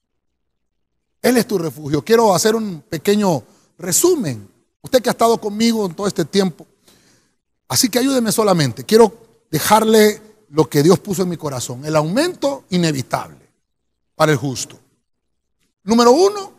Él 1.20 1.36
es 1.36 1.46
tu 1.46 1.58
refugio. 1.58 2.02
Quiero 2.02 2.34
hacer 2.34 2.54
un 2.54 2.80
pequeño 2.88 3.42
resumen. 3.76 4.48
Usted 4.80 5.02
que 5.02 5.10
ha 5.10 5.12
estado 5.12 5.38
conmigo 5.38 5.84
en 5.84 5.94
todo 5.94 6.06
este 6.06 6.24
tiempo. 6.24 6.66
Así 7.68 7.90
que 7.90 7.98
ayúdeme 7.98 8.32
solamente. 8.32 8.82
Quiero 8.82 9.44
dejarle 9.50 10.22
lo 10.50 10.68
que 10.68 10.82
Dios 10.82 10.98
puso 10.98 11.22
en 11.22 11.28
mi 11.28 11.36
corazón. 11.36 11.84
El 11.84 11.96
aumento 11.96 12.64
inevitable 12.70 13.48
para 14.14 14.32
el 14.32 14.38
justo. 14.38 14.78
Número 15.84 16.12
uno, 16.12 16.52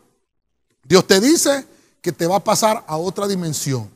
Dios 0.84 1.06
te 1.06 1.20
dice 1.20 1.66
que 2.02 2.12
te 2.12 2.28
va 2.28 2.38
a 2.38 2.44
pasar 2.44 2.84
a 2.88 2.98
otra 2.98 3.28
dimensión. 3.28 3.90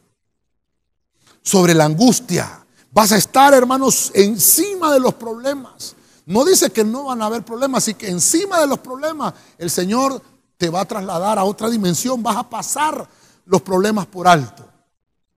Sobre 1.41 1.73
la 1.73 1.85
angustia. 1.85 2.65
Vas 2.91 3.11
a 3.13 3.17
estar, 3.17 3.53
hermanos, 3.53 4.11
encima 4.13 4.93
de 4.93 4.99
los 4.99 5.13
problemas. 5.13 5.95
No 6.25 6.45
dice 6.45 6.69
que 6.69 6.83
no 6.83 7.05
van 7.05 7.21
a 7.21 7.25
haber 7.25 7.43
problemas, 7.43 7.85
sino 7.85 7.97
que 7.97 8.09
encima 8.09 8.59
de 8.59 8.67
los 8.67 8.79
problemas 8.79 9.33
el 9.57 9.69
Señor 9.69 10.21
te 10.57 10.69
va 10.69 10.81
a 10.81 10.85
trasladar 10.85 11.39
a 11.39 11.43
otra 11.43 11.69
dimensión. 11.69 12.21
Vas 12.21 12.37
a 12.37 12.49
pasar 12.49 13.07
los 13.45 13.61
problemas 13.61 14.05
por 14.05 14.27
alto. 14.27 14.65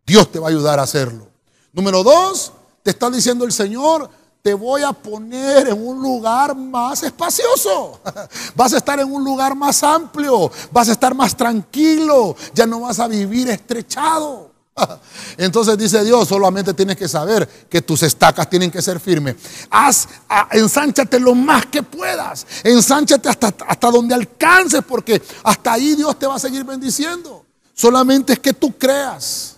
Dios 0.05 0.31
te 0.31 0.39
va 0.39 0.49
a 0.49 0.51
ayudar 0.51 0.79
a 0.79 0.83
hacerlo. 0.83 1.29
Número 1.73 2.03
dos, 2.03 2.53
te 2.83 2.91
está 2.91 3.11
diciendo 3.11 3.45
el 3.45 3.53
Señor, 3.53 4.11
te 4.45 4.53
voy 4.53 4.83
a 4.83 4.93
poner 4.93 5.69
en 5.69 5.87
un 5.87 6.03
lugar 6.03 6.55
más 6.55 7.03
espacioso. 7.03 7.99
Vas 8.55 8.75
a 8.75 8.77
estar 8.77 9.01
en 9.01 9.11
un 9.11 9.25
lugar 9.25 9.57
más 9.57 9.83
amplio. 9.83 10.53
Vas 10.71 10.91
a 10.91 10.93
estar 10.93 11.15
más 11.15 11.35
tranquilo. 11.35 12.37
Ya 12.53 12.67
no 12.67 12.81
vas 12.81 13.01
a 13.01 13.09
vivir 13.09 13.49
estrechado. 13.49 14.51
Entonces 15.39 15.79
dice 15.79 16.05
Dios, 16.05 16.29
solamente 16.29 16.75
tienes 16.75 16.99
que 16.99 17.09
saber 17.09 17.49
que 17.71 17.81
tus 17.81 18.03
estacas 18.03 18.51
tienen 18.51 18.71
que 18.71 18.83
ser 18.83 19.01
firmes. 19.01 19.37
Haz, 19.71 20.09
ensánchate 20.51 21.19
lo 21.19 21.35
más 21.35 21.65
que 21.65 21.83
puedas. 21.83 22.47
Ensánchate 22.63 23.31
hasta, 23.31 23.47
hasta 23.67 23.91
donde 23.91 24.15
alcances, 24.15 24.83
porque 24.87 25.23
hasta 25.43 25.73
ahí 25.73 25.95
Dios 25.95 26.19
te 26.19 26.27
va 26.27 26.35
a 26.35 26.39
seguir 26.39 26.65
bendiciendo. 26.65 27.47
Solamente 27.73 28.35
es 28.35 28.41
que 28.41 28.53
tú 28.53 28.77
creas. 28.77 29.57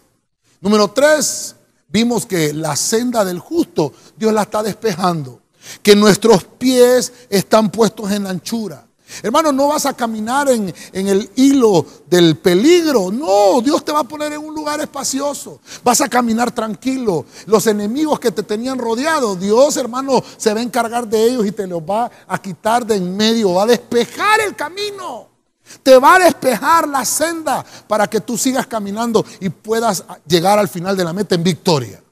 Número 0.60 0.86
tres, 0.86 1.55
vimos 1.88 2.26
que 2.26 2.52
la 2.52 2.76
senda 2.76 3.24
del 3.24 3.38
justo 3.38 3.92
Dios 4.16 4.32
la 4.32 4.42
está 4.42 4.62
despejando, 4.62 5.42
que 5.82 5.96
nuestros 5.96 6.44
pies 6.44 7.12
están 7.30 7.70
puestos 7.70 8.10
en 8.10 8.26
anchura. 8.26 8.86
Hermano, 9.22 9.52
no 9.52 9.68
vas 9.68 9.86
a 9.86 9.94
caminar 9.94 10.48
en, 10.48 10.74
en, 10.92 11.06
el 11.06 11.30
hilo 11.36 11.86
del 12.06 12.36
peligro. 12.36 13.12
No, 13.12 13.60
Dios 13.62 13.84
te 13.84 13.92
va 13.92 14.00
a 14.00 14.04
poner 14.04 14.32
en 14.32 14.40
un 14.40 14.52
lugar 14.52 14.80
espacioso. 14.80 15.60
Vas 15.84 16.00
a 16.00 16.08
caminar 16.08 16.50
tranquilo. 16.50 17.24
Los 17.46 17.68
enemigos 17.68 18.18
que 18.18 18.32
te 18.32 18.42
tenían 18.42 18.78
rodeado, 18.78 19.36
Dios, 19.36 19.76
hermano, 19.76 20.22
se 20.36 20.52
va 20.52 20.58
a 20.58 20.62
encargar 20.64 21.06
de 21.06 21.22
ellos 21.24 21.46
y 21.46 21.52
te 21.52 21.68
los 21.68 21.82
va 21.82 22.10
a 22.26 22.42
quitar 22.42 22.84
de 22.84 22.96
en 22.96 23.16
medio. 23.16 23.54
Va 23.54 23.62
a 23.62 23.66
despejar 23.66 24.40
el 24.40 24.56
camino. 24.56 25.35
Te 25.82 25.98
va 25.98 26.16
a 26.16 26.18
despejar 26.20 26.88
la 26.88 27.04
senda 27.04 27.64
para 27.86 28.08
que 28.08 28.20
tú 28.20 28.36
sigas 28.36 28.66
caminando 28.66 29.24
y 29.40 29.48
puedas 29.48 30.04
llegar 30.26 30.58
al 30.58 30.68
final 30.68 30.96
de 30.96 31.04
la 31.04 31.12
meta 31.12 31.34
en 31.34 31.42
victoria. 31.42 32.02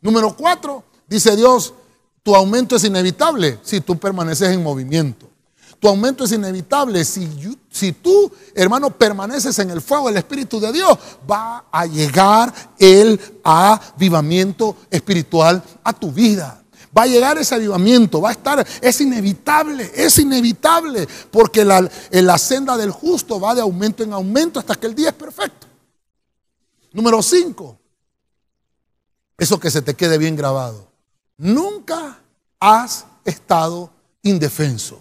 Número 0.00 0.34
cuatro, 0.36 0.84
dice 1.06 1.36
Dios, 1.36 1.74
tu 2.22 2.34
aumento 2.34 2.76
es 2.76 2.84
inevitable 2.84 3.58
si 3.62 3.80
tú 3.80 3.98
permaneces 3.98 4.50
en 4.50 4.62
movimiento. 4.62 5.32
Tu 5.82 5.88
aumento 5.88 6.22
es 6.22 6.30
inevitable 6.30 7.04
si, 7.04 7.92
tú, 8.00 8.30
hermano, 8.54 8.96
permaneces 8.96 9.58
en 9.58 9.68
el 9.70 9.80
fuego 9.80 10.06
del 10.06 10.18
Espíritu 10.18 10.60
de 10.60 10.70
Dios. 10.70 10.96
Va 11.28 11.64
a 11.72 11.86
llegar 11.86 12.54
el 12.78 13.20
avivamiento 13.42 14.76
espiritual 14.88 15.60
a 15.82 15.92
tu 15.92 16.12
vida. 16.12 16.61
Va 16.96 17.02
a 17.02 17.06
llegar 17.06 17.38
ese 17.38 17.54
avivamiento, 17.54 18.20
va 18.20 18.30
a 18.30 18.32
estar, 18.32 18.66
es 18.80 19.00
inevitable, 19.00 19.90
es 19.94 20.18
inevitable, 20.18 21.08
porque 21.30 21.64
la, 21.64 21.90
la 22.10 22.38
senda 22.38 22.76
del 22.76 22.90
justo 22.90 23.40
va 23.40 23.54
de 23.54 23.62
aumento 23.62 24.02
en 24.02 24.12
aumento 24.12 24.58
hasta 24.58 24.74
que 24.74 24.86
el 24.86 24.94
día 24.94 25.08
es 25.08 25.14
perfecto. 25.14 25.66
Número 26.92 27.22
5, 27.22 27.78
eso 29.38 29.58
que 29.58 29.70
se 29.70 29.80
te 29.80 29.94
quede 29.94 30.18
bien 30.18 30.36
grabado. 30.36 30.92
Nunca 31.38 32.18
has 32.60 33.06
estado 33.24 33.90
indefenso. 34.22 35.00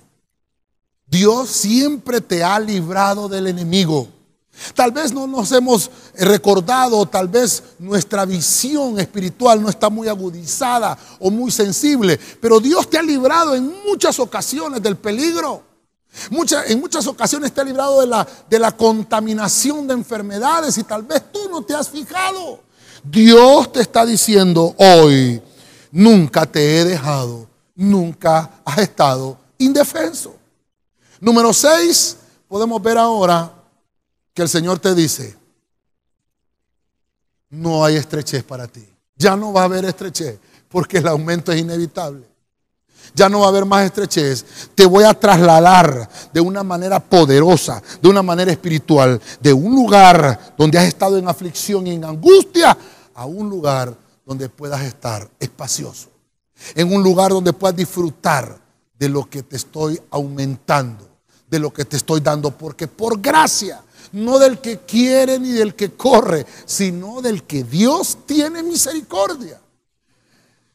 Dios 1.06 1.50
siempre 1.50 2.22
te 2.22 2.44
ha 2.44 2.58
librado 2.58 3.28
del 3.28 3.48
enemigo. 3.48 4.08
Tal 4.76 4.92
vez 4.92 5.14
no 5.14 5.28
nos 5.28 5.52
hemos 5.52 5.90
recordado, 6.16 7.06
tal 7.06 7.28
vez 7.28 7.64
nuestra 7.80 8.26
visión 8.26 9.00
espiritual 9.00 9.62
no 9.62 9.70
está 9.70 9.90
muy 9.90 10.08
agudizada 10.08 10.98
o 11.20 11.32
muy 11.32 11.52
sensible, 11.52 12.20
pero 12.40 12.60
Dios 12.60 12.90
te 12.90 12.98
ha 12.98 13.02
librado 13.02 13.56
en 13.56 13.74
muchas 13.86 14.20
ocasiones 14.20 14.82
del 14.82 14.98
peligro. 14.98 15.64
en 16.68 16.80
muchas 16.80 17.08
ocasiones 17.08 17.54
te 17.54 17.62
ha 17.62 17.64
librado 17.64 18.02
de 18.02 18.08
la, 18.08 18.28
de 18.50 18.60
la 18.60 18.76
contaminación 18.76 19.88
de 19.88 19.94
enfermedades 19.94 20.78
y 20.78 20.84
tal 20.84 21.04
vez 21.04 21.32
tú 21.32 21.50
no 21.50 21.62
te 21.62 21.74
has 21.74 21.90
fijado. 21.90 22.60
Dios 23.04 23.72
te 23.72 23.82
está 23.82 24.06
diciendo 24.06 24.76
hoy, 24.78 25.42
nunca 25.92 26.46
te 26.46 26.80
he 26.80 26.86
dejado, 26.86 27.48
nunca 27.76 28.62
has 28.64 28.78
estado 28.80 29.38
indefenso. 29.58 30.36
Número 31.20 31.54
6, 31.54 32.18
podemos 32.48 32.82
ver 32.82 32.98
ahora 32.98 33.61
que 34.34 34.42
el 34.42 34.50
Señor 34.50 34.80
te 34.80 34.96
dice, 34.96 35.36
no 37.50 37.84
hay 37.84 37.98
estrechez 37.98 38.44
para 38.44 38.68
ti. 38.68 38.88
Ya 39.16 39.36
no 39.36 39.54
va 39.54 39.62
a 39.62 39.66
haber 39.66 39.86
estrechez 39.86 40.40
porque 40.70 40.98
el 40.98 41.08
aumento 41.08 41.52
es 41.52 41.60
inevitable. 41.60 42.32
Ya 43.14 43.28
no 43.28 43.42
va 43.42 43.48
a 43.48 43.50
haber 43.50 43.66
más 43.66 43.86
estrechez. 43.86 44.46
Te 44.74 44.86
voy 44.86 45.04
a 45.04 45.14
trasladar 45.14 46.10
de 46.34 46.40
una 46.40 46.64
manera 46.64 47.00
poderosa, 47.00 47.82
de 48.02 48.08
una 48.10 48.24
manera 48.24 48.52
espiritual, 48.52 49.22
de 49.42 49.52
un 49.52 49.76
lugar 49.76 50.56
donde 50.58 50.78
has 50.80 50.86
estado 50.86 51.18
en 51.18 51.28
aflicción 51.28 51.88
y 51.88 51.92
en 51.92 52.06
angustia, 52.06 52.78
a 53.14 53.26
un 53.26 53.50
lugar 53.50 53.96
donde 54.26 54.48
puedas 54.48 54.82
estar 54.82 55.30
espacioso. 55.40 56.10
En 56.76 56.94
un 56.94 57.04
lugar 57.04 57.32
donde 57.32 57.54
puedas 57.54 57.76
disfrutar 57.76 58.58
de 58.98 59.10
lo 59.10 59.30
que 59.30 59.44
te 59.44 59.58
estoy 59.58 60.00
aumentando, 60.12 61.10
de 61.50 61.60
lo 61.60 61.74
que 61.74 61.84
te 61.84 61.98
estoy 61.98 62.22
dando, 62.22 62.52
porque 62.52 62.88
por 62.88 63.20
gracia, 63.20 63.84
no 64.14 64.40
del 64.40 64.60
que 64.60 64.80
quiere 64.80 65.40
ni 65.40 65.52
del 65.52 65.76
que 65.76 65.92
corre, 65.92 66.46
sino 66.66 67.22
del 67.22 67.44
que 67.44 67.64
Dios 67.64 68.20
tiene 68.26 68.64
misericordia. 68.64 69.60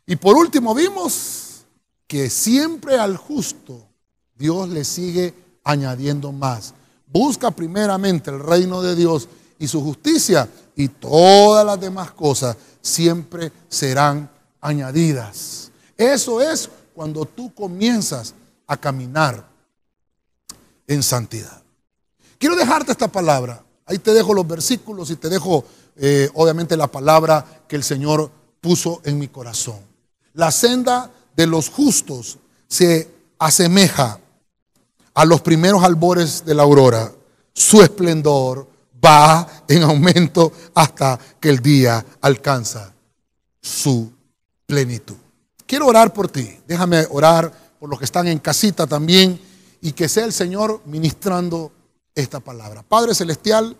Y 0.06 0.16
por 0.16 0.36
último 0.36 0.74
vimos 0.74 1.64
que 2.06 2.30
siempre 2.30 2.98
al 2.98 3.16
justo 3.16 3.86
Dios 4.36 4.68
le 4.68 4.84
sigue 4.84 5.34
añadiendo 5.64 6.32
más. 6.32 6.74
Busca 7.06 7.50
primeramente 7.50 8.30
el 8.30 8.40
reino 8.40 8.82
de 8.82 8.94
Dios 8.94 9.28
y 9.58 9.66
su 9.66 9.82
justicia 9.82 10.48
y 10.74 10.88
todas 10.88 11.64
las 11.64 11.80
demás 11.80 12.12
cosas 12.12 12.56
siempre 12.80 13.50
serán 13.68 14.30
añadidas. 14.60 15.70
Eso 15.96 16.40
es 16.40 16.68
cuando 16.94 17.24
tú 17.24 17.52
comienzas 17.54 18.34
a 18.66 18.76
caminar 18.76 19.48
en 20.86 21.02
santidad. 21.02 21.65
Quiero 22.38 22.56
dejarte 22.56 22.92
esta 22.92 23.08
palabra. 23.08 23.62
Ahí 23.86 23.98
te 23.98 24.12
dejo 24.12 24.34
los 24.34 24.46
versículos 24.46 25.10
y 25.10 25.16
te 25.16 25.28
dejo 25.28 25.64
eh, 25.96 26.28
obviamente 26.34 26.76
la 26.76 26.88
palabra 26.88 27.62
que 27.68 27.76
el 27.76 27.84
Señor 27.84 28.30
puso 28.60 29.00
en 29.04 29.18
mi 29.18 29.28
corazón. 29.28 29.78
La 30.34 30.50
senda 30.50 31.10
de 31.36 31.46
los 31.46 31.68
justos 31.68 32.38
se 32.68 33.10
asemeja 33.38 34.18
a 35.14 35.24
los 35.24 35.40
primeros 35.40 35.82
albores 35.82 36.44
de 36.44 36.54
la 36.54 36.64
aurora. 36.64 37.12
Su 37.52 37.80
esplendor 37.80 38.68
va 39.02 39.64
en 39.68 39.82
aumento 39.82 40.52
hasta 40.74 41.18
que 41.40 41.48
el 41.48 41.60
día 41.60 42.04
alcanza 42.20 42.92
su 43.62 44.12
plenitud. 44.66 45.16
Quiero 45.66 45.86
orar 45.86 46.12
por 46.12 46.28
ti. 46.28 46.58
Déjame 46.66 47.06
orar 47.10 47.52
por 47.78 47.88
los 47.88 47.98
que 47.98 48.04
están 48.04 48.28
en 48.28 48.38
casita 48.38 48.86
también 48.86 49.40
y 49.80 49.92
que 49.92 50.08
sea 50.08 50.24
el 50.24 50.32
Señor 50.32 50.82
ministrando 50.86 51.72
esta 52.16 52.40
palabra. 52.40 52.82
Padre 52.82 53.14
Celestial, 53.14 53.76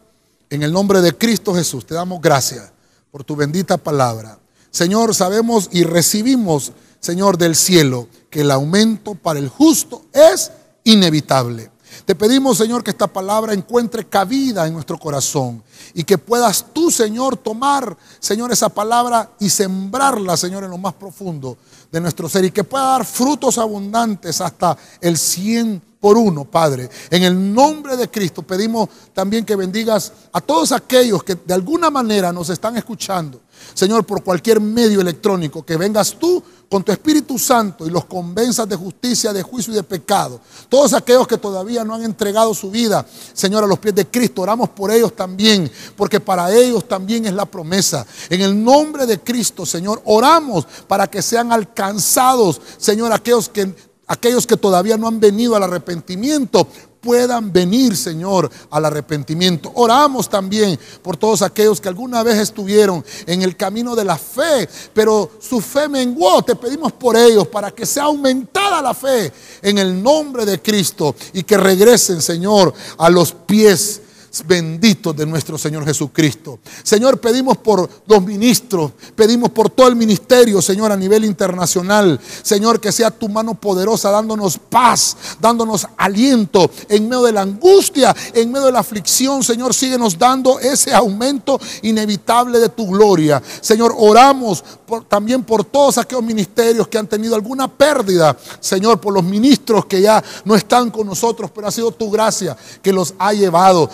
en 0.50 0.62
el 0.62 0.72
nombre 0.72 1.00
de 1.00 1.16
Cristo 1.16 1.54
Jesús, 1.54 1.84
te 1.84 1.94
damos 1.94 2.20
gracias 2.20 2.70
por 3.10 3.24
tu 3.24 3.34
bendita 3.34 3.78
palabra. 3.78 4.38
Señor, 4.70 5.14
sabemos 5.14 5.70
y 5.72 5.82
recibimos, 5.82 6.72
Señor, 7.00 7.38
del 7.38 7.56
cielo, 7.56 8.08
que 8.30 8.42
el 8.42 8.50
aumento 8.50 9.14
para 9.14 9.38
el 9.38 9.48
justo 9.48 10.04
es 10.12 10.52
inevitable. 10.84 11.70
Te 12.04 12.14
pedimos, 12.14 12.58
Señor, 12.58 12.84
que 12.84 12.90
esta 12.90 13.06
palabra 13.06 13.54
encuentre 13.54 14.06
cabida 14.06 14.66
en 14.66 14.74
nuestro 14.74 14.98
corazón 14.98 15.62
y 15.94 16.04
que 16.04 16.18
puedas 16.18 16.66
tú, 16.74 16.90
Señor, 16.90 17.38
tomar, 17.38 17.96
Señor, 18.20 18.52
esa 18.52 18.68
palabra 18.68 19.30
y 19.40 19.48
sembrarla, 19.48 20.36
Señor, 20.36 20.64
en 20.64 20.70
lo 20.70 20.78
más 20.78 20.92
profundo 20.94 21.56
de 21.90 22.00
nuestro 22.00 22.28
ser 22.28 22.44
y 22.44 22.50
que 22.50 22.64
pueda 22.64 22.84
dar 22.84 23.06
frutos 23.06 23.56
abundantes 23.56 24.42
hasta 24.42 24.76
el 25.00 25.16
100 25.16 25.82
por 26.06 26.16
uno, 26.16 26.44
Padre. 26.44 26.88
En 27.10 27.24
el 27.24 27.52
nombre 27.52 27.96
de 27.96 28.08
Cristo 28.08 28.42
pedimos 28.42 28.88
también 29.12 29.44
que 29.44 29.56
bendigas 29.56 30.12
a 30.32 30.40
todos 30.40 30.70
aquellos 30.70 31.24
que 31.24 31.34
de 31.34 31.52
alguna 31.52 31.90
manera 31.90 32.32
nos 32.32 32.48
están 32.48 32.76
escuchando. 32.76 33.40
Señor, 33.74 34.06
por 34.06 34.22
cualquier 34.22 34.60
medio 34.60 35.00
electrónico, 35.00 35.66
que 35.66 35.76
vengas 35.76 36.14
tú 36.16 36.40
con 36.70 36.84
tu 36.84 36.92
Espíritu 36.92 37.40
Santo 37.40 37.88
y 37.88 37.90
los 37.90 38.04
convenzas 38.04 38.68
de 38.68 38.76
justicia, 38.76 39.32
de 39.32 39.42
juicio 39.42 39.72
y 39.72 39.76
de 39.76 39.82
pecado. 39.82 40.40
Todos 40.68 40.92
aquellos 40.92 41.26
que 41.26 41.38
todavía 41.38 41.82
no 41.82 41.94
han 41.94 42.04
entregado 42.04 42.54
su 42.54 42.70
vida, 42.70 43.04
Señor, 43.32 43.64
a 43.64 43.66
los 43.66 43.80
pies 43.80 43.96
de 43.96 44.06
Cristo, 44.06 44.42
oramos 44.42 44.68
por 44.68 44.92
ellos 44.92 45.16
también, 45.16 45.68
porque 45.96 46.20
para 46.20 46.54
ellos 46.54 46.86
también 46.86 47.26
es 47.26 47.32
la 47.32 47.46
promesa. 47.46 48.06
En 48.30 48.42
el 48.42 48.62
nombre 48.62 49.06
de 49.06 49.18
Cristo, 49.18 49.66
Señor, 49.66 50.00
oramos 50.04 50.68
para 50.86 51.08
que 51.08 51.20
sean 51.20 51.50
alcanzados, 51.50 52.60
Señor, 52.78 53.12
aquellos 53.12 53.48
que 53.48 53.74
aquellos 54.06 54.46
que 54.46 54.56
todavía 54.56 54.96
no 54.96 55.08
han 55.08 55.20
venido 55.20 55.56
al 55.56 55.62
arrepentimiento 55.62 56.66
puedan 57.06 57.52
venir, 57.52 57.96
Señor, 57.96 58.50
al 58.68 58.84
arrepentimiento. 58.84 59.70
Oramos 59.76 60.28
también 60.28 60.76
por 61.02 61.16
todos 61.16 61.40
aquellos 61.42 61.80
que 61.80 61.88
alguna 61.88 62.24
vez 62.24 62.36
estuvieron 62.38 63.04
en 63.26 63.42
el 63.42 63.56
camino 63.56 63.94
de 63.94 64.04
la 64.04 64.18
fe, 64.18 64.68
pero 64.92 65.30
su 65.40 65.60
fe 65.60 65.88
menguó. 65.88 66.42
Te 66.42 66.56
pedimos 66.56 66.92
por 66.92 67.16
ellos 67.16 67.46
para 67.46 67.70
que 67.70 67.86
sea 67.86 68.04
aumentada 68.04 68.82
la 68.82 68.92
fe 68.92 69.32
en 69.62 69.78
el 69.78 70.02
nombre 70.02 70.44
de 70.44 70.60
Cristo 70.60 71.14
y 71.32 71.44
que 71.44 71.56
regresen, 71.56 72.20
Señor, 72.20 72.74
a 72.98 73.08
los 73.08 73.32
pies 73.32 74.00
benditos 74.46 75.16
de 75.16 75.26
nuestro 75.26 75.58
Señor 75.58 75.84
Jesucristo. 75.84 76.58
Señor, 76.82 77.18
pedimos 77.20 77.56
por 77.58 77.88
los 78.06 78.22
ministros, 78.22 78.92
pedimos 79.14 79.50
por 79.50 79.70
todo 79.70 79.88
el 79.88 79.96
ministerio, 79.96 80.60
Señor, 80.60 80.92
a 80.92 80.96
nivel 80.96 81.24
internacional. 81.24 82.20
Señor, 82.42 82.80
que 82.80 82.92
sea 82.92 83.10
tu 83.10 83.28
mano 83.28 83.54
poderosa 83.54 84.10
dándonos 84.10 84.58
paz, 84.58 85.16
dándonos 85.40 85.86
aliento 85.96 86.70
en 86.88 87.08
medio 87.08 87.22
de 87.24 87.32
la 87.32 87.42
angustia, 87.42 88.14
en 88.34 88.50
medio 88.50 88.66
de 88.66 88.72
la 88.72 88.80
aflicción. 88.80 89.42
Señor, 89.42 89.74
síguenos 89.74 90.18
dando 90.18 90.58
ese 90.60 90.94
aumento 90.94 91.58
inevitable 91.82 92.58
de 92.58 92.68
tu 92.68 92.86
gloria. 92.86 93.42
Señor, 93.60 93.94
oramos 93.96 94.64
también 95.08 95.42
por 95.42 95.64
todos 95.64 95.98
aquellos 95.98 96.24
ministerios 96.24 96.88
que 96.88 96.98
han 96.98 97.06
tenido 97.06 97.34
alguna 97.34 97.68
pérdida. 97.68 98.36
Señor, 98.60 99.00
por 99.00 99.12
los 99.12 99.24
ministros 99.24 99.86
que 99.86 100.00
ya 100.00 100.22
no 100.44 100.54
están 100.54 100.90
con 100.90 101.06
nosotros, 101.06 101.50
pero 101.54 101.66
ha 101.66 101.70
sido 101.70 101.90
tu 101.90 102.10
gracia 102.10 102.56
que 102.82 102.92
los 102.92 103.14
ha 103.18 103.32
llevado 103.32 103.90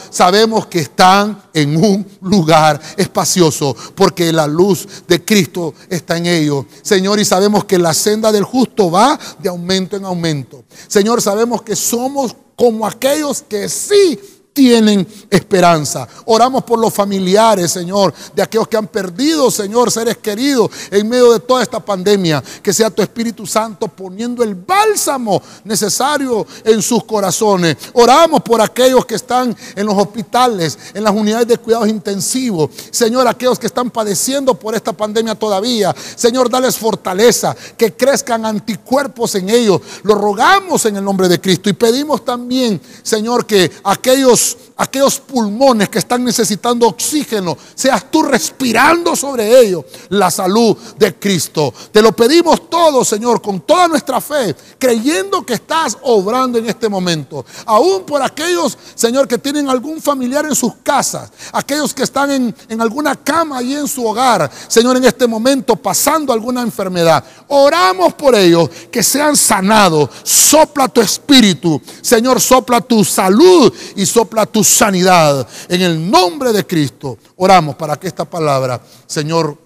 que 0.69 0.79
están 0.79 1.43
en 1.53 1.77
un 1.77 2.07
lugar 2.23 2.81
espacioso 2.97 3.77
porque 3.95 4.33
la 4.33 4.47
luz 4.47 5.05
de 5.07 5.23
Cristo 5.23 5.75
está 5.91 6.17
en 6.17 6.27
ellos. 6.27 6.65
Señor, 6.81 7.21
y 7.21 7.25
sabemos 7.25 7.65
que 7.65 7.79
la 7.79 7.93
senda 7.93 8.33
del 8.33 8.45
justo 8.45 8.91
va 8.91 9.19
de 9.39 9.51
aumento 9.51 9.97
en 9.97 10.07
aumento. 10.07 10.65
Señor, 10.89 11.21
sabemos 11.21 11.61
que 11.63 11.77
somos 11.77 12.35
como 12.57 12.87
aquellos 12.87 13.43
que 13.43 13.69
sí 13.69 14.19
tienen 14.53 15.07
esperanza. 15.31 16.07
Oramos 16.27 16.65
por 16.65 16.79
los 16.79 16.93
familiares, 16.93 17.71
Señor, 17.71 18.13
de 18.35 18.43
aquellos 18.43 18.69
que 18.69 18.77
han 18.77 18.87
perdido, 18.87 19.51
Señor, 19.51 19.91
seres 19.91 20.19
queridos 20.19 20.71
en 20.91 21.09
medio 21.09 21.33
de 21.33 21.41
toda 21.41 21.63
esta 21.63 21.81
pandemia. 21.81 22.43
Que 22.63 22.73
sea 22.73 22.91
tu 22.91 23.03
Espíritu 23.03 23.47
Santo 23.47 23.89
poniendo 23.89 24.43
el 24.43 24.55
bálsamo 24.55 25.43
necesario 25.65 26.47
en 26.65 26.83
sus 26.83 27.05
corazones. 27.05 27.77
Oramos 27.95 28.43
por 28.43 28.61
aquellos 28.61 29.07
que 29.07 29.15
están 29.15 29.57
en 29.75 29.87
los 29.87 29.97
hospitales, 29.97 30.79
en 30.95 31.05
las 31.05 31.15
unidades 31.15 31.49
de 31.49 31.59
cuidados 31.59 31.89
intensivos. 31.89 32.71
Señor, 32.91 33.27
aquellos 33.27 33.59
que 33.59 33.67
están 33.67 33.91
padeciendo 33.91 34.55
por 34.55 34.75
esta 34.75 34.93
pandemia 34.93 35.35
todavía. 35.35 35.95
Señor, 36.15 36.51
dales 36.51 36.77
fortaleza, 36.77 37.57
que 37.77 37.95
crezcan 37.95 38.45
anticuerpos 38.45 39.35
en 39.35 39.49
ellos. 39.49 39.81
Lo 40.03 40.15
rogamos 40.15 40.85
en 40.87 40.97
el 40.97 41.05
nombre 41.05 41.29
de 41.29 41.41
Cristo 41.41 41.71
y 41.71 41.75
pedimos 41.75 42.25
también, 42.25 42.81
Señor, 43.03 43.47
que 43.47 43.71
aquellos 43.85 44.42
Deus 44.43 44.72
aquellos, 44.83 45.21
pulmones 45.21 45.89
que 45.89 45.99
están 46.01 46.25
necesitando 46.25 46.89
oxígeno, 46.89 47.57
seas 47.75 48.11
tú 48.11 48.23
respirando 48.25 49.15
sobre 49.15 49.61
ellos 49.61 49.85
la 50.09 50.31
salud 50.31 50.77
de 50.99 51.15
Cristo. 51.15 51.73
Te 51.93 52.03
lo 52.03 52.13
pedimos 52.13 52.69
todo, 52.69 53.05
Señor, 53.05 53.41
con 53.41 53.61
toda 53.61 53.87
nuestra 53.87 54.21
fe, 54.21 54.57
creyendo 54.79 55.47
que 55.47 55.55
estás 55.55 55.97
obrando 56.03 56.59
en 56.59 56.67
este 56.69 56.89
momento. 56.89 57.45
Aún 57.65 58.03
por 58.05 58.23
aquellos, 58.23 58.77
Señor, 58.97 59.29
que 59.29 59.39
tienen 59.39 59.69
algún 59.69 60.03
familiar 60.03 60.47
en 60.47 60.55
sus 60.57 60.75
casas, 60.83 61.31
aquellos 61.53 61.95
que 61.95 62.03
están 62.03 62.31
en, 62.33 62.55
en 62.69 62.81
alguna 62.81 63.15
cama 63.15 63.59
ahí 63.59 63.75
en 63.75 63.87
su 63.87 64.05
hogar, 64.05 64.51
Señor, 64.67 64.97
en 64.97 65.05
este 65.05 65.29
momento 65.29 65.77
pasando 65.77 66.33
alguna 66.33 66.63
enfermedad. 66.63 67.25
Oramos 67.47 68.15
por 68.15 68.35
ellos, 68.35 68.69
que 68.91 69.03
sean 69.03 69.37
sanados. 69.37 70.11
Sopla 70.25 70.89
tu 70.89 71.01
espíritu, 71.01 71.81
Señor, 72.01 72.41
sopla 72.41 72.81
tu 72.81 73.05
salud 73.05 73.73
y 73.95 74.05
sopla 74.05 74.45
tu 74.45 74.65
sanidad. 74.73 75.47
En 75.69 75.83
el 75.83 76.11
nombre 76.11 76.53
de 76.53 76.67
Cristo 76.67 77.19
oramos 77.37 77.77
para 77.77 77.97
que 77.97 78.09
esta 78.09 78.25
palabra, 78.25 78.81
Señor, 79.07 79.57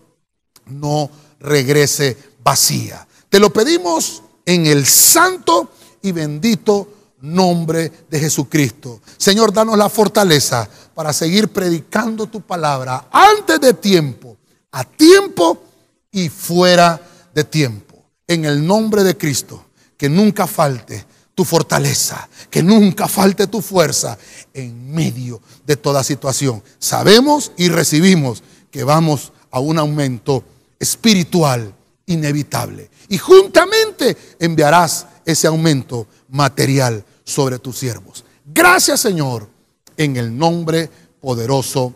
no 0.66 1.10
regrese 1.40 2.16
vacía. 2.42 3.06
Te 3.28 3.40
lo 3.40 3.52
pedimos 3.52 4.22
en 4.44 4.66
el 4.66 4.86
santo 4.86 5.70
y 6.02 6.12
bendito 6.12 6.88
nombre 7.20 7.90
de 8.08 8.20
Jesucristo. 8.20 9.00
Señor, 9.16 9.52
danos 9.52 9.76
la 9.76 9.88
fortaleza 9.88 10.68
para 10.94 11.12
seguir 11.12 11.48
predicando 11.48 12.26
tu 12.26 12.40
palabra 12.40 13.08
antes 13.10 13.60
de 13.60 13.74
tiempo, 13.74 14.36
a 14.72 14.84
tiempo 14.84 15.62
y 16.10 16.28
fuera 16.28 17.00
de 17.34 17.44
tiempo. 17.44 18.02
En 18.26 18.44
el 18.44 18.66
nombre 18.66 19.04
de 19.04 19.16
Cristo, 19.16 19.66
que 19.96 20.08
nunca 20.08 20.46
falte 20.46 21.04
tu 21.36 21.44
fortaleza, 21.44 22.28
que 22.48 22.62
nunca 22.62 23.06
falte 23.06 23.46
tu 23.46 23.60
fuerza 23.60 24.16
en 24.54 24.90
medio 24.90 25.42
de 25.66 25.76
toda 25.76 26.02
situación. 26.02 26.62
Sabemos 26.78 27.52
y 27.58 27.68
recibimos 27.68 28.42
que 28.70 28.82
vamos 28.84 29.34
a 29.50 29.60
un 29.60 29.78
aumento 29.78 30.42
espiritual 30.80 31.74
inevitable. 32.06 32.88
Y 33.10 33.18
juntamente 33.18 34.16
enviarás 34.38 35.06
ese 35.26 35.46
aumento 35.46 36.06
material 36.30 37.04
sobre 37.22 37.58
tus 37.58 37.78
siervos. 37.78 38.24
Gracias 38.46 39.00
Señor, 39.00 39.46
en 39.94 40.16
el 40.16 40.36
nombre 40.36 40.88
poderoso 41.20 41.94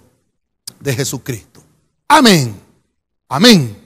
de 0.80 0.94
Jesucristo. 0.94 1.62
Amén. 2.08 2.54
Amén. 3.26 3.79